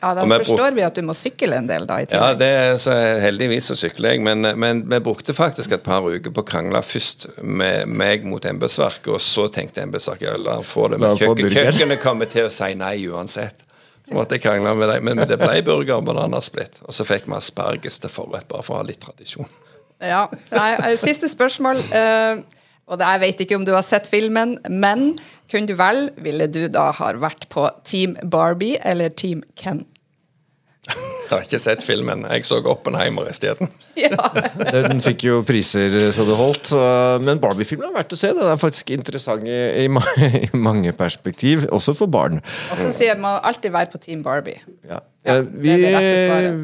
Ja, 0.00 0.14
Da 0.16 0.24
forstår 0.24 0.74
vi 0.76 0.84
at 0.86 0.96
du 0.96 1.02
må 1.04 1.14
sykle 1.16 1.58
en 1.60 1.66
del, 1.68 1.84
da. 1.88 1.98
i 2.00 2.06
Ja, 2.08 2.32
det 2.34 2.48
er 2.48 2.76
så 2.80 2.94
heldigvis 3.20 3.68
så 3.70 3.76
sykler 3.76 4.14
jeg, 4.14 4.22
men, 4.24 4.46
men 4.58 4.84
vi 4.88 5.00
brukte 5.04 5.34
faktisk 5.36 5.74
et 5.76 5.84
par 5.84 6.06
uker 6.08 6.32
på 6.32 6.44
å 6.44 6.46
krangle 6.48 6.80
først 6.82 7.26
med 7.42 7.88
meg 7.88 8.24
mot 8.24 8.44
embetsverket, 8.48 9.10
og 9.12 9.20
så 9.20 9.48
tenkte 9.52 9.84
embetsverket 9.84 10.28
ja, 10.30 10.36
la 10.40 10.58
han 10.60 10.66
få 10.66 10.88
det. 10.92 11.00
Men 11.02 11.18
kjøkken, 11.20 11.52
kjøkkenet 11.52 12.00
kommer 12.02 12.30
til 12.32 12.48
å 12.48 12.54
si 12.54 12.72
nei 12.80 12.94
uansett. 13.12 13.66
Så 14.08 14.16
måtte 14.16 14.38
jeg 14.38 14.42
krangle 14.46 14.72
med 14.74 14.88
dem, 14.88 15.04
men 15.10 15.20
det 15.28 15.36
ble 15.38 15.60
burger 15.66 15.98
og 16.00 16.06
bananasplitt. 16.08 16.80
Og 16.88 16.96
så 16.96 17.04
fikk 17.06 17.28
vi 17.28 17.36
asperges 17.36 18.00
til 18.00 18.10
forrett, 18.10 18.48
bare 18.48 18.64
for 18.66 18.78
å 18.78 18.80
ha 18.80 18.88
litt 18.88 19.02
tradisjon. 19.04 19.46
Ja. 20.00 20.24
Nei, 20.54 20.70
eh, 20.80 20.96
siste 20.98 21.28
spørsmål. 21.28 21.82
eh, 21.92 22.40
og 22.90 22.98
det, 22.98 23.06
jeg 23.06 23.20
vet 23.22 23.44
ikke 23.44 23.58
om 23.60 23.66
du 23.68 23.74
har 23.76 23.84
sett 23.86 24.08
filmen, 24.10 24.56
men 24.66 25.12
kunne 25.50 25.70
du 25.70 25.76
vel, 25.78 26.08
ville 26.18 26.46
du 26.50 26.64
da 26.72 26.88
ha 26.96 27.12
vært 27.18 27.46
på 27.52 27.68
Team 27.86 28.16
Barbie 28.22 28.80
eller 28.82 29.12
Team 29.14 29.44
Ken? 29.58 29.84
Jeg 31.30 31.36
har 31.38 31.44
ikke 31.46 31.58
sett 31.62 31.82
filmen. 31.86 32.24
Jeg 32.26 32.42
så 32.48 32.56
Oppenheimer 32.66 33.28
isteden. 33.30 33.68
Ja. 34.00 34.16
Den 34.72 35.02
fikk 35.04 35.26
jo 35.26 35.42
priser 35.44 35.92
så 36.14 36.24
det 36.24 36.36
holdt. 36.38 36.70
så- 36.70 37.20
Men 37.20 37.38
Barbie-filmen 37.42 37.90
er 37.90 37.98
verdt 37.98 38.14
å 38.14 38.18
se. 38.18 38.30
Den 38.32 38.46
er 38.48 38.56
faktisk 38.56 38.88
interessant 38.94 39.44
i, 39.44 39.84
i, 39.84 39.86
i 40.46 40.48
mange 40.56 40.94
perspektiv, 40.96 41.66
også 41.70 41.92
for 41.98 42.08
barn. 42.10 42.40
Og 42.72 42.78
så 42.80 42.94
sier 42.96 43.12
jeg 43.12 43.20
man 43.20 43.38
alltid 43.44 43.74
være 43.74 43.90
på 43.92 44.00
Team 44.00 44.22
Barbie. 44.24 44.56
Ja. 44.88 45.02
Ja, 45.26 45.34
Eh, 45.36 45.44
vi, 45.52 45.74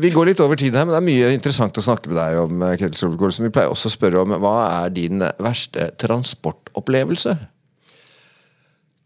vi 0.01 0.11
går 0.15 0.31
litt 0.31 0.41
over 0.41 0.57
tiden 0.57 0.79
her, 0.81 0.87
men 0.89 0.95
det 0.97 1.03
er 1.03 1.09
mye 1.11 1.35
interessant 1.37 1.77
å 1.77 1.85
snakke 1.85 2.09
med 2.09 2.17
deg 2.17 2.39
om. 2.41 2.63
eh, 2.65 2.87
Solvik-Olsen. 2.97 3.45
Vi 3.45 3.53
pleier 3.53 3.69
også 3.75 3.91
å 3.91 3.97
spørre 3.99 4.23
om 4.25 4.33
hva 4.41 4.55
er 4.87 4.95
din 4.97 5.21
verste 5.45 5.91
transportopplevelse? 6.01 7.37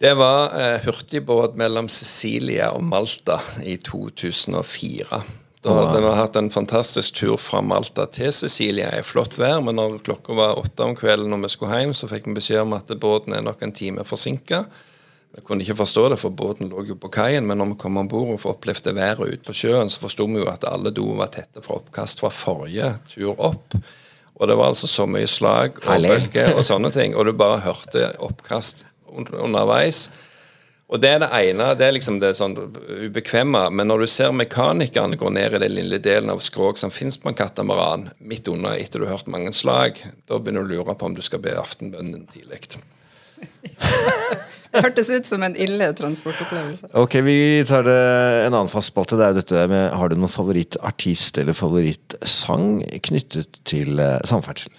Det 0.00 0.14
var 0.14 0.60
eh, 0.60 0.80
hurtigbåt 0.80 1.56
mellom 1.60 1.88
Sicilia 1.92 2.70
og 2.72 2.84
Malta 2.88 3.34
i 3.68 3.74
2004. 3.76 5.18
Da 5.60 5.74
hadde 5.76 5.98
vi 6.00 6.12
hatt 6.16 6.38
en 6.40 6.48
fantastisk 6.48 7.18
tur 7.18 7.36
fra 7.36 7.60
Malta 7.60 8.06
til 8.08 8.32
Sicilia 8.32 8.94
i 8.96 9.02
flott 9.04 9.36
vær, 9.36 9.58
men 9.60 9.76
når 9.76 9.98
klokka 10.06 10.32
var 10.38 10.56
åtte 10.56 10.86
om 10.88 10.96
kvelden 10.96 11.28
når 11.28 11.42
vi 11.42 11.52
skulle 11.52 11.82
hjem, 11.82 11.92
så 11.92 12.08
fikk 12.08 12.30
vi 12.30 12.38
beskjed 12.38 12.62
om 12.62 12.72
at 12.78 12.96
båten 12.96 13.36
er 13.36 13.44
nok 13.44 13.60
en 13.60 13.76
time 13.76 14.08
forsinka. 14.08 14.62
Vi 15.36 15.44
kunne 15.44 15.68
ikke 15.68 15.82
forstå 15.82 16.08
det, 16.14 16.22
for 16.24 16.32
båten 16.32 16.72
lå 16.72 16.86
jo 16.88 16.96
på 16.96 17.12
kaien, 17.12 17.44
men 17.44 17.60
når 17.60 17.74
vi 17.74 17.80
kom 17.84 18.00
om 18.00 18.08
bord 18.08 18.32
og 18.38 18.50
opplevde 18.54 18.96
været 18.96 19.20
ute 19.20 19.44
på 19.44 19.60
sjøen, 19.66 19.92
så 19.92 20.00
forsto 20.00 20.24
vi 20.32 20.40
jo 20.40 20.48
at 20.48 20.64
alle 20.64 20.96
do 20.96 21.10
var 21.20 21.28
tette 21.36 21.60
for 21.60 21.84
oppkast 21.84 22.24
fra 22.24 22.32
forrige 22.32 22.94
tur 23.12 23.36
opp. 23.36 23.76
Og 24.40 24.48
det 24.48 24.56
var 24.56 24.72
altså 24.72 24.88
så 24.88 25.04
mye 25.04 25.28
slag 25.28 25.76
og 25.84 26.08
bølger 26.08 26.54
og 26.56 26.64
sånne 26.64 26.88
ting, 26.96 27.12
og 27.12 27.28
du 27.28 27.36
bare 27.36 27.60
hørte 27.68 28.14
oppkast 28.24 28.86
underveis. 29.11 30.09
Og 30.90 30.99
det 30.99 31.11
er 31.14 31.20
det 31.23 31.29
ene, 31.31 31.68
det 31.79 31.87
er 31.87 31.94
liksom 31.94 32.16
det 32.18 32.33
sånn 32.35 32.57
ubekvemme. 32.59 33.62
Men 33.70 33.87
når 33.87 34.03
du 34.03 34.11
ser 34.11 34.33
mekanikerne 34.35 35.18
gå 35.18 35.31
ned 35.31 35.55
i 35.55 35.62
den 35.62 35.77
lille 35.77 36.01
delen 36.03 36.33
av 36.33 36.42
skrog 36.42 36.81
som 36.83 36.90
finnes 36.90 37.18
på 37.20 37.31
en 37.31 37.38
katamaran, 37.38 38.09
midt 38.18 38.51
under 38.51 38.75
etter 38.75 38.99
du 38.99 39.07
har 39.07 39.14
hørt 39.14 39.31
mange 39.31 39.53
slag, 39.55 40.03
da 40.27 40.40
begynner 40.40 40.66
du 40.66 40.75
å 40.75 40.81
lure 40.81 40.96
på 40.99 41.07
om 41.07 41.14
du 41.14 41.23
skal 41.23 41.42
be 41.44 41.55
aftenbønnen 41.61 42.27
tidlig. 42.33 42.64
Det 44.70 44.85
hørtes 44.85 45.09
ut 45.11 45.27
som 45.27 45.42
en 45.42 45.57
ille 45.59 45.88
transportopplevelse. 45.99 46.92
Ok, 46.99 47.16
Vi 47.27 47.38
tar 47.66 47.83
det 47.83 47.96
en 48.46 48.55
annen 48.55 48.70
fast 48.70 48.92
spalte. 48.92 49.18
Det 49.18 49.27
er 49.27 49.35
dette 49.40 49.64
med 49.70 49.96
Har 49.99 50.11
du 50.11 50.14
noen 50.14 50.31
favorittartist 50.31 51.40
eller 51.42 51.57
favorittsang 51.59 52.85
knyttet 53.03 53.59
til 53.66 53.99
eh, 53.99 54.20
samferdsel? 54.31 54.70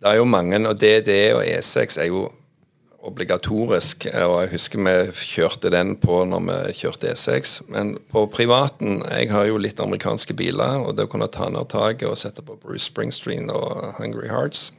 Det 0.00 0.08
er 0.08 0.18
jo 0.18 0.26
mange, 0.26 0.58
og 0.66 0.80
DD 0.80 1.12
og 1.36 1.44
E6 1.44 2.00
er 2.00 2.10
jo 2.10 2.24
obligatorisk. 3.06 4.06
Og 4.10 4.36
jeg 4.42 4.52
husker 4.54 4.84
vi 4.84 4.94
kjørte 5.32 5.72
den 5.72 5.94
på 6.00 6.22
når 6.28 6.44
vi 6.46 6.76
kjørte 6.82 7.12
E6. 7.12 7.56
Men 7.72 7.96
på 8.12 8.26
privaten 8.32 9.02
Jeg 9.08 9.30
har 9.32 9.48
jo 9.48 9.60
litt 9.60 9.80
amerikanske 9.80 10.34
biler, 10.36 10.84
og 10.84 10.96
det 10.96 11.08
å 11.08 11.12
kunne 11.12 11.30
ta 11.32 11.48
ned 11.48 11.70
taket 11.72 12.08
og 12.08 12.18
sette 12.20 12.44
på 12.44 12.58
Bruce 12.60 12.90
Springsteen 12.90 13.50
og 13.50 13.96
Hungry 13.98 14.28
Hearts, 14.28 14.72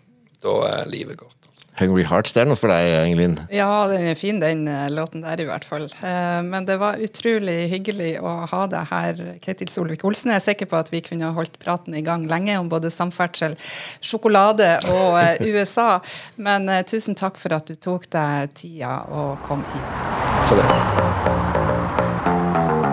da 0.43 0.57
er 0.69 0.89
livet 0.91 1.17
godt. 1.17 1.40
Hungry 1.79 2.03
Hearts, 2.03 2.33
det 2.35 2.41
er 2.43 2.49
noe 2.49 2.59
for 2.59 2.67
deg, 2.67 2.83
Engelin. 3.07 3.37
Ja, 3.53 3.87
den 3.87 4.03
er 4.11 4.17
fin, 4.19 4.41
den 4.43 4.65
eh, 4.67 4.89
låten 4.91 5.23
der 5.23 5.39
i 5.39 5.45
hvert 5.47 5.63
fall. 5.65 5.85
Eh, 6.03 6.41
Men 6.43 6.67
det 6.67 6.75
var 6.81 6.99
utrolig 6.99 7.69
hyggelig 7.71 8.17
å 8.19 8.33
ha 8.51 8.65
deg 8.69 8.91
her, 8.91 9.21
Ketil 9.41 9.71
Solvik-Olsen. 9.71 10.33
Jeg 10.33 10.41
er 10.41 10.45
sikker 10.49 10.69
på 10.71 10.77
at 10.81 10.91
vi 10.91 11.01
kunne 11.05 11.31
holdt 11.37 11.55
praten 11.63 11.95
i 11.95 12.03
gang 12.05 12.27
lenge 12.29 12.57
om 12.59 12.67
både 12.69 12.91
samferdsel, 12.91 13.55
sjokolade 14.03 14.73
og 14.91 15.17
eh, 15.21 15.47
USA. 15.47 16.01
Men 16.35 16.67
tusen 16.85 17.15
takk 17.15 17.39
for 17.39 17.55
at 17.55 17.71
du 17.71 17.79
tok 17.79 18.09
deg 18.11 18.51
tida 18.59 18.99
og 19.07 19.39
kom 19.47 19.63
hit. 19.71 20.05
For 20.51 20.59
det. 20.59 20.67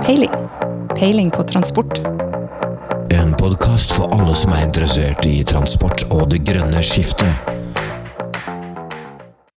Peiling. 0.06 0.34
Peiling 0.94 1.34
på 1.34 1.42
transport. 1.50 1.98
En 3.12 3.34
podkast 3.34 3.92
for 3.98 4.06
alle 4.14 4.34
som 4.38 4.54
er 4.54 4.68
interessert 4.70 5.26
i 5.26 5.42
transport 5.42 6.06
og 6.14 6.28
det 6.32 6.44
grønne 6.46 6.80
skiftet. 6.86 7.57